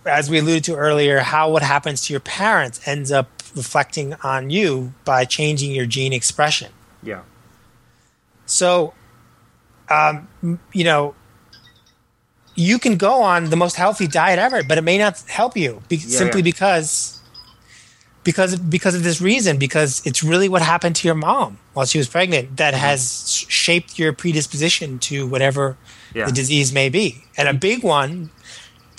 as 0.06 0.30
we 0.30 0.40
alluded 0.40 0.64
to 0.66 0.76
earlier, 0.76 1.20
how 1.20 1.52
what 1.52 1.62
happens 1.64 2.02
to 2.08 2.14
your 2.14 2.20
parents 2.20 2.80
ends 2.88 3.12
up 3.12 3.28
reflecting 3.56 4.14
on 4.24 4.50
you 4.50 4.94
by 5.06 5.26
changing 5.26 5.72
your 5.72 5.86
gene 5.86 6.14
expression. 6.14 6.72
Yeah. 7.04 7.22
So, 8.46 8.94
um, 9.90 10.28
you 10.74 10.84
know, 10.84 11.16
you 12.56 12.78
can 12.80 12.98
go 12.98 13.22
on 13.22 13.50
the 13.50 13.56
most 13.56 13.76
healthy 13.76 14.08
diet 14.08 14.40
ever, 14.40 14.64
but 14.64 14.78
it 14.78 14.82
may 14.84 14.98
not 14.98 15.20
help 15.28 15.56
you 15.56 15.82
be- 15.88 15.96
Yeah, 15.98 16.18
simply 16.18 16.40
yeah. 16.42 16.44
because 16.46 17.16
because 18.24 18.56
because 18.58 18.96
of 18.96 19.04
this 19.04 19.22
reason. 19.22 19.58
Because 19.58 20.02
it's 20.06 20.22
really 20.24 20.50
what 20.50 20.62
happened 20.62 20.96
to 20.98 21.08
your 21.08 21.16
mom 21.16 21.58
while 21.74 21.86
she 21.86 21.98
was 21.98 22.08
pregnant 22.10 22.58
that 22.58 22.74
Mm-hmm. 22.74 22.84
has 22.84 23.46
shaped 23.48 23.98
your 23.98 24.12
predisposition 24.14 25.00
to 25.00 25.26
whatever 25.28 25.78
Yeah. 26.14 26.26
the 26.26 26.32
disease 26.34 26.74
may 26.74 26.90
be. 26.90 27.24
And 27.38 27.48
a 27.48 27.54
big 27.54 27.84
one 27.84 28.32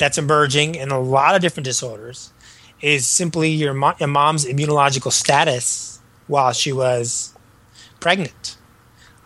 that's 0.01 0.19
emerging 0.19 0.75
in 0.75 0.91
a 0.91 0.99
lot 0.99 1.37
of 1.37 1.43
different 1.43 1.65
disorders 1.65 2.33
is 2.81 3.07
simply 3.07 3.51
your, 3.51 3.75
mo- 3.75 3.95
your 4.01 4.09
mom's 4.09 4.47
immunological 4.47 5.13
status 5.13 6.01
while 6.27 6.53
she 6.53 6.73
was 6.73 7.35
pregnant. 8.01 8.57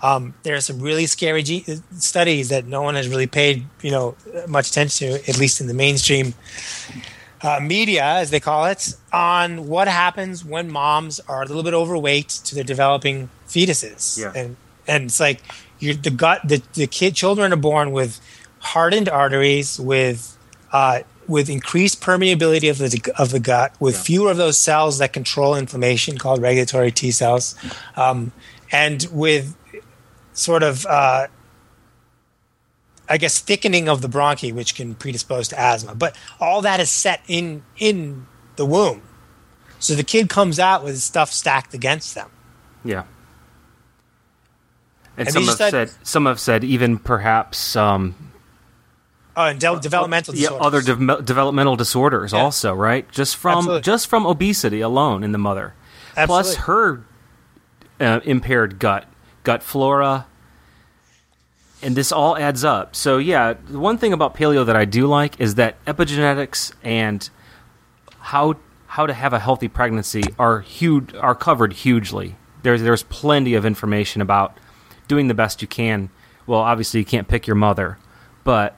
Um, 0.02 0.34
there 0.42 0.54
are 0.56 0.60
some 0.60 0.80
really 0.80 1.06
scary 1.06 1.42
ge- 1.42 1.64
studies 1.96 2.50
that 2.50 2.66
no 2.66 2.82
one 2.82 2.96
has 2.96 3.08
really 3.08 3.28
paid, 3.28 3.64
you 3.80 3.90
know, 3.90 4.16
much 4.48 4.68
attention 4.68 5.12
to, 5.12 5.28
at 5.30 5.38
least 5.38 5.60
in 5.60 5.66
the 5.66 5.74
mainstream 5.74 6.34
uh, 7.42 7.60
media, 7.62 8.04
as 8.04 8.30
they 8.30 8.40
call 8.40 8.66
it, 8.66 8.94
on 9.12 9.68
what 9.68 9.86
happens 9.86 10.44
when 10.44 10.70
moms 10.70 11.20
are 11.20 11.42
a 11.42 11.46
little 11.46 11.62
bit 11.62 11.72
overweight 11.72 12.28
to 12.28 12.54
their 12.54 12.64
developing 12.64 13.30
fetuses. 13.46 14.18
Yeah. 14.18 14.32
And 14.34 14.56
and 14.86 15.04
it's 15.04 15.20
like 15.20 15.40
you're 15.78 15.94
the 15.94 16.10
gut 16.10 16.40
the, 16.44 16.62
the 16.74 16.86
kid 16.86 17.14
children 17.14 17.52
are 17.52 17.56
born 17.56 17.92
with 17.92 18.20
hardened 18.58 19.08
arteries 19.08 19.78
with 19.78 20.36
uh, 20.74 21.00
with 21.26 21.48
increased 21.48 22.02
permeability 22.02 22.68
of 22.68 22.76
the 22.78 23.12
of 23.16 23.30
the 23.30 23.38
gut 23.40 23.72
with 23.80 23.94
Yeah. 23.94 24.02
fewer 24.02 24.30
of 24.30 24.36
those 24.36 24.58
cells 24.58 24.98
that 24.98 25.12
control 25.14 25.54
inflammation 25.54 26.18
called 26.18 26.42
regulatory 26.42 26.90
T 26.92 27.10
cells 27.12 27.54
um, 27.96 28.32
and 28.70 29.06
with 29.10 29.56
sort 30.34 30.62
of 30.62 30.84
uh, 30.84 31.28
I 33.08 33.18
guess 33.18 33.38
thickening 33.38 33.88
of 33.88 34.00
the 34.02 34.08
bronchi, 34.08 34.52
which 34.52 34.74
can 34.74 34.94
predispose 34.94 35.48
to 35.48 35.60
asthma. 35.60 35.94
But 35.94 36.16
all 36.40 36.60
that 36.62 36.80
is 36.80 36.90
set 36.90 37.20
in 37.28 37.62
in 37.78 38.26
the 38.56 38.66
womb, 38.66 39.02
so 39.78 39.94
the 39.94 40.04
kid 40.04 40.28
comes 40.28 40.58
out 40.58 40.82
with 40.84 40.98
stuff 41.00 41.30
stacked 41.32 41.72
against 41.74 42.14
them. 42.14 42.30
Yeah. 42.84 43.04
And, 45.16 45.30
some 45.30 45.44
have 45.44 45.54
stud- 45.54 45.70
said 45.70 45.90
some 46.02 46.26
have 46.26 46.40
said 46.40 46.64
even 46.64 46.98
perhaps 46.98 47.76
um, 47.76 48.14
Oh, 49.36 49.46
and 49.46 49.58
de- 49.60 49.80
developmental 49.80 50.34
yeah, 50.34 50.50
disorders. 50.50 50.88
other 50.88 51.16
de- 51.16 51.22
developmental 51.22 51.76
disorders 51.76 52.32
Yeah. 52.32 52.40
also, 52.40 52.72
right? 52.74 53.10
Just 53.10 53.36
from 53.36 53.58
Absolutely. 53.58 53.80
just 53.82 54.06
from 54.06 54.26
obesity 54.26 54.80
alone 54.80 55.24
in 55.24 55.32
the 55.32 55.38
mother, 55.38 55.74
plus 56.14 56.54
her 56.56 57.02
uh, 58.00 58.20
impaired 58.24 58.78
gut, 58.78 59.06
gut 59.42 59.62
flora, 59.62 60.26
and 61.82 61.96
this 61.96 62.12
all 62.12 62.36
adds 62.36 62.64
up. 62.64 62.94
So 62.96 63.18
yeah, 63.18 63.54
the 63.68 63.78
one 63.78 63.98
thing 63.98 64.12
about 64.12 64.34
paleo 64.34 64.64
that 64.66 64.76
I 64.76 64.84
do 64.84 65.06
like 65.06 65.40
is 65.40 65.56
that 65.56 65.84
epigenetics 65.84 66.72
and 66.82 67.28
how 68.20 68.54
how 68.86 69.06
to 69.06 69.12
have 69.12 69.32
a 69.32 69.40
healthy 69.40 69.66
pregnancy 69.68 70.22
are 70.38 70.60
huge 70.60 71.12
are 71.14 71.34
covered 71.34 71.72
hugely. 71.72 72.36
There's 72.62 72.82
there's 72.82 73.02
plenty 73.02 73.54
of 73.54 73.66
information 73.66 74.22
about 74.22 74.56
doing 75.08 75.26
the 75.28 75.34
best 75.34 75.60
you 75.60 75.68
can. 75.68 76.10
Well, 76.46 76.60
obviously 76.60 77.00
you 77.00 77.06
can't 77.06 77.26
pick 77.26 77.46
your 77.46 77.56
mother, 77.56 77.98
but 78.44 78.76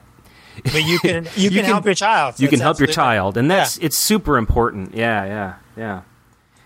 but 0.63 0.83
you 0.83 0.99
can 1.03 1.27
you, 1.35 1.49
can, 1.49 1.59
can- 1.59 1.65
help 1.65 1.85
your 1.85 1.93
child. 1.95 2.39
you 2.39 2.47
can 2.47 2.59
help 2.59 2.79
your 2.79 2.87
child, 2.87 3.37
and 3.37 3.49
that's 3.49 3.77
Yeah. 3.77 3.85
it's 3.85 3.97
super 3.97 4.37
important. 4.37 4.93
Yeah, 4.95 5.25
yeah, 5.25 5.53
yeah. 5.75 6.01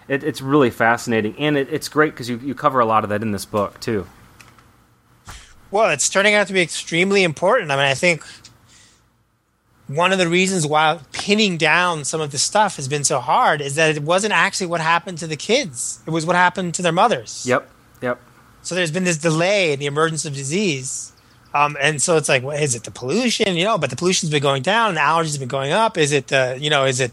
It, 0.08 0.24
it's 0.24 0.42
really 0.42 0.70
fascinating, 0.72 1.36
and 1.38 1.56
it, 1.58 1.68
it's 1.72 1.88
great 1.90 2.14
because 2.14 2.30
you 2.30 2.38
you 2.38 2.54
cover 2.56 2.80
a 2.80 2.86
lot 2.86 3.04
of 3.04 3.10
that 3.12 3.22
in 3.22 3.32
this 3.32 3.46
book 3.46 3.80
too. 3.80 4.08
Well, 5.70 5.90
it's 5.92 6.10
turning 6.10 6.34
out 6.34 6.48
to 6.48 6.54
be 6.54 6.62
extremely 6.62 7.24
important. 7.24 7.72
I 7.72 7.76
mean, 7.78 7.86
I 7.86 7.94
think 7.94 8.24
one 9.88 10.12
of 10.12 10.18
the 10.20 10.28
reasons 10.28 10.66
why 10.68 11.00
pinning 11.12 11.58
down 11.58 12.04
some 12.06 12.20
of 12.22 12.32
the 12.32 12.38
stuff 12.38 12.76
has 12.78 12.88
been 12.88 13.04
so 13.04 13.20
hard 13.20 13.62
is 13.62 13.76
that 13.76 13.96
it 13.96 14.04
wasn't 14.04 14.34
actually 14.34 14.68
what 14.68 14.82
happened 14.82 15.18
to 15.20 15.28
the 15.28 15.36
kids. 15.38 16.00
It 16.06 16.10
was 16.12 16.26
what 16.26 16.36
happened 16.36 16.74
to 16.76 16.82
their 16.82 16.92
mothers. 16.92 17.46
Yep, 17.48 17.70
yep. 18.02 18.20
So 18.64 18.76
there's 18.76 18.92
been 18.92 19.04
this 19.06 19.18
delay 19.18 19.74
in 19.74 19.80
the 19.80 19.86
emergence 19.88 20.26
of 20.26 20.34
disease. 20.34 21.11
Um, 21.54 21.78
and 21.82 22.02
so 22.02 22.18
it's 22.18 22.30
like, 22.30 22.44
well, 22.44 22.58
is 22.58 22.76
it 22.76 22.84
the 22.84 22.92
pollution? 22.92 23.56
You 23.56 23.66
know, 23.66 23.78
but 23.78 23.90
the 23.90 23.96
pollution's 23.96 24.32
been 24.32 24.42
going 24.42 24.64
down, 24.64 24.90
and 24.90 24.98
the 24.98 25.02
allergies 25.02 25.32
have 25.32 25.40
been 25.40 25.50
going 25.50 25.72
up. 25.72 25.98
Is 25.98 26.12
it 26.12 26.28
the, 26.28 26.58
you 26.60 26.70
know, 26.70 26.86
is 26.86 27.00
it, 27.00 27.12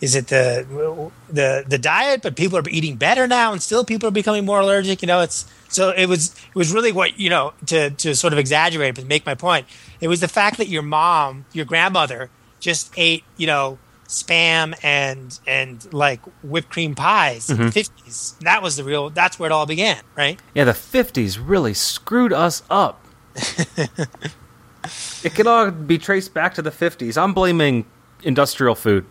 is 0.00 0.14
it 0.14 0.26
the, 0.28 1.10
the, 1.30 1.64
the 1.66 1.78
diet? 1.78 2.20
But 2.22 2.36
people 2.36 2.58
are 2.58 2.68
eating 2.68 2.96
better 2.96 3.26
now, 3.26 3.52
and 3.52 3.62
still 3.62 3.84
people 3.84 4.08
are 4.08 4.12
becoming 4.12 4.44
more 4.44 4.60
allergic. 4.60 5.00
You 5.00 5.08
know, 5.08 5.20
it's 5.20 5.46
so 5.68 5.90
it 5.90 6.06
was, 6.06 6.34
it 6.34 6.54
was 6.54 6.72
really 6.72 6.92
what 6.92 7.18
you 7.18 7.30
know 7.30 7.52
to 7.66 7.90
to 7.90 8.14
sort 8.14 8.32
of 8.32 8.38
exaggerate, 8.38 8.96
but 8.96 9.06
make 9.06 9.24
my 9.24 9.34
point. 9.34 9.66
It 10.00 10.08
was 10.08 10.20
the 10.20 10.28
fact 10.28 10.58
that 10.58 10.68
your 10.68 10.82
mom, 10.82 11.46
your 11.52 11.64
grandmother, 11.64 12.28
just 12.60 12.92
ate, 12.96 13.24
you 13.38 13.46
know, 13.46 13.78
spam 14.06 14.74
and 14.84 15.38
and 15.46 15.92
like 15.92 16.20
whipped 16.42 16.70
cream 16.70 16.94
pies 16.94 17.48
in 17.50 17.56
the 17.56 17.72
fifties. 17.72 18.34
That 18.42 18.62
was 18.62 18.76
the 18.76 18.84
real. 18.84 19.10
That's 19.10 19.38
where 19.38 19.48
it 19.50 19.52
all 19.52 19.66
began, 19.66 20.02
right? 20.16 20.38
Yeah, 20.54 20.64
the 20.64 20.72
'50s 20.72 21.38
really 21.42 21.74
screwed 21.74 22.32
us 22.32 22.62
up. 22.68 23.03
It 25.24 25.34
can 25.34 25.46
all 25.46 25.70
be 25.70 25.98
traced 25.98 26.34
back 26.34 26.54
to 26.54 26.62
the 26.62 26.70
'50s. 26.70 27.20
I'm 27.20 27.34
blaming 27.34 27.86
industrial 28.22 28.74
food. 28.74 29.06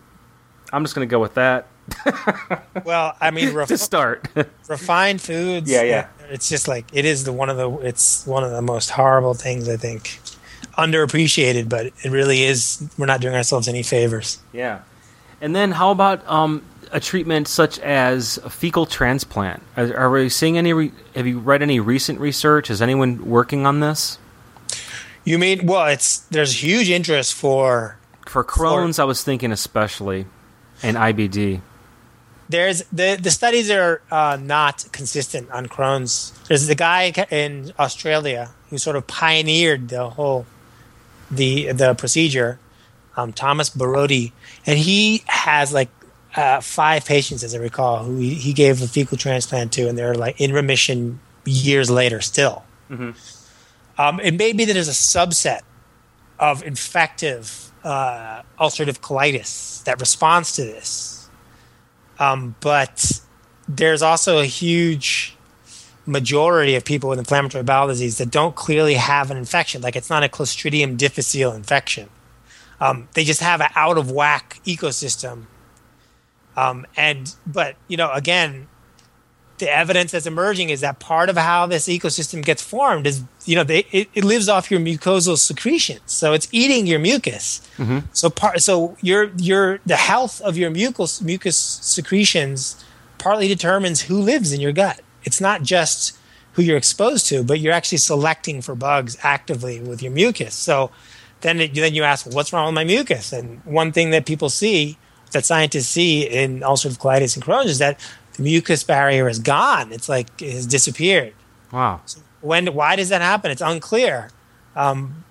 I'm 0.72 0.82
just 0.84 0.94
going 0.94 1.06
to 1.06 1.10
go 1.10 1.20
with 1.20 1.34
that 1.34 1.66
Well, 2.84 3.16
I 3.20 3.30
mean, 3.30 3.54
ref- 3.54 3.68
to 3.74 3.78
start. 3.78 4.28
refined 4.68 5.20
foods. 5.20 5.70
Yeah, 5.70 5.82
yeah. 5.82 6.08
It's 6.30 6.48
just 6.48 6.68
like 6.68 6.86
it 6.92 7.04
is 7.04 7.24
the 7.24 7.32
one 7.32 7.50
of 7.50 7.56
the 7.56 7.70
it's 7.86 8.26
one 8.26 8.44
of 8.44 8.50
the 8.50 8.62
most 8.62 8.90
horrible 8.90 9.34
things 9.34 9.68
I 9.68 9.76
think 9.76 10.20
underappreciated, 10.78 11.68
but 11.68 11.86
it 11.86 12.10
really 12.10 12.42
is. 12.42 12.88
We're 12.98 13.06
not 13.06 13.20
doing 13.20 13.34
ourselves 13.34 13.68
any 13.68 13.82
favors. 13.82 14.38
Yeah. 14.52 14.82
And 15.40 15.54
then 15.54 15.72
how 15.72 15.90
about 15.90 16.26
um, 16.28 16.62
a 16.92 17.00
treatment 17.00 17.48
such 17.48 17.78
as 17.80 18.38
a 18.44 18.50
fecal 18.50 18.86
transplant? 18.86 19.62
Are, 19.76 19.96
are 19.96 20.10
we 20.10 20.28
seeing 20.28 20.58
any? 20.58 20.72
Re- 20.72 20.92
have 21.14 21.26
you 21.26 21.38
read 21.38 21.62
any 21.62 21.80
recent 21.80 22.20
research? 22.20 22.70
Is 22.70 22.80
anyone 22.82 23.24
working 23.28 23.66
on 23.66 23.80
this? 23.80 24.18
You 25.24 25.38
mean 25.38 25.66
well? 25.66 25.86
It's 25.86 26.18
there's 26.30 26.62
huge 26.62 26.90
interest 26.90 27.34
for 27.34 27.98
For 28.26 28.44
Crohn's, 28.44 28.98
I 28.98 29.04
was 29.04 29.22
thinking 29.24 29.52
especially, 29.52 30.26
and 30.82 30.96
IBD. 30.96 31.60
there's 32.48 32.82
the 32.92 33.16
the 33.20 33.30
studies 33.30 33.70
are 33.70 34.02
uh, 34.10 34.36
not 34.40 34.84
consistent 34.92 35.50
on 35.50 35.66
Crohn's. 35.66 36.32
There's 36.48 36.66
the 36.66 36.74
guy 36.74 37.10
in 37.30 37.72
Australia 37.78 38.50
who 38.70 38.78
sort 38.78 38.96
of 38.96 39.06
pioneered 39.06 39.88
the 39.88 40.10
whole 40.10 40.44
the 41.30 41.72
the 41.72 41.94
procedure, 41.94 42.58
um, 43.16 43.32
Thomas 43.32 43.70
Borody, 43.70 44.32
and 44.66 44.78
he 44.78 45.22
has 45.26 45.72
like 45.72 45.88
uh, 46.36 46.60
five 46.60 47.04
patients, 47.04 47.44
as 47.44 47.54
I 47.54 47.58
recall, 47.58 48.04
who 48.04 48.16
he, 48.16 48.34
he 48.34 48.52
gave 48.52 48.82
a 48.82 48.88
fecal 48.88 49.16
transplant 49.16 49.72
to, 49.74 49.88
and 49.88 49.96
they're 49.96 50.14
like 50.14 50.40
in 50.40 50.52
remission 50.52 51.20
years 51.44 51.90
later 51.90 52.20
still. 52.20 52.64
Um, 53.98 54.20
it 54.20 54.34
may 54.34 54.52
be 54.52 54.64
that 54.64 54.72
there's 54.72 54.88
a 54.88 54.92
subset 54.92 55.60
of 56.38 56.62
infective 56.64 57.70
uh, 57.84 58.42
ulcerative 58.58 59.00
colitis 59.00 59.84
that 59.84 60.00
responds 60.00 60.52
to 60.56 60.62
this. 60.62 61.28
Um, 62.18 62.54
but 62.60 63.20
there's 63.68 64.02
also 64.02 64.38
a 64.38 64.46
huge 64.46 65.36
majority 66.06 66.74
of 66.74 66.84
people 66.84 67.08
with 67.10 67.18
inflammatory 67.18 67.64
bowel 67.64 67.88
disease 67.88 68.18
that 68.18 68.30
don't 68.30 68.54
clearly 68.54 68.94
have 68.94 69.30
an 69.30 69.36
infection. 69.36 69.80
Like 69.82 69.96
it's 69.96 70.10
not 70.10 70.22
a 70.22 70.28
Clostridium 70.28 70.96
difficile 70.96 71.52
infection. 71.52 72.08
Um, 72.80 73.08
they 73.14 73.24
just 73.24 73.40
have 73.40 73.60
an 73.60 73.68
out 73.74 73.96
of 73.96 74.10
whack 74.10 74.60
ecosystem. 74.64 75.44
Um, 76.56 76.86
and 76.96 77.34
but 77.46 77.76
you 77.88 77.96
know 77.96 78.10
again, 78.12 78.68
the 79.58 79.70
evidence 79.70 80.12
that's 80.12 80.26
emerging 80.26 80.70
is 80.70 80.80
that 80.80 80.98
part 80.98 81.28
of 81.28 81.36
how 81.36 81.66
this 81.66 81.86
ecosystem 81.86 82.44
gets 82.44 82.62
formed 82.62 83.06
is 83.06 83.22
you 83.44 83.56
know 83.56 83.64
they, 83.64 83.80
it, 83.92 84.08
it 84.14 84.24
lives 84.24 84.48
off 84.48 84.70
your 84.70 84.80
mucosal 84.80 85.38
secretions 85.38 86.00
so 86.06 86.32
it's 86.32 86.48
eating 86.52 86.86
your 86.86 86.98
mucus. 86.98 87.66
Mm-hmm. 87.76 88.00
so 88.12 88.30
part 88.30 88.60
so 88.60 88.96
your 89.00 89.30
your 89.36 89.80
the 89.86 89.96
health 89.96 90.40
of 90.40 90.56
your 90.56 90.70
mucus 90.70 91.20
mucus 91.20 91.56
secretions 91.56 92.84
partly 93.18 93.48
determines 93.48 94.02
who 94.02 94.18
lives 94.20 94.52
in 94.52 94.60
your 94.60 94.72
gut. 94.72 95.00
It's 95.22 95.40
not 95.40 95.62
just 95.62 96.16
who 96.54 96.62
you're 96.62 96.76
exposed 96.76 97.26
to 97.28 97.44
but 97.44 97.60
you're 97.60 97.72
actually 97.72 97.98
selecting 97.98 98.60
for 98.60 98.74
bugs 98.74 99.16
actively 99.22 99.80
with 99.80 100.02
your 100.02 100.12
mucus. 100.12 100.54
So 100.54 100.90
then 101.42 101.60
it, 101.60 101.74
then 101.74 101.94
you 101.94 102.02
ask 102.02 102.26
well, 102.26 102.34
what's 102.34 102.52
wrong 102.52 102.66
with 102.66 102.74
my 102.74 102.84
mucus? 102.84 103.32
And 103.32 103.64
one 103.64 103.92
thing 103.92 104.10
that 104.10 104.26
people 104.26 104.48
see 104.48 104.98
that 105.34 105.44
scientists 105.44 105.88
see 105.88 106.22
in 106.22 106.60
ulcerative 106.60 106.98
colitis 106.98 107.36
and 107.36 107.44
Crohn's 107.44 107.70
is 107.70 107.78
that 107.78 108.00
the 108.36 108.42
mucus 108.42 108.82
barrier 108.82 109.28
is 109.28 109.38
gone. 109.38 109.92
It's 109.92 110.08
like 110.08 110.42
it 110.42 110.52
has 110.52 110.66
disappeared. 110.66 111.34
Wow. 111.72 112.00
When 112.40 112.66
why 112.74 112.96
does 112.96 113.10
that 113.10 113.20
happen? 113.20 113.50
It's 113.50 113.62
unclear. 113.62 114.30
Um, 114.74 115.24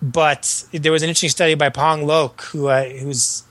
but 0.00 0.64
there 0.72 0.92
was 0.92 1.02
an 1.02 1.08
interesting 1.08 1.30
study 1.30 1.54
by 1.54 1.70
P'ng 1.70 2.04
Loke, 2.04 2.42
who 2.42 2.68
uh, 2.68 2.84
who's 2.84 3.44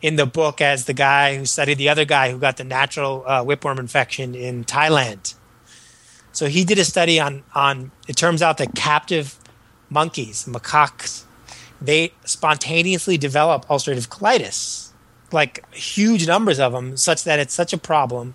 in 0.00 0.16
the 0.16 0.26
book 0.26 0.60
as 0.60 0.84
the 0.84 0.94
guy 0.94 1.36
who 1.36 1.44
studied 1.44 1.78
the 1.78 1.88
other 1.88 2.04
guy 2.04 2.30
who 2.30 2.38
got 2.38 2.56
the 2.56 2.64
natural 2.64 3.24
uh, 3.26 3.44
whipworm 3.44 3.78
infection 3.78 4.34
in 4.34 4.64
Thailand. 4.64 5.34
So 6.32 6.46
he 6.46 6.64
did 6.64 6.78
a 6.78 6.84
study 6.84 7.20
on 7.20 7.42
on. 7.54 7.90
It 8.06 8.16
turns 8.16 8.42
out 8.42 8.58
that 8.58 8.74
captive 8.74 9.38
monkeys, 9.90 10.44
macaques, 10.44 11.24
they 11.80 12.12
spontaneously 12.24 13.16
develop 13.16 13.66
ulcerative 13.66 14.08
colitis 14.08 14.87
like 15.32 15.72
huge 15.74 16.26
numbers 16.26 16.58
of 16.58 16.72
them, 16.72 16.96
such 16.96 17.24
that 17.24 17.38
it's 17.38 17.54
such 17.54 17.72
a 17.72 17.78
problem 17.78 18.34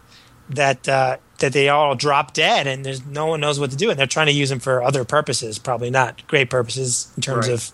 that 0.49 0.87
uh, 0.87 1.17
that 1.39 1.53
they 1.53 1.69
all 1.69 1.95
drop 1.95 2.33
dead, 2.33 2.67
and 2.67 2.85
there's 2.85 3.05
no 3.05 3.25
one 3.27 3.39
knows 3.41 3.59
what 3.59 3.71
to 3.71 3.77
do, 3.77 3.89
and 3.89 3.97
they're 3.99 4.07
trying 4.07 4.27
to 4.27 4.33
use 4.33 4.49
them 4.49 4.59
for 4.59 4.83
other 4.83 5.03
purposes, 5.03 5.57
probably 5.59 5.89
not 5.89 6.25
great 6.27 6.49
purposes 6.49 7.11
in 7.15 7.21
terms 7.21 7.47
Right. 7.47 7.53
of 7.53 7.71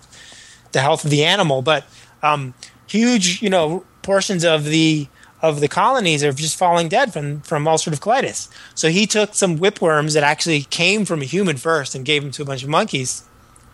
the 0.72 0.80
health 0.82 1.04
of 1.04 1.10
the 1.12 1.24
animal, 1.26 1.62
but 1.62 1.84
um, 2.22 2.54
huge, 2.88 3.42
you 3.42 3.50
know, 3.50 3.84
portions 4.04 4.44
of 4.46 4.66
the 4.66 5.08
of 5.42 5.62
the 5.62 5.68
colonies 5.70 6.22
are 6.24 6.34
just 6.34 6.58
falling 6.58 6.90
dead 6.90 7.12
from 7.14 7.42
from 7.42 7.66
ulcerative 7.66 8.00
colitis. 8.00 8.50
So 8.76 8.90
he 8.90 9.06
took 9.08 9.34
some 9.36 9.58
whipworms 9.58 10.14
that 10.14 10.24
actually 10.24 10.62
came 10.64 11.06
from 11.06 11.22
a 11.22 11.26
human 11.26 11.58
first 11.58 11.96
and 11.96 12.06
gave 12.06 12.22
them 12.22 12.32
to 12.32 12.42
a 12.44 12.46
bunch 12.46 12.62
of 12.64 12.70
monkeys, 12.70 13.24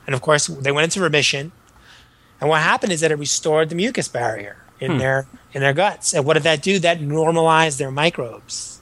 and 0.08 0.16
of 0.16 0.22
course 0.22 0.48
they 0.48 0.72
went 0.72 0.86
into 0.86 1.02
remission. 1.02 1.52
And 2.39 2.50
what 2.50 2.62
happened 2.62 2.91
is 2.91 3.02
that 3.02 3.12
it 3.12 3.16
restored 3.20 3.70
the 3.70 3.76
mucus 3.76 4.08
barrier 4.08 4.58
in 4.80 4.97
their 4.97 5.28
in 5.53 5.61
their 5.61 5.73
guts. 5.73 6.13
And 6.13 6.26
what 6.26 6.34
did 6.34 6.43
that 6.43 6.61
do? 6.61 6.80
That 6.80 7.01
normalized 7.01 7.80
their 7.80 7.91
microbes. 7.91 8.82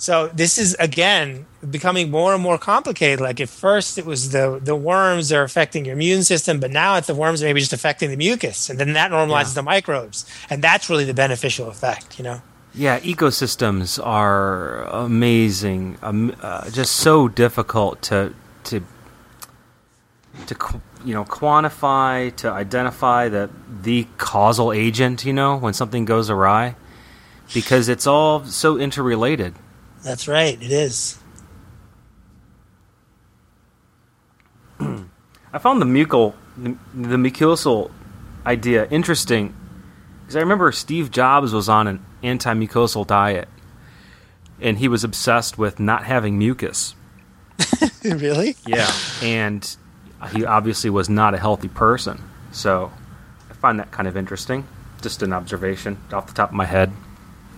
So 0.00 0.28
this 0.28 0.58
is 0.58 0.74
again 0.78 1.46
becoming 1.68 2.08
more 2.10 2.32
and 2.32 2.40
more 2.42 2.56
complicated. 2.56 3.20
Like 3.20 3.40
at 3.40 3.48
first 3.48 3.98
it 3.98 4.06
was 4.06 4.30
the 4.30 4.60
the 4.62 4.76
worms 4.76 5.32
are 5.32 5.42
affecting 5.42 5.84
your 5.86 5.94
immune 5.94 6.22
system, 6.22 6.60
but 6.60 6.70
now 6.70 6.96
it's 6.96 7.08
the 7.08 7.14
worms 7.16 7.42
are 7.42 7.46
maybe 7.46 7.58
just 7.60 7.72
affecting 7.72 8.10
the 8.10 8.16
mucus, 8.16 8.70
and 8.70 8.78
then 8.78 8.92
that 8.92 9.10
normalizes 9.10 9.48
Yeah. 9.48 9.54
the 9.54 9.62
microbes, 9.64 10.24
and 10.48 10.62
that's 10.62 10.88
really 10.88 11.04
the 11.04 11.14
beneficial 11.14 11.68
effect. 11.68 12.18
You 12.18 12.24
know. 12.24 12.42
Yeah, 12.74 13.00
ecosystems 13.00 13.98
are 14.04 14.84
amazing. 14.84 15.98
Um, 16.02 16.32
uh, 16.42 16.70
just 16.70 16.94
so 16.96 17.26
difficult 17.26 18.00
to 18.02 18.34
to 18.64 18.82
to 20.46 20.54
you 21.04 21.14
know 21.14 21.24
quantify, 21.24 22.34
to 22.36 22.50
identify 22.50 23.28
the 23.28 23.50
the 23.82 24.06
causal 24.18 24.72
agent. 24.72 25.24
You 25.24 25.32
know, 25.32 25.56
when 25.56 25.74
something 25.74 26.04
goes 26.04 26.30
awry, 26.30 26.76
because 27.54 27.88
it's 27.88 28.06
all 28.06 28.44
so 28.44 28.78
interrelated. 28.78 29.54
That's 30.02 30.28
right. 30.28 30.60
It 30.62 30.70
is. 30.70 31.18
I 34.80 35.58
found 35.58 35.82
the 35.82 35.86
mucal 35.86 36.34
the, 36.56 36.76
the 36.94 37.16
mucosal 37.16 37.90
idea 38.46 38.86
interesting 38.90 39.54
because 40.22 40.36
I 40.36 40.40
remember 40.40 40.70
Steve 40.72 41.10
Jobs 41.10 41.52
was 41.52 41.68
on 41.68 41.86
an 41.86 42.04
anti-mucosal 42.22 43.06
diet, 43.06 43.48
and 44.60 44.78
he 44.78 44.86
was 44.86 45.04
obsessed 45.04 45.56
with 45.56 45.80
not 45.80 46.04
having 46.04 46.38
mucus. 46.38 46.94
really? 48.04 48.54
Yeah, 48.66 48.92
and 49.22 49.76
he 50.32 50.44
obviously 50.44 50.90
was 50.90 51.08
not 51.08 51.34
a 51.34 51.38
healthy 51.38 51.68
person. 51.68 52.22
So 52.52 52.90
I 53.50 53.54
find 53.54 53.78
that 53.78 53.90
kind 53.90 54.08
of 54.08 54.16
interesting. 54.16 54.66
Just 55.02 55.22
an 55.22 55.32
observation 55.32 55.98
off 56.12 56.26
the 56.26 56.32
top 56.34 56.50
of 56.50 56.54
my 56.54 56.64
head. 56.64 56.92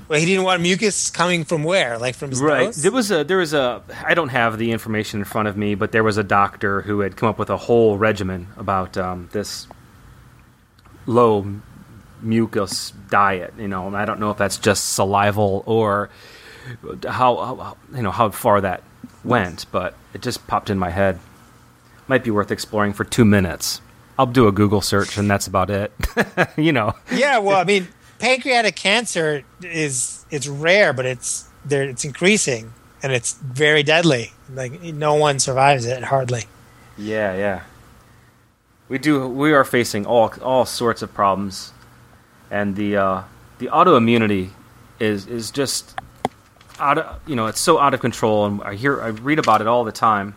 Well, 0.08 0.18
he 0.18 0.26
didn't 0.26 0.42
want 0.44 0.60
mucus 0.60 1.08
coming 1.08 1.44
from 1.44 1.62
where? 1.62 1.96
Like 1.96 2.16
from 2.16 2.30
his 2.30 2.40
Right. 2.42 2.64
nose? 2.66 2.82
There 2.82 2.90
was 2.90 3.10
a 3.12 3.22
there 3.24 3.36
was 3.38 3.54
a 3.54 3.80
I 4.04 4.14
don't 4.14 4.28
have 4.30 4.58
the 4.58 4.72
information 4.72 5.20
in 5.20 5.24
front 5.24 5.46
of 5.48 5.56
me, 5.56 5.74
but 5.76 5.92
there 5.92 6.02
was 6.02 6.16
a 6.18 6.24
doctor 6.24 6.82
who 6.82 7.00
had 7.00 7.16
come 7.16 7.28
up 7.28 7.38
with 7.38 7.48
a 7.48 7.56
whole 7.56 7.96
regimen 7.96 8.48
about 8.56 8.98
um, 8.98 9.28
this 9.32 9.68
low 11.06 11.46
mucus 12.20 12.92
diet. 13.08 13.54
You 13.58 13.68
know, 13.68 13.86
and 13.86 13.96
I 13.96 14.04
don't 14.04 14.20
know 14.20 14.30
if 14.32 14.36
that's 14.36 14.58
just 14.58 14.98
salival 14.98 15.62
or 15.66 16.10
how, 17.04 17.36
how 17.36 17.76
you 17.94 18.02
know 18.02 18.10
how 18.10 18.30
far 18.30 18.60
that 18.60 18.82
went, 19.24 19.66
but 19.72 19.94
it 20.12 20.22
just 20.22 20.46
popped 20.46 20.70
in 20.70 20.78
my 20.78 20.90
head. 20.90 21.18
Might 22.10 22.24
be 22.24 22.32
worth 22.32 22.50
exploring 22.50 22.92
for 22.92 23.04
two 23.04 23.24
minutes. 23.24 23.80
I'll 24.18 24.26
do 24.26 24.48
a 24.48 24.50
Google 24.50 24.80
search, 24.80 25.16
and 25.16 25.30
that's 25.30 25.46
about 25.46 25.70
it. 25.70 25.92
you 26.56 26.72
know. 26.72 26.96
yeah, 27.12 27.38
well, 27.38 27.56
I 27.56 27.62
mean, 27.62 27.86
pancreatic 28.18 28.74
cancer 28.74 29.44
is 29.62 30.26
it's 30.28 30.48
rare, 30.48 30.92
but 30.92 31.06
it's 31.06 31.48
there. 31.64 31.84
It's 31.84 32.04
increasing, 32.04 32.72
and 33.00 33.12
it's 33.12 33.34
very 33.34 33.84
deadly. 33.84 34.32
Like 34.52 34.82
no 34.82 35.14
one 35.14 35.38
survives 35.38 35.86
it 35.86 36.02
hardly. 36.02 36.46
Yeah, 36.98 37.36
yeah. 37.36 37.60
We 38.88 38.98
do. 38.98 39.28
We 39.28 39.52
are 39.52 39.64
facing 39.64 40.04
all 40.04 40.34
all 40.42 40.64
sorts 40.64 41.02
of 41.02 41.14
problems, 41.14 41.72
and 42.50 42.74
the 42.74 42.96
uh, 42.96 43.22
the 43.60 43.68
autoimmunity 43.68 44.50
is 44.98 45.28
is 45.28 45.52
just 45.52 45.96
out 46.80 46.98
of 46.98 47.20
you 47.24 47.36
know 47.36 47.46
it's 47.46 47.60
so 47.60 47.78
out 47.78 47.94
of 47.94 48.00
control, 48.00 48.46
and 48.46 48.60
I 48.64 48.74
hear 48.74 49.00
I 49.00 49.10
read 49.10 49.38
about 49.38 49.60
it 49.60 49.68
all 49.68 49.84
the 49.84 49.92
time. 49.92 50.34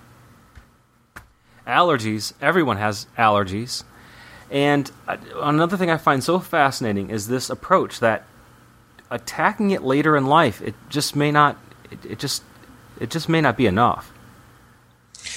Allergies. 1.68 2.34
Everyone 2.42 2.78
has 2.78 3.08
allergies, 3.18 3.84
and 4.52 4.92
another 5.36 5.78
thing 5.78 5.90
I 5.90 5.98
find 5.98 6.24
so 6.24 6.40
fascinating 6.40 7.10
is 7.10 7.28
this 7.28 7.50
approach 7.50 8.00
that 8.00 8.26
attacking 9.10 9.72
it 9.72 9.84
later 9.84 10.18
in 10.18 10.26
life 10.26 10.62
it 10.62 10.74
just 10.90 11.16
may 11.16 11.32
not 11.32 11.58
it, 11.92 12.04
it 12.04 12.20
just 12.20 12.44
it 13.00 13.12
just 13.12 13.30
may 13.30 13.40
not 13.40 13.56
be 13.56 13.68
enough 13.68 14.12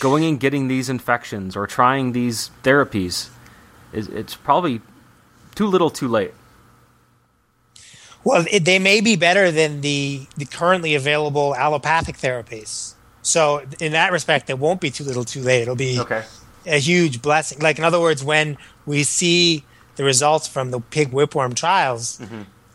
going 0.00 0.24
and 0.24 0.40
getting 0.40 0.66
these 0.68 0.88
infections 0.88 1.54
or 1.54 1.66
trying 1.66 2.12
these 2.12 2.50
therapies 2.62 3.28
is 3.92 4.08
it's 4.08 4.34
probably 4.34 4.80
too 5.54 5.66
little 5.66 5.90
too 5.90 6.08
late 6.08 6.32
Well, 8.24 8.44
it, 8.50 8.64
they 8.64 8.80
may 8.80 9.00
be 9.00 9.14
better 9.14 9.52
than 9.52 9.82
the 9.82 10.26
the 10.36 10.46
currently 10.46 10.96
available 10.96 11.54
allopathic 11.54 12.16
therapies. 12.18 12.95
So 13.26 13.62
in 13.80 13.92
that 13.92 14.12
respect, 14.12 14.48
it 14.50 14.58
won't 14.58 14.80
be 14.80 14.90
too 14.90 15.02
little, 15.02 15.24
too 15.24 15.42
late. 15.42 15.62
It'll 15.62 15.74
be 15.74 15.98
a 16.64 16.78
huge 16.78 17.20
blessing. 17.22 17.58
Like 17.58 17.76
in 17.78 17.84
other 17.84 18.00
words, 18.00 18.22
when 18.22 18.56
we 18.86 19.02
see 19.02 19.64
the 19.96 20.04
results 20.04 20.46
from 20.46 20.70
the 20.70 20.78
pig 20.80 21.10
whipworm 21.10 21.54
trials, 21.56 22.20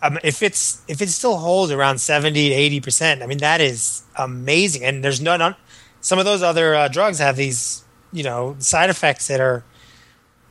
um, 0.01 0.19
if 0.23 0.43
it's 0.43 0.81
if 0.89 1.01
it 1.01 1.07
still 1.09 1.37
holds 1.37 1.71
around 1.71 1.99
seventy 2.01 2.49
to 2.49 2.55
eighty 2.55 2.81
percent, 2.81 3.21
I 3.23 3.27
mean 3.27 3.37
that 3.37 3.61
is 3.61 4.03
amazing. 4.17 4.83
And 4.83 5.03
there's 5.03 5.21
no 5.21 5.37
none, 5.37 5.55
some 6.01 6.19
of 6.19 6.25
those 6.25 6.41
other 6.43 6.75
uh, 6.75 6.87
drugs 6.89 7.19
have 7.19 7.37
these 7.37 7.83
you 8.11 8.23
know 8.23 8.55
side 8.59 8.89
effects 8.89 9.27
that 9.27 9.39
are 9.39 9.63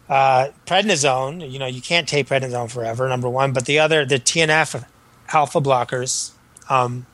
uh, 0.08 0.48
prednisone. 0.66 1.50
You 1.50 1.58
know 1.58 1.66
you 1.66 1.82
can't 1.82 2.08
take 2.08 2.26
prednisone 2.28 2.70
forever. 2.70 3.06
Number 3.06 3.28
one, 3.28 3.52
but 3.52 3.66
the 3.66 3.78
other 3.78 4.06
the 4.06 4.16
TNF 4.18 4.82
alpha 5.28 5.60
blockers. 5.60 6.32
Um, 6.70 7.04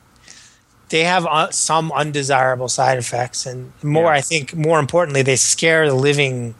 they 0.88 1.02
have 1.04 1.26
uh, 1.26 1.50
some 1.50 1.90
undesirable 1.92 2.68
side 2.68 2.98
effects, 2.98 3.46
and 3.46 3.72
more. 3.82 4.04
Yeah. 4.12 4.18
I 4.18 4.20
think 4.20 4.54
more 4.54 4.78
importantly, 4.78 5.22
they 5.22 5.36
scare 5.36 5.88
the 5.88 5.94
living 5.94 6.54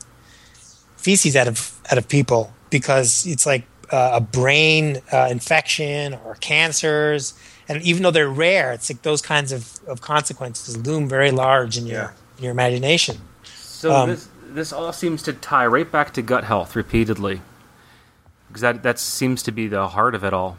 feces 0.96 1.36
out 1.36 1.46
of 1.48 1.78
out 1.90 1.98
of 1.98 2.08
people 2.08 2.52
because 2.70 3.24
it's 3.26 3.46
like 3.46 3.64
uh, 3.92 4.10
a 4.14 4.20
brain 4.20 4.98
uh, 5.12 5.28
infection 5.30 6.14
or 6.24 6.34
cancers, 6.36 7.34
and 7.68 7.80
even 7.82 8.02
though 8.02 8.10
they're 8.10 8.28
rare, 8.28 8.72
it's 8.72 8.90
like 8.90 9.02
those 9.02 9.22
kinds 9.22 9.52
of, 9.52 9.78
of 9.86 10.00
consequences 10.00 10.76
loom 10.76 11.08
very 11.08 11.30
large 11.30 11.78
in 11.78 11.86
your 11.86 11.96
Yeah. 12.02 12.10
in 12.38 12.44
your 12.44 12.50
imagination. 12.52 13.18
so 13.44 13.92
Um, 13.94 14.10
this 14.10 14.28
this 14.54 14.72
all 14.72 14.92
seems 14.92 15.22
to 15.22 15.32
tie 15.32 15.66
right 15.66 15.90
back 15.90 16.12
to 16.14 16.22
gut 16.22 16.44
health 16.44 16.74
repeatedly 16.74 17.42
because 18.48 18.62
that 18.62 18.82
that 18.82 18.98
seems 18.98 19.42
to 19.44 19.52
be 19.52 19.68
the 19.68 19.88
heart 19.88 20.14
of 20.16 20.24
it 20.24 20.32
all 20.32 20.56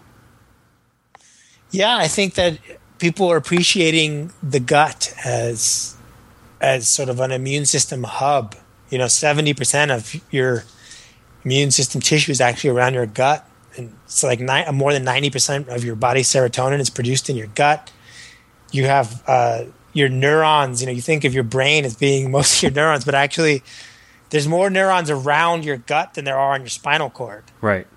Yeah, 1.71 1.97
I 1.97 2.07
think 2.07 2.35
that 2.35 2.59
people 2.99 3.31
are 3.31 3.37
appreciating 3.37 4.31
the 4.41 4.59
gut 4.59 5.13
as 5.23 5.95
as 6.59 6.87
sort 6.87 7.09
of 7.09 7.19
an 7.19 7.31
immune 7.31 7.65
system 7.65 8.03
hub. 8.03 8.55
You 8.89 8.97
know, 8.97 9.07
seventy 9.07 9.53
percent 9.53 9.91
of 9.91 10.15
your 10.31 10.63
immune 11.43 11.71
system 11.71 12.01
tissue 12.01 12.31
is 12.31 12.41
actually 12.41 12.71
around 12.71 12.93
your 12.93 13.05
gut, 13.05 13.47
and 13.75 13.95
it's 14.05 14.23
like 14.23 14.39
ni- 14.39 14.69
more 14.71 14.93
than 14.93 15.03
ninety 15.03 15.29
percent 15.29 15.69
of 15.69 15.83
your 15.83 15.95
body's 15.95 16.29
serotonin 16.29 16.79
is 16.79 16.89
produced 16.89 17.29
in 17.29 17.35
your 17.35 17.47
gut. 17.47 17.91
You 18.71 18.85
have 18.85 19.23
uh, 19.27 19.65
your 19.93 20.09
neurons. 20.09 20.81
You 20.81 20.87
know, 20.87 20.93
you 20.93 21.01
think 21.01 21.23
of 21.23 21.33
your 21.33 21.43
brain 21.43 21.85
as 21.85 21.95
being 21.95 22.31
most 22.37 22.57
of 22.57 22.63
your 22.63 22.71
neurons, 22.71 23.05
but 23.05 23.15
actually, 23.15 23.63
there's 24.29 24.47
more 24.47 24.69
neurons 24.69 25.09
around 25.09 25.65
your 25.65 25.77
gut 25.77 26.13
than 26.13 26.25
there 26.25 26.37
are 26.37 26.53
on 26.53 26.61
your 26.61 26.69
spinal 26.69 27.09
cord. 27.09 27.43
Right. 27.61 27.87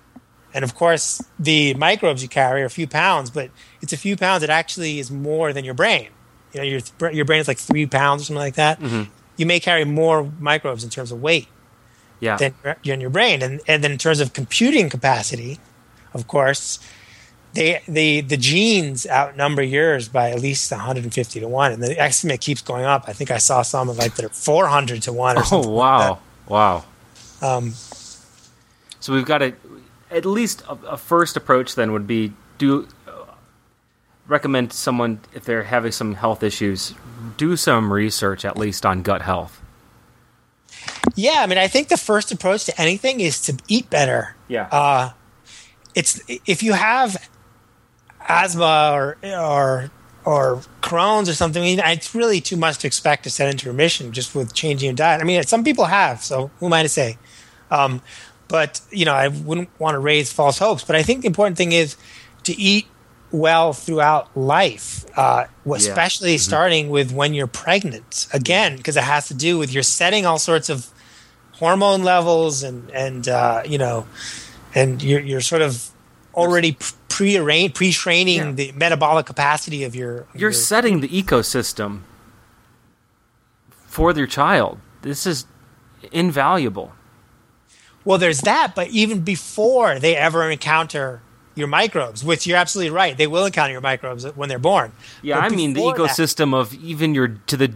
And 0.53 0.63
of 0.65 0.75
course, 0.75 1.23
the 1.39 1.73
microbes 1.75 2.21
you 2.21 2.29
carry 2.29 2.61
are 2.61 2.65
a 2.65 2.69
few 2.69 2.87
pounds, 2.87 3.29
but 3.29 3.51
it's 3.81 3.93
a 3.93 3.97
few 3.97 4.15
pounds 4.17 4.43
It 4.43 4.49
actually 4.49 4.99
is 4.99 5.09
more 5.11 5.53
than 5.53 5.65
your 5.65 5.73
brain. 5.73 6.07
You 6.53 6.59
know, 6.61 6.65
your 6.65 7.11
your 7.11 7.25
brain 7.25 7.39
is 7.39 7.47
like 7.47 7.57
three 7.59 7.85
pounds 7.85 8.21
or 8.23 8.25
something 8.25 8.39
like 8.41 8.55
that. 8.55 8.79
Mhm. 8.79 9.07
You 9.37 9.45
may 9.45 9.59
carry 9.59 9.85
more 9.85 10.29
microbes 10.39 10.83
in 10.83 10.89
terms 10.89 11.11
of 11.11 11.21
weight 11.21 11.47
Yeah. 12.19 12.37
than 12.37 13.01
your 13.01 13.09
brain, 13.09 13.41
and 13.41 13.61
and 13.67 13.83
then 13.83 13.91
in 13.91 13.97
terms 13.97 14.19
of 14.19 14.33
computing 14.33 14.89
capacity, 14.89 15.59
of 16.13 16.27
course, 16.27 16.79
they 17.53 17.81
the 17.87 18.21
the 18.21 18.37
genes 18.37 19.07
outnumber 19.07 19.63
yours 19.63 20.07
by 20.09 20.29
at 20.31 20.39
least 20.41 20.71
150 20.71 21.39
to 21.39 21.47
one, 21.47 21.71
and 21.71 21.81
the 21.81 21.97
estimate 21.99 22.41
keeps 22.41 22.61
going 22.61 22.85
up. 22.85 23.05
I 23.07 23.13
think 23.13 23.31
I 23.31 23.37
saw 23.39 23.61
some 23.61 23.89
of 23.89 23.97
like 23.97 24.15
that 24.15 24.25
are 24.25 24.29
400 24.29 25.01
to 25.03 25.13
one 25.13 25.37
or 25.37 25.43
oh 25.51 25.67
wow. 25.69 26.19
Wow. 26.47 26.83
Um, 27.41 27.73
So 28.99 29.13
we've 29.13 29.25
got 29.25 29.41
a 29.41 29.53
at 30.11 30.25
least 30.25 30.61
a, 30.69 30.73
a 30.91 30.97
first 30.97 31.35
approach 31.37 31.75
then 31.75 31.91
would 31.93 32.05
be 32.05 32.33
do 32.57 32.87
recommend 34.31 34.71
someone 34.71 35.19
if 35.33 35.43
they're 35.43 35.63
having 35.63 35.91
some 35.91 36.15
health 36.15 36.41
issues 36.41 36.95
do 37.35 37.57
some 37.57 37.91
research 37.91 38.45
at 38.45 38.57
least 38.57 38.85
on 38.85 39.01
gut 39.01 39.21
health. 39.21 39.61
yeah, 41.15 41.41
I 41.41 41.47
mean, 41.47 41.57
I 41.57 41.67
think 41.67 41.89
the 41.89 41.97
first 41.97 42.31
approach 42.31 42.65
to 42.65 42.81
anything 42.81 43.19
is 43.19 43.41
to 43.41 43.57
eat 43.67 43.89
better. 43.89 44.35
Yeah. 44.47 44.69
uh, 44.71 45.11
it's 45.93 46.21
if 46.45 46.63
you 46.63 46.71
have 46.71 47.17
asthma 48.27 48.91
or 48.93 49.17
or 49.23 49.91
or 50.23 50.61
Crohn's 50.81 51.27
or 51.27 51.33
something, 51.33 51.61
I 51.61 51.65
mean, 51.65 51.79
it's 51.83 52.15
really 52.15 52.39
too 52.39 52.55
much 52.55 52.77
to 52.79 52.87
expect 52.87 53.23
to 53.23 53.29
set 53.29 53.49
into 53.49 53.67
remission 53.67 54.13
just 54.13 54.33
with 54.33 54.53
changing 54.53 54.87
your 54.87 54.95
diet. 54.95 55.19
I 55.19 55.25
mean, 55.25 55.43
some 55.43 55.63
people 55.63 55.85
have, 55.85 56.23
so 56.23 56.51
who 56.59 56.67
am 56.67 56.73
I 56.73 56.83
to 56.83 56.89
say? 56.89 57.17
Um, 57.69 58.01
but 58.47 58.79
you 58.91 59.03
know, 59.03 59.13
I 59.13 59.27
wouldn't 59.27 59.69
want 59.79 59.95
to 59.95 59.99
raise 59.99 60.31
false 60.31 60.59
hopes. 60.59 60.85
But 60.85 60.95
I 60.95 61.03
think 61.03 61.21
the 61.21 61.27
important 61.27 61.57
thing 61.57 61.73
is 61.73 61.97
to 62.43 62.53
eat 62.53 62.87
well 63.31 63.73
throughout 63.73 64.35
life, 64.35 65.05
uh, 65.17 65.45
especially 65.65 66.37
starting 66.37 66.89
with 66.89 67.11
when 67.11 67.33
you're 67.33 67.47
pregnant. 67.47 68.27
Again, 68.33 68.77
because 68.77 68.97
it 68.97 69.03
has 69.03 69.27
to 69.27 69.33
do 69.33 69.57
with 69.57 69.73
you're 69.73 69.83
setting 69.83 70.25
all 70.25 70.39
sorts 70.39 70.69
of 70.69 70.87
hormone 71.53 72.03
levels 72.03 72.63
and 72.63 72.89
and 72.91 73.27
uh, 73.27 73.63
you 73.65 73.77
know, 73.77 74.05
and 74.75 75.01
you're 75.01 75.21
you're 75.21 75.41
sort 75.41 75.61
of 75.61 75.89
already 76.33 76.77
pre 77.09 77.37
arranged 77.37 77.75
pre 77.75 77.91
training 77.91 78.37
Yeah. 78.39 78.51
the 78.51 78.71
metabolic 78.73 79.25
capacity 79.25 79.83
of 79.83 79.95
your. 79.95 80.27
You're 80.33 80.41
your 80.41 80.51
setting 80.51 81.01
the 81.01 81.09
ecosystem 81.09 82.01
for 83.87 84.13
your 84.13 84.27
child. 84.27 84.79
This 85.01 85.25
is 85.25 85.45
invaluable. 86.11 86.93
Well, 88.03 88.17
there's 88.17 88.41
that, 88.41 88.73
but 88.75 88.87
even 88.89 89.19
before 89.21 89.99
they 89.99 90.15
ever 90.15 90.49
encounter 90.49 91.21
your 91.55 91.67
microbes, 91.67 92.23
which 92.23 92.47
you're 92.47 92.57
absolutely 92.57 92.91
right, 92.91 93.17
they 93.17 93.27
will 93.27 93.45
encounter 93.45 93.71
your 93.73 93.81
microbes 93.81 94.25
when 94.35 94.47
they're 94.49 94.59
born. 94.59 94.91
Yeah, 95.21 95.35
But 95.41 95.51
I 95.51 95.55
mean 95.55 95.73
the 95.73 95.81
before 95.81 95.93
that- 96.07 96.11
ecosystem 96.17 96.53
of 96.53 96.73
even 96.75 97.13
your 97.13 97.27
to 97.47 97.57
the 97.57 97.73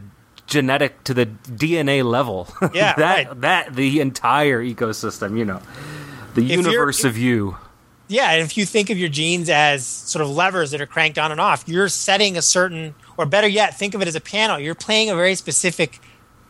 genetic 0.48 1.04
to 1.06 1.14
the 1.14 1.26
DNA 1.26 2.04
level. 2.04 2.48
Yeah, 2.74 2.94
that 2.96 3.28
right. 3.28 3.42
that 3.42 3.76
the 3.76 4.00
entire 4.02 4.64
ecosystem, 4.64 5.38
you 5.38 5.46
know. 5.46 5.62
The 6.36 6.44
you're- 6.44 6.64
universe 6.64 7.04
of 7.04 7.18
you. 7.18 7.58
Yeah, 8.08 8.32
and 8.34 8.44
if 8.44 8.56
you 8.56 8.66
think 8.68 8.92
of 8.92 9.00
your 9.00 9.10
genes 9.10 9.50
as 9.50 9.84
sort 9.86 10.22
of 10.24 10.30
levers 10.30 10.70
that 10.72 10.80
are 10.80 10.86
cranked 10.86 11.18
on 11.18 11.32
and 11.32 11.42
off, 11.42 11.64
you're 11.68 11.90
setting 11.90 12.38
a 12.38 12.42
certain, 12.44 12.94
or 13.18 13.26
better 13.26 13.48
yet, 13.48 13.80
think 13.80 13.96
of 13.96 14.02
it 14.04 14.08
as 14.08 14.14
a 14.16 14.22
piano. 14.22 14.58
You're 14.58 14.76
playing 14.76 15.10
a 15.10 15.16
very 15.16 15.34
specific 15.34 16.00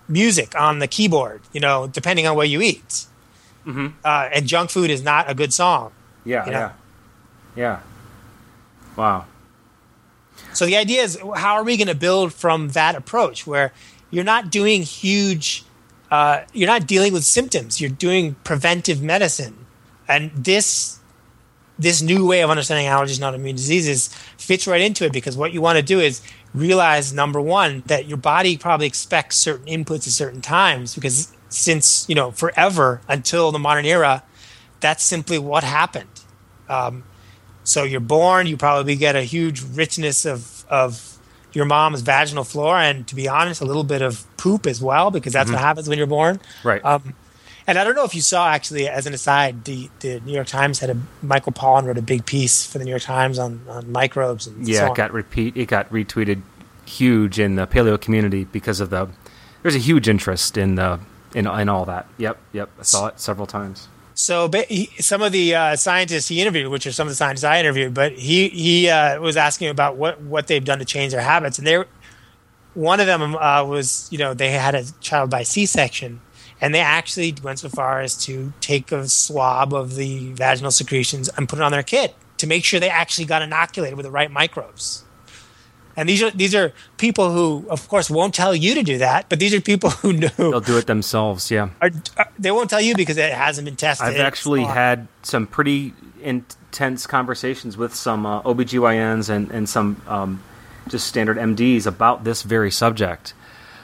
music 0.10 0.54
on 0.60 0.80
the 0.80 0.88
keyboard, 0.88 1.42
you 1.54 1.62
know, 1.62 1.88
depending 1.88 2.28
on 2.28 2.36
what 2.36 2.50
you 2.50 2.62
eat. 2.62 3.06
Mhm. 3.66 3.94
Uh, 4.04 4.28
and 4.34 4.46
junk 4.46 4.70
food 4.70 4.90
is 4.90 5.02
not 5.02 5.30
a 5.30 5.34
good 5.34 5.54
song. 5.54 5.92
Yeah, 6.26 6.46
You 6.46 6.52
know? 6.52 6.58
yeah. 6.60 6.72
Yeah. 7.56 7.80
Wow. 8.96 9.26
So 10.54 10.66
the 10.66 10.78
idea 10.78 11.02
is, 11.02 11.18
how 11.36 11.56
are 11.56 11.64
we 11.64 11.78
going 11.78 11.88
to 11.88 11.96
build 11.96 12.34
from 12.34 12.70
that 12.70 12.96
approach 12.96 13.48
where 13.48 13.72
you're 14.12 14.24
not 14.24 14.52
doing 14.52 14.82
huge, 14.82 15.64
uh, 16.12 16.42
you're 16.54 16.68
not 16.68 16.88
dealing 16.88 17.14
with 17.14 17.24
symptoms. 17.24 17.82
You're 17.82 17.90
doing 17.90 18.36
preventive 18.44 19.02
medicine, 19.02 19.66
and 20.08 20.32
this 20.32 21.00
this 21.78 22.02
new 22.02 22.26
way 22.26 22.40
of 22.42 22.50
understanding 22.50 22.86
allergies 22.88 23.22
and 23.22 23.36
autoimmune 23.36 23.58
diseases 23.58 24.08
fits 24.38 24.66
right 24.66 24.80
into 24.80 25.04
it 25.04 25.12
because 25.12 25.36
what 25.36 25.52
you 25.52 25.62
want 25.62 25.78
to 25.78 25.84
do 25.84 26.00
is 26.00 26.22
realize 26.54 27.12
number 27.12 27.42
one 27.42 27.84
that 27.88 28.06
your 28.06 28.16
body 28.16 28.56
probably 28.56 28.88
expects 28.88 29.36
certain 29.36 29.66
inputs 29.66 30.08
at 30.08 30.14
certain 30.14 30.40
times 30.40 30.96
because 30.96 31.34
since 31.50 32.08
you 32.08 32.16
know 32.16 32.32
forever 32.32 33.02
until 33.10 33.52
the 33.52 33.60
modern 33.60 33.86
era, 33.86 34.24
that's 34.80 35.04
simply 35.04 35.38
what 35.38 35.64
happened. 35.64 36.22
Um, 36.70 37.04
so 37.66 37.84
you're 37.84 38.00
born, 38.00 38.48
you 38.48 38.56
probably 38.56 38.96
get 38.96 39.16
a 39.16 39.24
huge 39.24 39.62
richness 39.62 40.26
of 40.26 40.66
of 40.70 41.18
your 41.52 41.66
mom's 41.66 42.02
vaginal 42.02 42.44
flora, 42.44 42.84
and 42.84 43.08
to 43.08 43.16
be 43.16 43.28
honest, 43.28 43.62
a 43.62 43.66
little 43.66 43.84
bit 43.84 44.02
of 44.02 44.26
poop 44.38 44.66
as 44.68 44.82
well, 44.82 45.12
because 45.12 45.34
that's 45.34 45.50
what 45.50 45.60
happens 45.60 45.88
when 45.88 45.98
you're 45.98 46.08
born. 46.08 46.40
Right. 46.64 46.84
Um, 46.84 47.14
and 47.68 47.80
I 47.80 47.84
don't 47.84 47.96
know 47.96 48.04
if 48.04 48.14
you 48.14 48.22
saw 48.22 48.48
actually, 48.48 48.88
as 48.88 49.08
an 49.08 49.14
aside, 49.14 49.66
the, 49.66 49.90
the 50.02 50.20
New 50.20 50.34
York 50.34 50.48
Times 50.48 50.80
had 50.80 50.92
a 50.92 50.98
Michael 51.24 51.52
Pollan 51.52 51.86
wrote 51.86 51.98
a 51.98 52.02
big 52.02 52.26
piece 52.26 52.66
for 52.66 52.78
the 52.78 52.84
New 52.84 52.92
York 52.92 53.02
Times 53.02 53.40
on, 53.40 53.62
on 53.68 53.92
microbes 53.92 54.46
and 54.46 54.68
yeah, 54.68 54.82
so 54.82 54.92
it 54.92 54.96
got 54.96 55.12
repeat 55.12 55.58
it 55.58 55.68
got 55.68 55.90
retweeted 55.90 56.42
huge 56.86 57.40
in 57.40 57.56
the 57.56 57.66
paleo 57.66 58.00
community 58.00 58.44
because 58.46 58.80
of 58.80 58.92
the 58.92 59.10
there's 59.64 59.76
a 59.76 59.80
huge 59.80 60.08
interest 60.08 60.58
in 60.58 60.76
the 60.76 61.00
in 61.34 61.48
in 61.48 61.70
all 61.70 61.86
that. 61.86 62.06
Yep, 62.18 62.38
yep. 62.54 62.70
I 62.80 62.84
saw 62.84 63.08
it 63.08 63.20
several 63.20 63.48
times. 63.48 63.88
So 64.16 64.50
some 65.00 65.22
of 65.22 65.34
the 65.34 65.56
uh, 65.56 65.76
scientists 65.76 66.30
he 66.30 66.40
interviewed, 66.42 66.70
which 66.70 66.88
are 66.88 66.94
some 66.94 67.06
of 67.06 67.12
the 67.12 67.16
scientists 67.16 67.44
I 67.44 67.60
interviewed, 67.60 67.94
but 67.94 68.14
he 68.14 68.48
he 68.48 68.90
uh, 68.90 69.20
was 69.20 69.36
asking 69.36 69.70
about 69.70 69.98
what 69.98 70.22
what 70.22 70.48
they've 70.48 70.64
done 70.64 70.80
to 70.80 70.86
change 70.86 71.12
their 71.12 71.22
habits, 71.22 71.58
and 71.58 71.68
they 71.68 71.84
one 72.74 73.00
of 73.00 73.08
them 73.08 73.36
uh, 73.36 73.64
was 73.66 74.08
you 74.12 74.18
know 74.18 74.34
they 74.34 74.52
had 74.52 74.74
a 74.74 74.86
child 75.02 75.30
by 75.30 75.44
C-section, 75.44 76.22
and 76.62 76.74
they 76.74 76.80
actually 76.80 77.36
went 77.44 77.60
so 77.60 77.70
far 77.70 78.02
as 78.02 78.16
to 78.26 78.54
take 78.62 78.92
a 78.92 79.08
swab 79.10 79.74
of 79.74 79.96
the 79.96 80.32
vaginal 80.34 80.72
secretions 80.72 81.30
and 81.38 81.50
put 81.50 81.60
it 81.60 81.62
on 81.62 81.74
their 81.74 81.84
kid 81.84 82.14
to 82.38 82.48
make 82.48 82.64
sure 82.64 82.80
they 82.80 82.90
actually 82.90 83.26
got 83.26 83.42
inoculated 83.42 83.98
with 83.98 84.06
the 84.06 84.12
right 84.12 84.32
microbes. 84.32 85.05
And 85.98 86.10
these 86.10 86.22
are 86.22 86.32
these 86.32 86.54
are 86.54 86.74
people 86.98 87.32
who, 87.32 87.66
of 87.70 87.88
course, 87.88 88.10
won't 88.10 88.34
tell 88.34 88.54
you 88.56 88.76
to 88.76 88.84
do 88.84 88.98
that, 88.98 89.30
but 89.30 89.40
these 89.40 89.54
are 89.54 89.62
people 89.62 89.90
who 89.92 90.14
know 90.14 90.30
They'll 90.38 90.60
do 90.60 90.78
it 90.78 90.88
themselves. 90.88 91.50
Yeah. 91.50 91.70
are, 91.82 91.92
are- 92.18 92.30
they 92.38 92.52
won't 92.52 92.70
tell 92.70 92.82
you 92.82 92.96
because 92.96 93.18
it 93.18 93.32
hasn't 93.32 93.66
been 93.66 93.76
tested. 93.78 94.08
I've 94.08 94.20
actually 94.20 94.64
had 94.64 95.08
some 95.24 95.48
pretty 95.48 95.94
intense 96.22 97.08
conversations 97.08 97.78
with 97.78 97.96
some 97.96 98.26
uh, 98.26 98.42
OBGYNs 98.42 99.30
and, 99.30 99.52
and 99.52 99.70
some 99.70 100.02
um, 100.08 100.44
just 100.90 101.08
standard 101.08 101.38
MDs 101.38 101.86
about 101.86 102.24
this 102.24 102.42
very 102.44 102.72
subject 102.72 103.34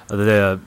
the 0.07 0.59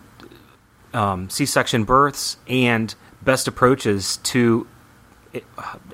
um, 0.95 1.29
C 1.29 1.45
section 1.45 1.85
births 1.85 2.39
and 2.49 2.95
best 3.23 3.49
approaches 3.49 4.17
to 4.19 4.67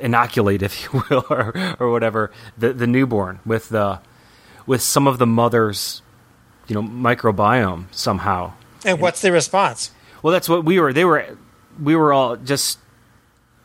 inoculate, 0.00 0.62
if 0.62 0.84
you 0.84 1.02
will, 1.10 1.24
or, 1.30 1.76
or 1.80 1.90
whatever, 1.90 2.30
the, 2.56 2.72
the 2.72 2.86
newborn 2.86 3.40
with, 3.44 3.70
the, 3.70 4.00
with 4.70 4.80
some 4.82 5.08
of 5.10 5.18
the 5.18 5.26
mother's 5.26 6.00
you 6.68 6.74
know, 6.76 6.82
microbiome 6.82 7.84
somehow. 7.90 8.52
And 8.84 9.00
what's 9.00 9.20
the 9.20 9.32
response? 9.32 9.90
Well, 10.22 10.30
that's 10.32 10.48
what 10.48 10.64
we 10.64 10.78
were. 10.78 10.92
They 10.92 11.04
were. 11.04 11.36
We 11.82 11.96
were 11.96 12.12
all 12.12 12.36
just 12.36 12.78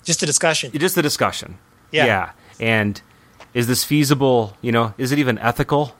Just 0.04 0.24
a 0.24 0.26
discussion. 0.26 0.72
just 0.72 0.98
a 0.98 1.02
discussion. 1.04 1.58
Yeah. 1.92 2.06
Yeah. 2.06 2.32
And 2.60 3.02
is 3.54 3.68
this 3.68 3.84
feasible? 3.84 4.58
You 4.62 4.72
know, 4.72 4.94
is 4.98 5.12
it 5.12 5.20
even 5.20 5.38
ethical? 5.38 5.94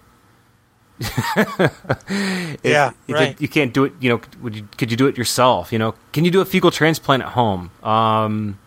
If- 1.38 2.60
Yeah, 2.64 2.92
right. 3.10 3.30
it- 3.32 3.42
you 3.42 3.48
can't 3.48 3.74
do 3.74 3.86
it. 3.86 3.94
You 4.00 4.10
know, 4.10 4.22
would 4.42 4.56
you, 4.56 4.68
could 4.78 4.90
you 4.92 4.98
do 4.98 5.08
it 5.08 5.18
yourself? 5.18 5.72
You 5.72 5.80
know, 5.80 5.94
can 6.14 6.26
you 6.26 6.32
do 6.32 6.42
a 6.42 6.46
fecal 6.46 6.72
transplant 6.72 7.22
at 7.24 7.30
home? 7.30 7.70
Um, 7.84 8.58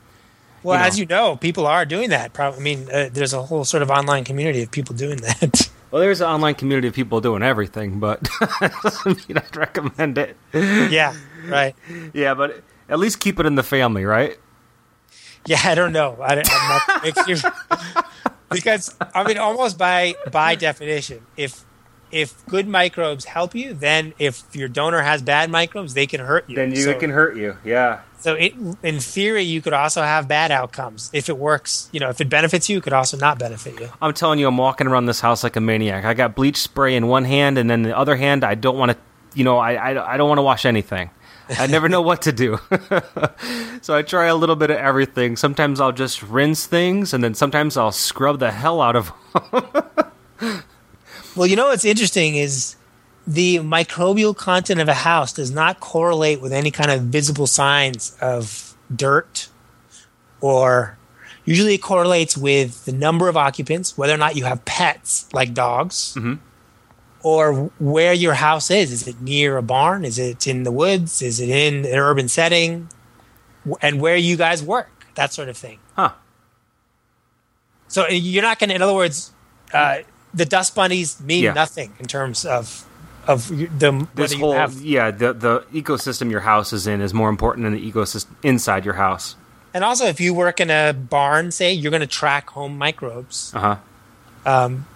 Well, 0.63 0.77
you 0.77 0.81
know. 0.83 0.87
as 0.87 0.99
you 0.99 1.07
know, 1.07 1.37
people 1.37 1.67
are 1.67 1.85
doing 1.85 2.11
that. 2.11 2.33
Probably, 2.33 2.61
I 2.61 2.63
mean, 2.63 2.89
uh, 2.93 3.09
there's 3.13 3.33
a 3.35 3.43
whole 3.43 3.65
sort 3.65 3.83
of 3.83 3.91
online 3.91 4.25
community 4.25 4.63
of 4.63 4.71
people 4.71 4.95
doing 4.95 5.19
that. 5.23 5.71
well, 5.91 6.01
there's 6.01 6.21
an 6.21 6.29
online 6.29 6.55
community 6.55 6.89
of 6.89 6.95
people 6.95 7.21
doing 7.21 7.43
everything, 7.43 7.99
but 8.01 8.29
doesn't 8.83 9.29
mean 9.29 9.39
I'd 9.39 9.57
recommend 9.57 10.19
it. 10.19 10.37
yeah, 10.53 11.15
right. 11.47 11.75
Yeah, 12.13 12.35
but 12.35 12.63
at 12.89 12.99
least 12.99 13.21
keep 13.21 13.39
it 13.41 13.47
in 13.47 13.55
the 13.55 13.63
family, 13.63 14.05
right? 14.05 14.37
Yeah, 15.47 15.61
I 15.65 15.75
don't 15.75 15.93
know. 15.93 16.19
I, 16.23 16.35
don't- 16.35 16.49
I'm 16.51 16.81
not, 17.05 17.45
because 18.51 18.95
I 19.15 19.25
mean, 19.25 19.39
almost 19.39 19.79
by 19.79 20.15
by 20.31 20.55
definition, 20.55 21.25
if 21.37 21.65
if 22.11 22.45
good 22.47 22.67
microbes 22.67 23.25
help 23.25 23.55
you, 23.55 23.75
then 23.75 24.15
if 24.19 24.45
your 24.55 24.69
donor 24.69 25.03
has 25.03 25.23
bad 25.23 25.51
microbes, 25.51 25.95
they 25.95 26.07
can 26.07 26.21
hurt 26.21 26.49
you. 26.49 26.57
Then 26.57 26.71
you, 26.71 26.83
so, 26.83 26.91
it 26.91 27.01
can 27.01 27.11
hurt 27.11 27.37
you. 27.37 27.57
Yeah. 27.65 28.01
so 28.19 28.35
it, 28.35 28.55
in 28.83 29.01
theory, 29.01 29.43
you 29.43 29.61
could 29.61 29.73
also 29.73 30.03
have 30.03 30.29
bad 30.29 30.51
outcomes 30.51 31.11
if 31.13 31.29
it 31.29 31.39
works. 31.39 31.89
You 31.93 32.01
know, 32.01 32.09
if 32.09 32.21
it 32.21 32.29
benefits 32.29 32.69
you, 32.69 32.79
it 32.79 32.83
could 32.83 32.93
also 32.93 33.17
not 33.17 33.39
benefit 33.39 33.79
you. 33.81 33.89
I'm 34.01 34.15
telling 34.15 34.39
you, 34.39 34.49
I'm 34.49 34.57
walking 34.57 34.87
around 34.87 35.07
this 35.07 35.21
house 35.21 35.43
like 35.43 35.57
a 35.57 35.61
maniac. 35.61 36.05
I 36.05 36.15
got 36.15 36.35
bleach 36.35 36.57
spray 36.57 36.97
in 36.97 37.07
one 37.07 37.25
hand, 37.25 37.59
and 37.59 37.69
then 37.69 37.83
the 37.83 37.97
other 37.97 38.17
hand, 38.17 38.45
I 38.45 38.55
don't 38.55 38.79
want 38.79 38.93
to. 38.93 38.99
You 39.35 39.45
know, 39.45 39.59
I 39.59 39.75
I, 39.75 40.15
I 40.15 40.17
don't 40.17 40.29
want 40.29 40.39
to 40.39 40.43
wash 40.43 40.65
anything. 40.65 41.11
I 41.51 41.67
never 41.67 41.89
know 41.89 42.03
what 42.03 42.23
to 42.23 42.33
do. 42.33 42.59
so 43.81 43.95
I 43.95 44.03
try 44.03 44.27
a 44.27 44.35
little 44.35 44.57
bit 44.57 44.71
of 44.71 44.77
everything. 44.77 45.37
Sometimes 45.37 45.81
I'll 45.81 45.93
just 45.93 46.23
rinse 46.23 46.67
things, 46.67 47.15
and 47.15 47.25
then 47.25 47.35
sometimes 47.35 47.77
I'll 47.77 47.93
scrub 47.93 48.39
the 48.39 48.51
hell 48.51 48.81
out 48.81 48.97
of. 48.97 49.13
Well, 51.39 51.47
you 51.47 51.55
know 51.55 51.69
what's 51.69 51.85
interesting 51.85 52.35
is 52.35 52.75
the 53.25 53.59
microbial 53.59 54.37
content 54.37 54.81
of 54.81 54.89
a 54.89 54.95
house 54.95 55.33
does 55.33 55.53
not 55.53 55.79
correlate 55.79 56.41
with 56.41 56.53
any 56.53 56.73
kind 56.73 56.91
of 56.91 57.03
visible 57.03 57.47
signs 57.47 58.17
of 58.21 58.77
dirt 58.95 59.49
or 60.41 60.99
usually 61.45 61.75
it 61.75 61.79
correlates 61.79 62.37
with 62.37 62.85
the 62.87 62.93
number 62.93 63.29
of 63.29 63.37
occupants, 63.37 63.97
whether 63.97 64.13
or 64.13 64.17
not 64.17 64.35
you 64.35 64.47
have 64.47 64.65
pets 64.65 65.33
like 65.33 65.55
dogs, 65.55 66.17
or 67.23 67.71
where 67.79 68.13
your 68.13 68.35
house 68.35 68.69
is. 68.69 68.91
Is 68.91 69.07
it 69.07 69.21
near 69.21 69.59
a 69.59 69.63
barn? 69.63 70.05
Is 70.05 70.19
it 70.19 70.49
in 70.49 70.65
the 70.65 70.73
woods? 70.73 71.23
Is 71.23 71.39
it 71.39 71.51
in 71.51 71.87
an 71.87 71.99
urban 71.99 72.27
setting? 72.27 72.89
And 73.81 74.01
where 74.01 74.17
you 74.17 74.37
guys 74.37 74.61
work, 74.61 75.07
that 75.15 75.33
sort 75.33 75.49
of 75.49 75.57
thing. 75.57 75.79
Huh. 75.95 76.15
So 77.87 78.07
uh, 78.07 78.09
you're 78.09 78.43
not 78.43 78.59
going 78.59 78.71
to, 78.71 78.75
in 78.75 78.83
other 78.83 78.95
words, 78.95 79.33
uh, 79.73 79.99
the 80.35 80.45
dust 80.45 80.75
bunnies 80.75 81.21
mean 81.21 81.45
Yeah. 81.45 81.53
nothing 81.55 81.93
in 81.99 82.07
terms 82.07 82.45
of 82.45 82.85
of 83.27 83.49
the 83.49 84.07
This 84.15 84.33
whole 84.33 84.55
have. 84.55 84.81
yeah, 84.81 85.11
the 85.11 85.33
the 85.35 85.61
ecosystem 85.73 86.31
your 86.31 86.41
house 86.41 86.73
is 86.73 86.87
in 86.87 87.01
is 87.01 87.13
more 87.13 87.29
important 87.29 87.65
than 87.65 87.75
the 87.75 87.93
ecosystem 87.93 88.29
inside 88.43 88.85
your 88.85 88.95
house. 88.95 89.37
And 89.75 89.85
also, 89.85 90.07
if 90.07 90.19
you 90.19 90.33
work 90.33 90.61
in 90.61 90.71
a 90.71 90.95
barn, 90.95 91.51
say 91.51 91.73
you're 91.73 91.91
going 91.91 92.01
to 92.01 92.07
track 92.07 92.51
home 92.51 92.79
microbes. 92.79 93.53
Uh 93.55 93.61
huh. 93.61 93.77
Um, 94.47 94.87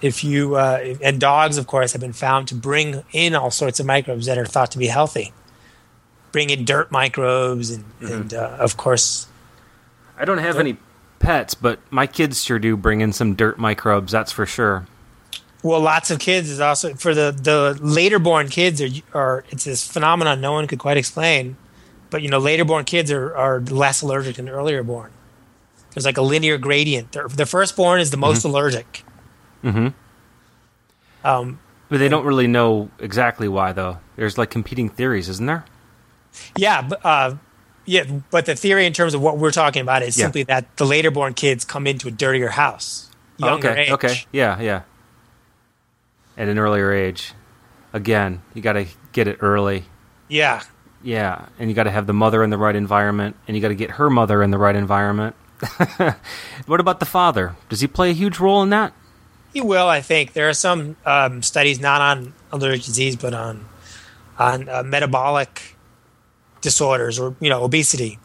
if 0.00 0.24
you 0.24 0.56
uh, 0.56 0.94
and 1.02 1.20
dogs, 1.20 1.58
of 1.58 1.66
course, 1.66 1.92
have 1.92 2.00
been 2.00 2.14
found 2.14 2.48
to 2.48 2.54
bring 2.54 3.04
in 3.12 3.34
all 3.34 3.50
sorts 3.50 3.80
of 3.80 3.86
microbes 3.86 4.24
that 4.26 4.38
are 4.38 4.46
thought 4.46 4.70
to 4.72 4.78
be 4.78 4.86
healthy. 4.86 5.32
Bring 6.32 6.50
in 6.50 6.64
dirt 6.64 6.90
microbes, 6.90 7.70
and, 7.70 7.84
and 8.00 8.34
uh, 8.34 8.56
of 8.58 8.76
course, 8.76 9.26
I 10.18 10.24
don't 10.24 10.38
have 10.38 10.58
any 10.58 10.76
pets, 11.24 11.54
but 11.54 11.78
my 11.90 12.06
kids 12.06 12.42
sure 12.44 12.58
do 12.58 12.76
bring 12.76 13.00
in 13.00 13.12
some 13.12 13.34
dirt 13.34 13.58
microbes. 13.58 14.12
That's 14.12 14.32
for 14.32 14.46
sure. 14.46 14.86
well, 15.62 15.80
lots 15.80 16.10
of 16.10 16.18
kids 16.18 16.50
is 16.50 16.60
also 16.60 16.94
for 16.94 17.14
the 17.14 17.32
the 17.32 17.78
later 17.80 18.18
born 18.18 18.48
kids 18.48 18.80
are 18.82 18.88
are 19.12 19.44
it's 19.50 19.64
this 19.64 19.86
phenomenon 19.86 20.40
no 20.40 20.52
one 20.52 20.66
could 20.66 20.78
quite 20.78 20.96
explain, 20.96 21.56
but 22.10 22.22
you 22.22 22.28
know 22.28 22.38
later 22.38 22.64
born 22.64 22.84
kids 22.84 23.10
are 23.10 23.34
are 23.36 23.60
less 23.60 24.02
allergic 24.02 24.36
than 24.36 24.48
earlier 24.48 24.82
born. 24.82 25.10
There's 25.92 26.04
like 26.04 26.16
a 26.18 26.22
linear 26.22 26.58
gradient. 26.58 27.12
The, 27.12 27.28
the 27.28 27.46
firstborn 27.46 28.00
is 28.00 28.10
the 28.10 28.16
most 28.16 28.44
allergic. 28.44 29.04
Mm-hmm. 29.62 29.88
Um, 31.24 31.58
But 31.88 31.98
they 31.98 32.08
don't 32.08 32.24
really 32.26 32.48
know 32.48 32.90
exactly 32.98 33.46
why, 33.48 33.72
though. 33.72 33.98
There's 34.16 34.36
like 34.36 34.50
competing 34.50 34.88
theories, 34.88 35.28
isn't 35.28 35.46
there? 35.46 35.64
Yeah, 36.56 36.82
but, 36.82 37.00
uh, 37.04 37.36
yeah, 37.86 38.04
but 38.30 38.46
the 38.46 38.54
theory 38.54 38.86
in 38.86 38.92
terms 38.92 39.14
of 39.14 39.20
what 39.20 39.38
we're 39.38 39.50
talking 39.50 39.82
about 39.82 40.02
is 40.02 40.16
Yeah. 40.16 40.24
simply 40.26 40.42
that 40.44 40.76
the 40.76 40.86
later 40.86 41.10
born 41.10 41.34
kids 41.34 41.64
come 41.64 41.86
into 41.86 42.08
a 42.08 42.10
dirtier 42.10 42.50
house, 42.50 43.10
younger 43.36 43.70
okay. 43.70 43.82
age. 43.82 43.90
Okay. 43.92 44.24
Yeah. 44.32 44.60
Yeah. 44.60 44.82
At 46.36 46.48
an 46.48 46.58
earlier 46.58 46.92
age. 46.92 47.32
Again, 47.92 48.42
you 48.54 48.62
got 48.62 48.72
to 48.72 48.86
get 49.12 49.28
it 49.28 49.38
early. 49.40 49.84
Yeah, 50.28 50.62
Yeah, 51.02 51.46
and 51.58 51.68
you 51.68 51.74
got 51.76 51.84
to 51.84 51.90
have 51.90 52.06
the 52.06 52.14
mother 52.14 52.42
in 52.42 52.50
the 52.50 52.56
right 52.58 52.74
environment, 52.74 53.36
and 53.46 53.56
you 53.56 53.60
got 53.60 53.68
to 53.68 53.74
get 53.74 53.92
her 53.92 54.08
mother 54.10 54.42
in 54.42 54.50
the 54.50 54.58
right 54.58 54.74
environment. 54.74 55.36
what 56.66 56.80
about 56.80 56.98
the 56.98 57.06
father? 57.06 57.54
Does 57.68 57.80
he 57.82 57.86
play 57.86 58.10
a 58.10 58.14
huge 58.14 58.38
role 58.40 58.62
in 58.62 58.70
that? 58.70 58.92
he 59.52 59.60
will. 59.60 59.86
I 59.86 60.00
think 60.00 60.32
there 60.32 60.48
are 60.48 60.52
some 60.54 60.96
um, 61.06 61.40
studies 61.40 61.78
not 61.78 62.00
on 62.00 62.34
allergic 62.50 62.84
disease, 62.84 63.14
but 63.14 63.32
on 63.34 63.66
on 64.36 64.68
uh, 64.68 64.82
metabolic 64.82 65.73
disorders 66.64 67.18
or 67.20 67.36
you 67.40 67.48
know 67.48 67.62
obesity, 67.62 68.18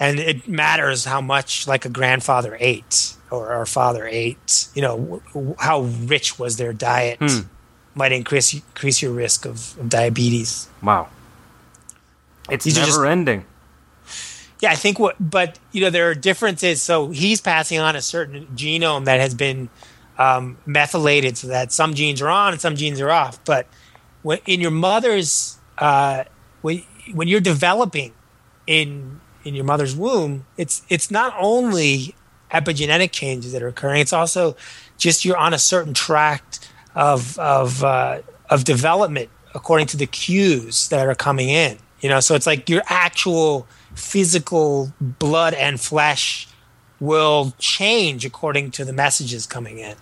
and 0.00 0.18
it 0.18 0.48
matters 0.48 1.04
how 1.04 1.20
much 1.20 1.68
like 1.68 1.84
a 1.84 1.88
grandfather 1.88 2.56
ate 2.58 3.14
or 3.30 3.52
our 3.52 3.66
father 3.66 4.04
ate. 4.10 4.66
You 4.74 4.82
know 4.82 4.96
w- 4.98 5.22
w- 5.32 5.54
how 5.60 5.82
rich 6.12 6.38
was 6.40 6.56
their 6.56 6.72
diet 6.72 7.18
Hmm. 7.20 7.46
might 7.94 8.10
increase 8.12 8.52
increase 8.54 9.00
your 9.00 9.12
risk 9.12 9.46
of, 9.46 9.78
of 9.78 9.88
diabetes. 9.88 10.66
Wow. 10.82 11.08
It's 12.50 12.64
These 12.64 12.74
never 12.76 12.86
just- 12.86 13.04
ending. 13.04 13.44
Yeah, 14.60 14.70
I 14.70 14.76
think 14.76 14.98
what, 15.00 15.16
but 15.18 15.58
you 15.72 15.80
know, 15.80 15.90
there 15.90 16.08
are 16.08 16.14
differences. 16.14 16.80
So 16.82 17.10
he's 17.10 17.40
passing 17.40 17.80
on 17.80 17.96
a 17.96 18.02
certain 18.02 18.46
genome 18.54 19.06
that 19.06 19.18
has 19.18 19.34
been 19.34 19.68
um, 20.18 20.56
methylated, 20.66 21.36
so 21.36 21.48
that 21.48 21.72
some 21.72 21.94
genes 21.94 22.22
are 22.22 22.28
on 22.28 22.52
and 22.52 22.60
some 22.60 22.76
genes 22.76 23.00
are 23.00 23.10
off. 23.10 23.44
But 23.44 23.66
when, 24.22 24.38
in 24.46 24.60
your 24.60 24.70
mother's, 24.70 25.56
uh, 25.78 26.24
when 26.60 26.84
when 27.12 27.28
you're 27.28 27.40
developing 27.40 28.12
in 28.66 29.20
in 29.44 29.54
your 29.54 29.64
mother's 29.64 29.96
womb, 29.96 30.46
it's 30.56 30.82
it's 30.88 31.10
not 31.10 31.34
only 31.38 32.14
epigenetic 32.50 33.10
changes 33.12 33.52
that 33.52 33.62
are 33.62 33.68
occurring; 33.68 34.00
it's 34.00 34.12
also 34.12 34.56
just 34.98 35.24
you're 35.24 35.36
on 35.36 35.52
a 35.54 35.58
certain 35.58 35.94
track 35.94 36.44
of 36.94 37.38
of 37.38 37.82
uh, 37.82 38.20
of 38.50 38.64
development 38.64 39.30
according 39.54 39.86
to 39.86 39.96
the 39.96 40.06
cues 40.06 40.88
that 40.88 41.06
are 41.06 41.14
coming 41.14 41.48
in. 41.48 41.78
You 42.00 42.08
know, 42.08 42.20
so 42.20 42.34
it's 42.34 42.46
like 42.46 42.68
your 42.68 42.82
actual 42.86 43.66
physical 43.94 44.92
blood 45.00 45.54
and 45.54 45.80
flesh 45.80 46.48
will 47.00 47.52
change 47.58 48.24
according 48.24 48.70
to 48.72 48.84
the 48.84 48.92
messages 48.92 49.46
coming 49.46 49.78
in. 49.78 49.96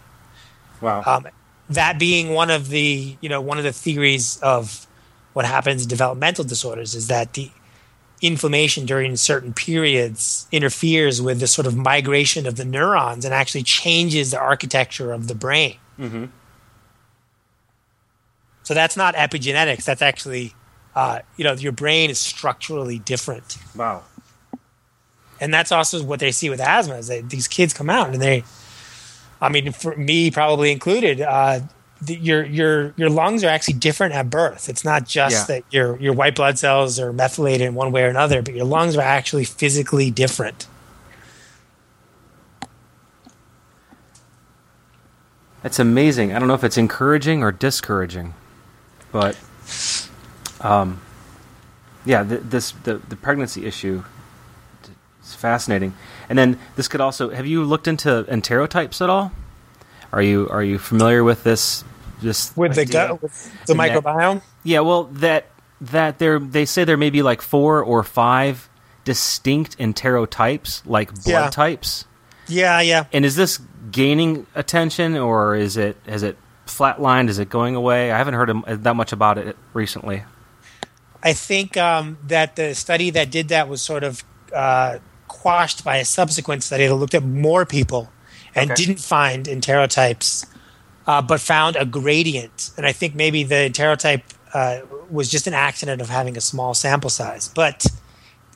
Wow. 0.81 1.03
Um, 1.05 1.27
that 1.71 1.99
being 1.99 2.31
one 2.31 2.51
of 2.51 2.69
the 2.69 3.17
you 3.21 3.29
know 3.29 3.41
one 3.41 3.59
of 3.59 3.65
the 3.65 3.73
theories 3.73 4.39
of 4.43 4.87
what 5.33 5.45
happens 5.45 5.83
in 5.83 5.89
developmental 5.89 6.45
disorders 6.45 6.95
is 6.95 7.07
that 7.09 7.35
the 7.35 7.51
inflammation 8.23 8.85
during 8.85 9.17
certain 9.17 9.53
periods 9.55 10.47
interferes 10.53 11.23
with 11.23 11.41
the 11.41 11.47
sort 11.47 11.67
of 11.67 11.77
migration 11.77 12.47
of 12.47 12.57
the 12.57 12.65
neurons 12.65 13.25
and 13.25 13.33
actually 13.33 13.63
changes 13.63 14.31
the 14.33 14.39
architecture 14.39 15.13
of 15.13 15.27
the 15.29 15.35
brain. 15.35 15.77
mm-hmm. 15.99 16.25
So 18.63 18.75
that's 18.75 18.97
not 18.97 19.15
epigenetics. 19.15 19.85
That's 19.85 20.03
actually, 20.03 20.55
uh, 20.95 21.21
you 21.37 21.45
know, 21.45 21.55
your 21.55 21.73
brain 21.73 22.11
is 22.11 22.21
structurally 22.21 22.99
different. 23.01 23.57
Wow. 23.75 24.05
and 25.41 25.53
that's 25.53 25.73
also 25.73 26.05
what 26.05 26.21
they 26.21 26.31
see 26.31 26.51
with 26.51 26.61
asthma 26.61 26.97
is 26.97 27.09
that 27.09 27.31
these 27.31 27.49
kids 27.49 27.73
come 27.73 27.89
out 27.89 28.11
and 28.13 28.21
they 28.21 28.45
i 29.41 29.49
mean 29.49 29.73
for 29.73 29.97
me 29.97 30.31
probably 30.31 30.71
included 30.71 31.21
uh, 31.23 31.61
the, 32.03 32.15
your 32.15 32.45
your 32.45 32.95
your 32.97 33.11
lungs 33.11 33.45
are 33.45 33.49
actually 33.49 33.75
different 33.75 34.15
at 34.15 34.31
birth 34.31 34.69
it's 34.69 34.85
not 34.85 35.07
just 35.07 35.49
Yeah. 35.49 35.57
that 35.57 35.65
your 35.71 35.99
your 36.01 36.13
white 36.15 36.35
blood 36.35 36.59
cells 36.59 36.99
are 36.99 37.13
methylated 37.13 37.67
in 37.67 37.75
one 37.75 37.93
way 37.93 38.03
or 38.05 38.09
another 38.09 38.41
but 38.43 38.55
your 38.55 38.65
lungs 38.65 38.97
are 38.97 39.03
actually 39.03 39.45
physically 39.45 40.11
different 40.11 40.67
That's 45.63 45.79
amazing. 45.79 46.33
I 46.35 46.39
don't 46.39 46.49
know 46.49 46.55
if 46.55 46.65
it's 46.65 46.79
encouraging 46.79 47.43
or 47.43 47.53
discouraging, 47.53 48.33
but 49.13 49.37
um, 50.61 51.01
yeah, 52.05 52.25
th- 52.25 52.41
this 52.45 52.73
the 52.85 52.95
the 52.97 53.17
pregnancy 53.17 53.67
issue 53.67 54.03
is 55.23 55.35
fascinating. 55.35 55.93
And 56.31 56.39
then 56.39 56.59
this 56.77 56.89
could 56.89 57.01
also 57.03 57.29
have 57.31 57.47
you 57.47 57.63
looked 57.63 57.87
into 57.87 58.25
enterotypes 58.31 59.03
at 59.03 59.11
all? 59.11 59.33
Are 60.13 60.23
you 60.23 60.49
are 60.49 60.63
you 60.65 60.79
familiar 60.79 61.23
with 61.23 61.45
this 61.45 61.85
this 62.21 62.57
with 62.57 62.75
the 62.75 62.85
gut 62.85 63.21
with 63.23 63.53
the 63.67 63.73
And 63.73 63.81
that- 63.81 64.03
microbiome 64.05 64.43
Yeah, 64.63 64.81
well, 64.81 65.05
that 65.05 65.47
that 65.81 66.19
there 66.19 66.39
they 66.39 66.65
say 66.67 66.85
there 66.85 66.97
may 66.97 67.11
be 67.11 67.23
like 67.23 67.41
four 67.43 67.83
or 67.83 68.03
five 68.03 68.69
distinct 69.05 69.79
enterotypes, 69.79 70.83
like 70.85 71.09
blood 71.25 71.25
Yeah. 71.27 71.51
types. 71.51 72.05
yeah 72.49 72.81
yeah 72.81 73.05
And 73.13 73.25
is 73.25 73.37
this 73.37 73.59
gaining 73.91 74.47
attention, 74.55 75.17
or 75.17 75.55
is 75.57 75.77
it 75.77 75.97
has 76.07 76.23
it 76.23 76.37
flatlined? 76.67 77.29
Is 77.29 77.39
it 77.39 77.49
going 77.49 77.75
away? 77.75 78.13
I 78.13 78.19
haven't 78.19 78.35
heard 78.35 78.51
that 78.85 78.95
much 78.95 79.13
about 79.13 79.39
it 79.39 79.57
recently. 79.75 80.23
I 81.23 81.33
think 81.33 81.77
um, 81.77 82.19
that 82.29 82.57
the 82.57 82.75
study 82.75 83.11
that 83.11 83.31
did 83.31 83.49
that 83.49 83.69
was 83.69 83.83
sort 83.83 84.05
of 84.05 84.23
uh, 84.55 84.99
quashed 85.29 85.85
by 85.85 85.97
a 85.97 86.05
subsequent 86.05 86.63
study 86.63 86.87
that 86.87 86.95
looked 86.95 87.15
at 87.15 87.23
more 87.25 87.65
people 87.67 88.11
and 88.55 88.71
Okay. 88.71 88.85
didn't 88.85 89.01
find 89.01 89.47
enterotypes, 89.47 90.47
uh, 91.11 91.21
but 91.21 91.41
found 91.41 91.75
a 91.75 91.85
gradient. 91.85 92.71
And 92.77 92.87
I 92.87 92.93
think 92.93 93.17
maybe 93.17 93.43
the 93.43 93.57
enterotype 93.71 94.23
uh, 94.55 94.81
was 95.11 95.29
just 95.29 95.49
an 95.49 95.55
accident 95.55 96.01
of 96.01 96.09
having 96.09 96.37
a 96.37 96.41
small 96.41 96.73
sample 96.73 97.11
size, 97.11 97.49
but 97.49 97.85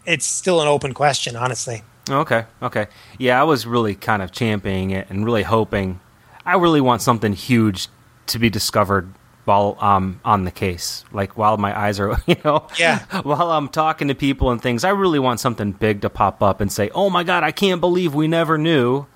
it's 0.06 0.24
still 0.24 0.60
an 0.60 0.68
open 0.68 0.94
question, 0.94 1.34
honestly. 1.34 1.82
Okay, 2.08 2.44
okay, 2.62 2.86
yeah, 3.18 3.40
I 3.40 3.44
was 3.44 3.66
really 3.66 3.96
kind 3.96 4.22
of 4.22 4.30
championing 4.30 4.90
it 4.90 5.10
and 5.10 5.24
really 5.24 5.42
hoping. 5.42 5.98
I 6.46 6.54
really 6.56 6.80
want 6.80 7.02
something 7.02 7.32
huge 7.32 7.88
to 8.26 8.38
be 8.38 8.50
discovered 8.50 9.12
while 9.46 9.76
I'm 9.80 10.20
on 10.24 10.44
the 10.44 10.50
case. 10.52 11.04
Like 11.10 11.36
while 11.36 11.56
my 11.56 11.76
eyes 11.76 11.98
are, 11.98 12.16
you 12.26 12.36
know, 12.44 12.68
Yeah. 12.78 13.00
while 13.22 13.50
I'm 13.50 13.68
talking 13.68 14.06
to 14.08 14.14
people 14.14 14.52
and 14.52 14.62
things. 14.62 14.84
I 14.84 14.90
really 14.90 15.18
want 15.18 15.40
something 15.40 15.72
big 15.72 16.02
to 16.02 16.08
pop 16.10 16.40
up 16.40 16.60
and 16.60 16.70
say, 16.70 16.88
"Oh 16.94 17.10
my 17.10 17.24
god, 17.24 17.42
I 17.42 17.50
can't 17.50 17.80
believe 17.80 18.14
we 18.14 18.28
never 18.28 18.58
knew," 18.58 19.06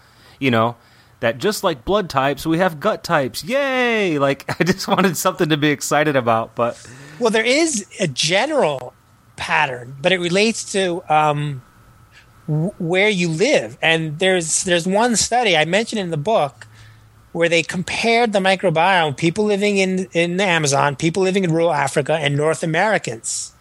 you 0.41 0.51
know. 0.51 0.75
That 1.21 1.39
just 1.39 1.65
like 1.65 1.85
blood 1.85 2.09
types, 2.09 2.47
we 2.47 2.59
have 2.59 2.79
gut 2.79 3.03
types. 3.03 3.43
Yay! 3.43 4.19
Like 4.19 4.45
I 4.61 4.65
just 4.65 4.87
wanted 4.87 5.17
something 5.17 5.49
to 5.49 5.57
be 5.57 5.69
excited 5.71 6.15
about, 6.17 6.55
but 6.55 6.81
Well, 7.19 7.31
there 7.31 7.45
is 7.45 7.87
a 7.99 8.07
general 8.07 8.95
pattern, 9.37 9.97
but 10.01 10.13
it 10.13 10.19
relates 10.19 10.71
to 10.73 11.03
um, 11.13 11.63
w- 12.47 12.73
where 12.79 13.09
you 13.09 13.29
live. 13.29 13.77
And 13.83 14.19
there's 14.19 14.65
there's 14.65 14.87
one 14.87 15.17
study 15.17 15.57
I 15.57 15.65
mentioned 15.65 16.01
in 16.01 16.11
the 16.11 16.17
book 16.17 16.67
where 17.33 17.49
they 17.49 17.63
compared 17.63 18.33
the 18.33 18.39
microbiome 18.41 19.17
people 19.17 19.45
living 19.45 19.79
in 19.79 20.09
in 20.13 20.37
the 20.37 20.45
Amazon, 20.45 20.97
people 20.97 21.23
living 21.23 21.45
in 21.45 21.53
rural 21.53 21.73
Africa, 21.73 22.15
and 22.15 22.37
North 22.37 22.63
Americans. 22.63 23.53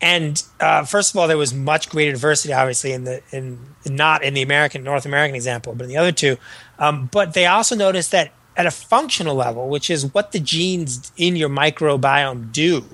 And 0.00 0.42
uh, 0.60 0.84
first 0.84 1.12
of 1.12 1.18
all, 1.18 1.26
there 1.26 1.36
was 1.36 1.52
much 1.52 1.88
greater 1.88 2.12
diversity, 2.12 2.52
obviously, 2.54 2.92
in 2.92 3.04
the 3.04 3.20
in 3.32 3.58
not 3.84 4.22
in 4.22 4.34
the 4.34 4.42
American 4.42 4.84
North 4.84 5.04
American 5.04 5.34
example, 5.34 5.74
but 5.74 5.84
in 5.84 5.88
the 5.88 5.96
other 5.96 6.12
two. 6.12 6.36
Um, 6.78 7.08
but 7.12 7.34
they 7.34 7.46
also 7.46 7.74
noticed 7.74 8.12
that 8.12 8.32
at 8.56 8.66
a 8.66 8.70
functional 8.70 9.34
level, 9.34 9.68
which 9.68 9.90
is 9.90 10.12
what 10.14 10.32
the 10.32 10.40
genes 10.40 11.12
in 11.16 11.36
your 11.36 11.48
microbiome 11.48 12.52
do, 12.52 12.84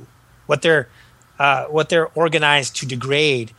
what 0.46 0.62
they're 0.62 0.88
uh, 1.38 1.64
what 1.66 1.88
they're 1.88 2.08
organized 2.14 2.76
to 2.76 2.86
degrade. 2.86 3.52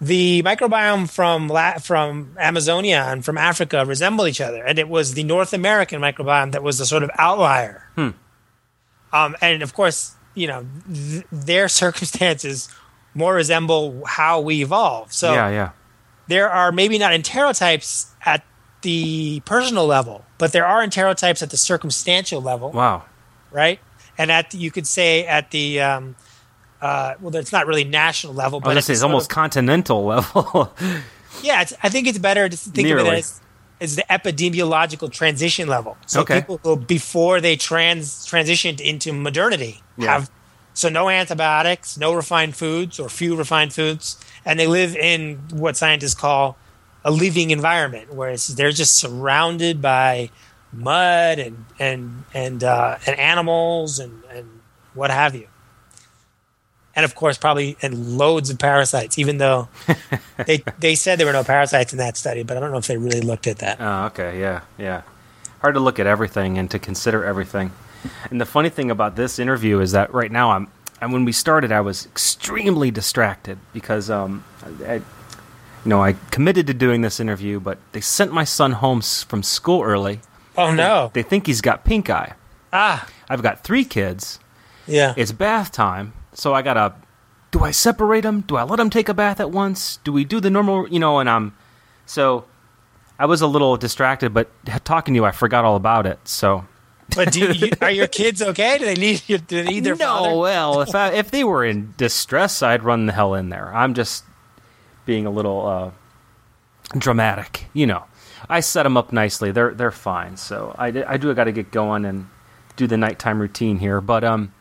The 0.00 0.42
microbiome 0.42 1.10
from 1.10 1.48
La- 1.48 1.78
from 1.78 2.36
Amazonia 2.38 3.06
and 3.08 3.24
from 3.24 3.38
Africa 3.38 3.84
resemble 3.86 4.26
each 4.26 4.40
other, 4.40 4.62
and 4.62 4.78
it 4.78 4.88
was 4.88 5.14
the 5.14 5.24
North 5.24 5.52
American 5.52 6.00
microbiome 6.00 6.52
that 6.52 6.62
was 6.62 6.78
the 6.78 6.86
sort 6.86 7.02
of 7.02 7.10
outlier. 7.18 7.88
Um, 9.12 9.36
and 9.40 9.62
of 9.62 9.72
course, 9.72 10.14
you 10.36 10.46
know, 10.46 10.64
th- 10.92 11.24
their 11.32 11.66
circumstances 11.68 12.68
more 13.14 13.34
resemble 13.34 14.04
how 14.06 14.40
we 14.40 14.62
evolve. 14.62 15.12
So 15.12 15.32
yeah, 15.32 15.48
yeah. 15.48 15.70
there 16.28 16.48
are 16.50 16.70
maybe 16.70 16.98
not 16.98 17.12
enterotypes 17.12 18.10
at 18.24 18.44
the 18.82 19.40
personal 19.46 19.86
level, 19.86 20.24
but 20.38 20.52
there 20.52 20.66
are 20.66 20.86
enterotypes 20.86 21.42
at 21.42 21.50
the 21.50 21.56
circumstantial 21.56 22.40
level, 22.42 22.70
Wow. 22.72 23.04
right? 23.50 23.80
And 24.18 24.30
at 24.30 24.50
the, 24.50 24.58
you 24.58 24.70
could 24.70 24.86
say 24.86 25.26
at 25.26 25.50
the 25.50 25.80
um, 25.80 26.14
uh, 26.80 27.14
well, 27.20 27.34
it's 27.36 27.52
not 27.52 27.66
really 27.66 27.84
national 27.84 28.34
level, 28.34 28.60
but 28.60 28.68
was 28.68 28.70
gonna 28.72 28.78
at 28.78 28.84
say 28.84 28.92
the 28.92 28.96
it's 28.98 29.02
almost 29.02 29.30
of- 29.30 29.34
continental 29.34 30.04
level. 30.14 30.72
yeah. 31.42 31.62
It's, 31.62 31.72
I 31.82 31.88
think 31.88 32.06
it's 32.06 32.18
better 32.18 32.48
to 32.48 32.56
think 32.56 32.88
of 32.90 32.98
it 32.98 33.06
as 33.12 33.40
as 33.80 33.96
the 33.96 34.04
epidemiological 34.10 35.10
transition 35.12 35.68
level. 35.68 35.96
So 36.06 36.20
Okay. 36.20 36.40
people 36.40 36.60
who 36.62 36.76
before 36.76 37.40
they 37.40 37.56
trans 37.56 38.26
transitioned 38.26 38.80
into 38.80 39.12
modernity 39.12 39.82
Yeah. 39.96 40.12
have 40.12 40.30
so 40.72 40.88
no 40.90 41.08
antibiotics, 41.08 41.96
no 41.96 42.12
refined 42.12 42.54
foods 42.54 42.98
or 43.00 43.08
few 43.08 43.34
refined 43.34 43.72
foods, 43.72 44.16
and 44.44 44.60
they 44.60 44.66
live 44.66 44.94
in 44.94 45.38
what 45.50 45.76
scientists 45.76 46.14
call 46.14 46.58
a 47.02 47.10
living 47.10 47.50
environment, 47.50 48.12
where 48.12 48.30
it's, 48.30 48.48
they're 48.48 48.72
just 48.72 48.96
surrounded 48.98 49.80
by 49.80 50.28
mud 50.72 51.38
and 51.38 51.64
and 51.78 52.24
and 52.34 52.62
uh, 52.64 52.98
and 53.06 53.18
animals 53.18 53.98
and 53.98 54.22
and 54.30 54.46
what 54.92 55.10
have 55.10 55.34
you. 55.34 55.48
And 56.96 57.04
of 57.04 57.14
course, 57.14 57.36
probably 57.38 57.76
and 57.82 58.16
loads 58.18 58.48
of 58.50 58.58
parasites. 58.58 59.18
Even 59.18 59.36
though 59.38 59.68
they 60.46 60.64
they 60.78 60.94
said 60.94 61.18
there 61.18 61.26
were 61.26 61.32
no 61.32 61.44
parasites 61.44 61.92
in 61.92 61.98
that 61.98 62.16
study, 62.16 62.42
but 62.42 62.56
I 62.56 62.60
don't 62.60 62.72
know 62.72 62.78
if 62.78 62.86
they 62.86 62.96
really 62.96 63.20
looked 63.20 63.46
at 63.46 63.58
that. 63.58 63.76
Oh, 63.80 64.06
okay, 64.06 64.40
yeah, 64.40 64.62
yeah. 64.78 65.02
Hard 65.60 65.74
to 65.74 65.80
look 65.80 65.98
at 65.98 66.06
everything 66.06 66.58
and 66.58 66.70
to 66.70 66.78
consider 66.78 67.22
everything. 67.24 67.70
And 68.30 68.40
the 68.40 68.46
funny 68.46 68.68
thing 68.70 68.90
about 68.90 69.16
this 69.16 69.38
interview 69.38 69.80
is 69.80 69.92
that 69.92 70.12
right 70.14 70.30
now 70.32 70.52
I'm, 70.52 70.68
and 71.00 71.12
when 71.12 71.24
we 71.24 71.32
started, 71.32 71.70
I 71.72 71.80
was 71.80 72.06
extremely 72.06 72.90
distracted 72.90 73.58
because, 73.72 74.08
um, 74.10 74.44
I, 74.64 74.92
I, 74.92 74.94
you 74.94 75.02
know, 75.84 76.02
I 76.02 76.14
committed 76.30 76.66
to 76.68 76.74
doing 76.74 77.02
this 77.02 77.20
interview, 77.20 77.58
but 77.60 77.78
they 77.92 78.00
sent 78.00 78.32
my 78.32 78.44
son 78.44 78.72
home 78.72 78.98
s- 78.98 79.22
from 79.24 79.42
school 79.42 79.82
early. 79.82 80.20
Oh 80.56 80.72
no! 80.72 81.10
They 81.14 81.22
think 81.22 81.46
he's 81.46 81.60
got 81.60 81.84
pink 81.84 82.08
eye. 82.10 82.32
Ah, 82.72 83.06
I've 83.28 83.42
got 83.42 83.62
three 83.64 83.84
kids. 83.84 84.38
yeah. 84.86 85.12
It's 85.16 85.32
bath 85.32 85.70
time, 85.72 86.12
so 86.36 86.54
I 86.54 86.62
gotta. 86.62 86.94
Do 87.50 87.64
I 87.64 87.70
separate 87.70 88.20
them? 88.20 88.42
Do 88.42 88.56
I 88.56 88.64
let 88.64 88.76
them 88.76 88.90
take 88.90 89.08
a 89.08 89.14
bath 89.14 89.40
at 89.40 89.50
once? 89.50 89.98
Do 90.04 90.12
we 90.12 90.24
do 90.24 90.38
the 90.38 90.50
normal? 90.50 90.88
You 90.88 91.00
know, 91.00 91.18
and 91.18 91.28
I'm. 91.28 91.56
So, 92.04 92.44
I 93.18 93.26
was 93.26 93.40
a 93.40 93.46
little 93.46 93.76
distracted, 93.76 94.34
but 94.34 94.48
talking 94.84 95.14
to 95.14 95.16
you, 95.16 95.24
I 95.24 95.32
forgot 95.32 95.64
all 95.64 95.76
about 95.76 96.06
it. 96.06 96.18
So. 96.24 96.66
But 97.14 97.32
do 97.32 97.52
you, 97.52 97.70
are 97.80 97.90
your 97.90 98.06
kids 98.08 98.42
okay? 98.42 98.78
Do 98.78 98.84
they 98.84 98.94
need 98.94 99.22
do 99.26 99.38
they 99.38 99.64
need 99.64 99.84
their 99.84 99.94
no, 99.94 100.06
father? 100.06 100.36
well, 100.36 100.80
if 100.82 100.94
I, 100.94 101.12
if 101.12 101.30
they 101.30 101.44
were 101.44 101.64
in 101.64 101.94
distress, 101.96 102.62
I'd 102.62 102.82
run 102.82 103.06
the 103.06 103.12
hell 103.12 103.34
in 103.34 103.48
there. 103.48 103.74
I'm 103.74 103.94
just 103.94 104.24
being 105.06 105.24
a 105.24 105.30
little 105.30 105.66
uh, 105.66 105.90
dramatic, 106.98 107.66
you 107.72 107.86
know. 107.86 108.04
I 108.48 108.60
set 108.60 108.82
them 108.82 108.96
up 108.96 109.12
nicely. 109.12 109.52
They're 109.52 109.72
they're 109.72 109.90
fine. 109.90 110.36
So 110.36 110.74
I, 110.76 110.88
I 111.06 111.16
do 111.16 111.32
got 111.32 111.44
to 111.44 111.52
get 111.52 111.70
going 111.70 112.04
and 112.04 112.28
do 112.76 112.86
the 112.86 112.96
nighttime 112.96 113.40
routine 113.40 113.78
here. 113.78 114.00
But 114.00 114.24
um, 114.24 114.52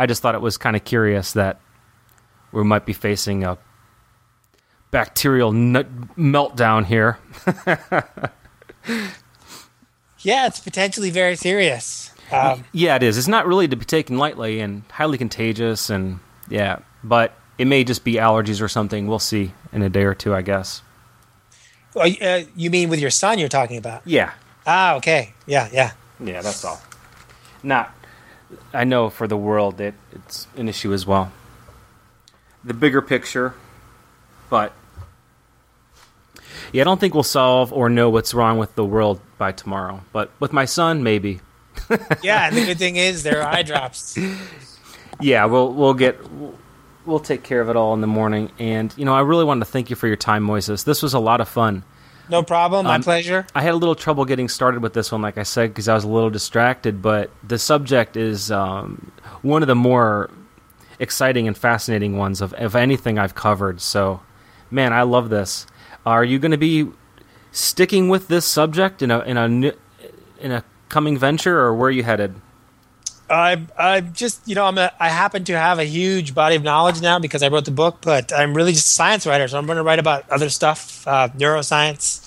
I 0.00 0.06
just 0.06 0.22
thought 0.22 0.34
it 0.34 0.40
was 0.40 0.56
kind 0.56 0.76
of 0.76 0.84
curious 0.84 1.32
that 1.34 1.60
we 2.52 2.64
might 2.64 2.86
be 2.86 2.94
facing 2.94 3.44
a 3.44 3.58
bacterial 4.90 5.52
meltdown 5.52 6.86
here. 6.86 7.18
Yeah, 10.22 10.46
it's 10.46 10.60
potentially 10.60 11.08
very 11.10 11.34
serious. 11.36 12.10
Um, 12.30 12.64
Yeah, 12.72 12.96
it 12.96 13.02
is. 13.02 13.16
It's 13.16 13.26
not 13.28 13.46
really 13.46 13.66
to 13.68 13.76
be 13.76 13.84
taken 13.86 14.18
lightly 14.18 14.60
and 14.60 14.82
highly 14.90 15.16
contagious, 15.16 15.88
and 15.88 16.20
yeah, 16.48 16.80
but 17.02 17.32
it 17.56 17.64
may 17.66 17.84
just 17.84 18.04
be 18.04 18.14
allergies 18.14 18.60
or 18.60 18.68
something. 18.68 19.06
We'll 19.06 19.18
see 19.18 19.52
in 19.72 19.80
a 19.82 19.88
day 19.88 20.04
or 20.04 20.14
two, 20.14 20.34
I 20.34 20.42
guess. 20.42 20.82
oh, 21.96 22.02
uh, 22.02 22.42
you 22.54 22.68
mean 22.70 22.90
with 22.90 23.00
your 23.00 23.10
son? 23.10 23.38
You're 23.38 23.48
talking 23.48 23.78
about? 23.78 24.02
Yeah, 24.06 24.32
Ah, 24.66 24.96
okay. 24.96 25.32
Yeah, 25.46 25.68
yeah. 25.72 25.92
yeah, 26.22 26.42
that's 26.42 26.64
all. 26.66 26.80
Not, 27.62 27.94
I 28.72 28.84
know 28.84 29.10
for 29.10 29.26
the 29.26 29.36
world 29.36 29.78
that 29.78 29.94
it's 30.12 30.46
an 30.56 30.68
issue 30.68 30.92
as 30.92 31.06
well. 31.06 31.32
The 32.64 32.74
bigger 32.74 33.00
picture, 33.00 33.54
but 34.50 34.72
yeah, 36.72 36.82
I 36.82 36.84
don't 36.84 37.00
think 37.00 37.14
we'll 37.14 37.22
solve 37.22 37.72
or 37.72 37.88
know 37.88 38.10
what's 38.10 38.34
wrong 38.34 38.58
with 38.58 38.74
the 38.74 38.84
world 38.84 39.20
by 39.38 39.52
tomorrow. 39.52 40.02
But 40.12 40.30
with 40.40 40.52
my 40.52 40.64
son, 40.64 41.02
maybe. 41.02 41.40
Yeah, 42.22 42.46
and 42.46 42.56
the 42.56 42.66
good 42.66 42.78
thing 42.78 42.96
is 42.96 43.22
there 43.22 43.42
are 43.42 43.48
eye 43.48 43.62
drops. 43.62 44.18
yeah, 45.20 45.46
we'll 45.46 45.72
we'll 45.72 45.94
get 45.94 46.30
we'll, 46.30 46.54
we'll 47.06 47.18
take 47.20 47.42
care 47.42 47.60
of 47.60 47.68
it 47.68 47.76
all 47.76 47.94
in 47.94 48.00
the 48.00 48.06
morning. 48.06 48.50
And 48.58 48.92
you 48.96 49.04
know, 49.04 49.14
I 49.14 49.22
really 49.22 49.44
wanted 49.44 49.64
to 49.64 49.70
thank 49.70 49.90
you 49.90 49.96
for 49.96 50.06
your 50.06 50.16
time, 50.16 50.46
Moises. 50.46 50.84
This 50.84 51.02
was 51.02 51.14
a 51.14 51.18
lot 51.18 51.40
of 51.40 51.48
fun. 51.48 51.82
No 52.30 52.42
problem. 52.42 52.86
My 52.86 52.96
Um, 52.96 53.02
pleasure. 53.02 53.46
I 53.54 53.62
had 53.62 53.72
a 53.72 53.76
little 53.76 53.94
trouble 53.94 54.24
getting 54.24 54.48
started 54.48 54.82
with 54.82 54.92
this 54.92 55.10
one, 55.12 55.20
like 55.22 55.36
I 55.38 55.42
said, 55.42 55.70
because 55.70 55.88
I 55.88 55.94
was 55.94 56.04
a 56.04 56.08
little 56.08 56.30
distracted. 56.30 57.02
But 57.02 57.30
the 57.46 57.58
subject 57.58 58.16
is 58.16 58.50
um, 58.50 59.10
one 59.42 59.62
of 59.62 59.66
the 59.68 59.74
more 59.74 60.30
exciting 60.98 61.46
and 61.48 61.56
fascinating 61.56 62.16
ones 62.16 62.40
of, 62.40 62.52
of 62.54 62.76
anything 62.76 63.18
I've 63.18 63.34
covered. 63.34 63.80
So, 63.80 64.20
man, 64.70 64.92
I 64.92 65.02
love 65.02 65.30
this. 65.30 65.66
Are 66.06 66.24
you 66.24 66.38
going 66.38 66.50
to 66.52 66.58
be 66.58 66.88
sticking 67.52 68.08
with 68.08 68.28
this 68.28 68.44
subject 68.46 69.02
in 69.02 69.10
a 69.10 69.20
in 69.20 69.36
a 69.36 69.72
in 70.40 70.52
a 70.52 70.64
coming 70.88 71.18
venture, 71.18 71.58
or 71.60 71.74
where 71.74 71.88
are 71.88 71.90
you 71.92 72.02
headed? 72.04 72.34
I 73.30 73.62
I 73.78 74.00
just 74.00 74.46
you 74.48 74.54
know 74.56 74.64
I'm 74.66 74.76
a, 74.78 74.92
I 74.98 75.08
happen 75.08 75.44
to 75.44 75.56
have 75.58 75.78
a 75.78 75.84
huge 75.84 76.34
body 76.34 76.56
of 76.56 76.62
knowledge 76.62 77.00
now 77.00 77.18
because 77.18 77.42
I 77.42 77.48
wrote 77.48 77.64
the 77.64 77.70
book, 77.70 77.98
but 78.02 78.32
I'm 78.32 78.54
really 78.54 78.72
just 78.72 78.88
a 78.88 78.90
science 78.90 79.26
writer, 79.26 79.46
so 79.48 79.56
I'm 79.58 79.66
going 79.66 79.76
to 79.78 79.84
write 79.84 79.98
about 80.00 80.28
other 80.30 80.48
stuff, 80.50 81.06
uh, 81.06 81.28
neuroscience. 81.36 82.26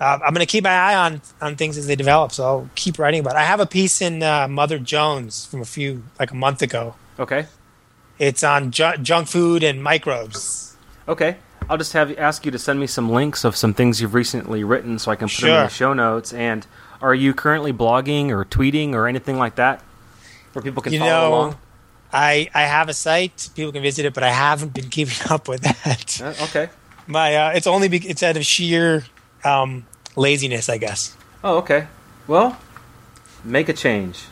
Uh, 0.00 0.18
I'm 0.24 0.34
going 0.34 0.44
to 0.44 0.50
keep 0.50 0.64
my 0.64 0.70
eye 0.70 0.96
on 0.96 1.20
on 1.40 1.54
things 1.56 1.78
as 1.78 1.86
they 1.86 1.94
develop, 1.96 2.32
so 2.32 2.44
I'll 2.44 2.70
keep 2.74 2.98
writing 2.98 3.20
about. 3.20 3.34
it. 3.36 3.38
I 3.38 3.44
have 3.44 3.60
a 3.60 3.66
piece 3.66 4.02
in 4.02 4.22
uh, 4.22 4.48
Mother 4.48 4.78
Jones 4.80 5.46
from 5.46 5.60
a 5.60 5.64
few 5.64 6.02
like 6.18 6.32
a 6.32 6.34
month 6.36 6.60
ago. 6.60 6.96
Okay, 7.20 7.46
It's 8.18 8.42
on 8.42 8.72
ju- 8.72 8.96
junk 9.00 9.28
food 9.28 9.62
and 9.62 9.82
microbes. 9.82 10.76
okay. 11.08 11.36
I'll 11.70 11.78
just 11.78 11.92
have 11.92 12.18
ask 12.18 12.44
you 12.44 12.50
to 12.50 12.58
send 12.58 12.80
me 12.80 12.88
some 12.88 13.08
links 13.08 13.44
of 13.44 13.54
some 13.56 13.72
things 13.72 14.00
you've 14.00 14.14
recently 14.14 14.64
written, 14.64 14.98
so 14.98 15.12
I 15.12 15.16
can 15.16 15.28
put 15.28 15.42
them 15.42 15.50
in 15.50 15.62
the 15.62 15.68
show 15.68 15.94
notes. 15.94 16.32
And 16.32 16.66
are 17.00 17.14
you 17.14 17.32
currently 17.32 17.72
blogging 17.72 18.30
or 18.30 18.44
tweeting 18.44 18.94
or 18.94 19.06
anything 19.06 19.38
like 19.38 19.54
that, 19.54 19.80
where 20.52 20.62
people 20.62 20.82
can 20.82 20.92
You 20.92 21.00
follow 21.00 21.10
know, 21.10 21.28
along? 21.28 21.56
I 22.12 22.48
I 22.54 22.62
have 22.62 22.88
a 22.88 22.94
site, 22.94 23.50
people 23.54 23.72
can 23.72 23.82
visit 23.82 24.04
it, 24.04 24.14
but 24.14 24.22
I 24.22 24.30
haven't 24.30 24.74
been 24.74 24.88
keeping 24.90 25.14
up 25.30 25.48
with 25.48 25.62
that. 25.62 26.20
Uh, 26.22 26.44
okay. 26.44 26.68
My 27.06 27.34
uh, 27.36 27.50
it's 27.50 27.66
only 27.66 27.88
be- 27.88 28.08
it's 28.08 28.22
out 28.22 28.36
of 28.36 28.44
sheer 28.46 29.04
um, 29.44 29.86
laziness, 30.16 30.68
I 30.68 30.78
guess. 30.78 31.16
Oh, 31.42 31.58
okay. 31.58 31.86
Well, 32.26 32.56
make 33.44 33.68
a 33.68 33.72
change. 33.72 34.24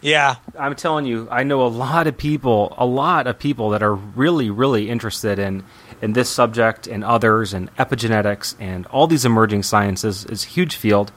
Yeah, 0.00 0.36
I'm 0.58 0.74
telling 0.74 1.06
you, 1.06 1.28
I 1.30 1.44
know 1.44 1.64
a 1.64 1.68
lot 1.68 2.08
of 2.08 2.18
people, 2.18 2.74
a 2.76 2.84
lot 2.84 3.28
of 3.28 3.38
people 3.38 3.70
that 3.70 3.84
are 3.84 3.94
really, 3.94 4.50
really 4.50 4.90
interested 4.90 5.38
in 5.38 5.62
in 6.00 6.12
this 6.14 6.28
subject 6.28 6.88
and 6.88 7.04
others 7.04 7.54
and 7.54 7.72
epigenetics 7.76 8.56
and 8.58 8.84
all 8.88 9.06
these 9.06 9.24
emerging 9.24 9.62
sciences. 9.62 10.24
It's 10.24 10.44
a 10.44 10.48
huge 10.48 10.74
field. 10.74 11.12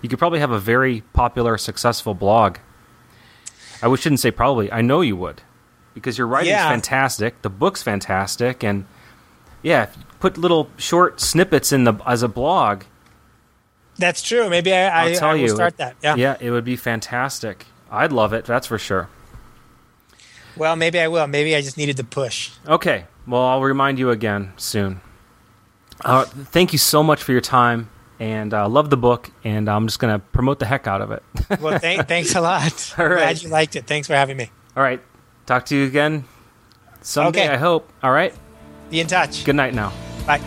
You 0.00 0.08
could 0.08 0.18
probably 0.18 0.40
have 0.40 0.50
a 0.50 0.58
very 0.58 1.02
popular, 1.12 1.58
successful 1.58 2.14
blog. 2.14 2.56
I 3.82 3.94
shouldn't 3.96 4.20
say 4.20 4.30
probably. 4.30 4.70
I 4.70 4.80
know 4.80 5.00
you 5.00 5.16
would, 5.16 5.42
because 5.94 6.16
your 6.18 6.26
writing's 6.26 6.50
Yeah. 6.50 6.68
fantastic. 6.68 7.42
The 7.42 7.50
book's 7.50 7.82
fantastic, 7.82 8.62
and 8.62 8.86
yeah, 9.62 9.88
put 10.20 10.36
little 10.38 10.70
short 10.76 11.20
snippets 11.20 11.72
in 11.72 11.84
the 11.84 11.94
as 12.06 12.22
a 12.22 12.28
blog. 12.28 12.84
That's 13.98 14.22
true. 14.22 14.48
Maybe 14.48 14.72
I, 14.72 14.86
I, 14.88 15.08
I'll 15.10 15.14
tell 15.16 15.28
I 15.30 15.34
will 15.34 15.40
you, 15.40 15.48
start 15.48 15.76
that. 15.76 15.96
Yeah. 16.02 16.14
yeah, 16.16 16.36
it 16.40 16.50
would 16.50 16.64
be 16.64 16.76
fantastic. 16.76 17.66
I'd 17.90 18.10
love 18.12 18.32
it. 18.32 18.44
That's 18.46 18.66
for 18.66 18.78
sure. 18.78 19.08
Well, 20.56 20.76
maybe 20.76 20.98
I 20.98 21.08
will. 21.08 21.26
Maybe 21.26 21.54
I 21.56 21.60
just 21.60 21.76
needed 21.76 21.96
to 21.98 22.04
push. 22.04 22.50
Okay. 22.66 23.06
Well, 23.26 23.42
I'll 23.42 23.62
remind 23.62 23.98
you 23.98 24.10
again 24.10 24.52
soon. 24.56 25.00
Uh, 26.04 26.24
thank 26.24 26.72
you 26.72 26.78
so 26.78 27.02
much 27.02 27.22
for 27.22 27.32
your 27.32 27.40
time, 27.40 27.88
and 28.22 28.54
uh, 28.54 28.68
love 28.68 28.88
the 28.88 28.96
book. 28.96 29.30
And 29.42 29.68
I'm 29.68 29.86
just 29.88 29.98
gonna 29.98 30.20
promote 30.20 30.60
the 30.60 30.66
heck 30.66 30.86
out 30.86 31.02
of 31.02 31.10
it. 31.10 31.22
Well, 31.60 31.78
thank, 31.78 32.08
thanks 32.08 32.34
a 32.34 32.40
lot. 32.40 32.94
All 32.98 33.06
right. 33.06 33.18
Glad 33.18 33.42
you 33.42 33.48
liked 33.50 33.76
it. 33.76 33.86
Thanks 33.86 34.06
for 34.06 34.14
having 34.14 34.36
me. 34.36 34.50
All 34.74 34.82
right. 34.82 35.02
Talk 35.44 35.66
to 35.66 35.76
you 35.76 35.86
again 35.86 36.24
someday. 37.02 37.44
Okay. 37.44 37.54
I 37.54 37.58
hope. 37.58 37.92
All 38.02 38.12
right. 38.12 38.34
Be 38.90 39.00
in 39.00 39.06
touch. 39.06 39.44
Good 39.44 39.56
night 39.56 39.74
now. 39.74 39.92
Bye. 40.26 40.40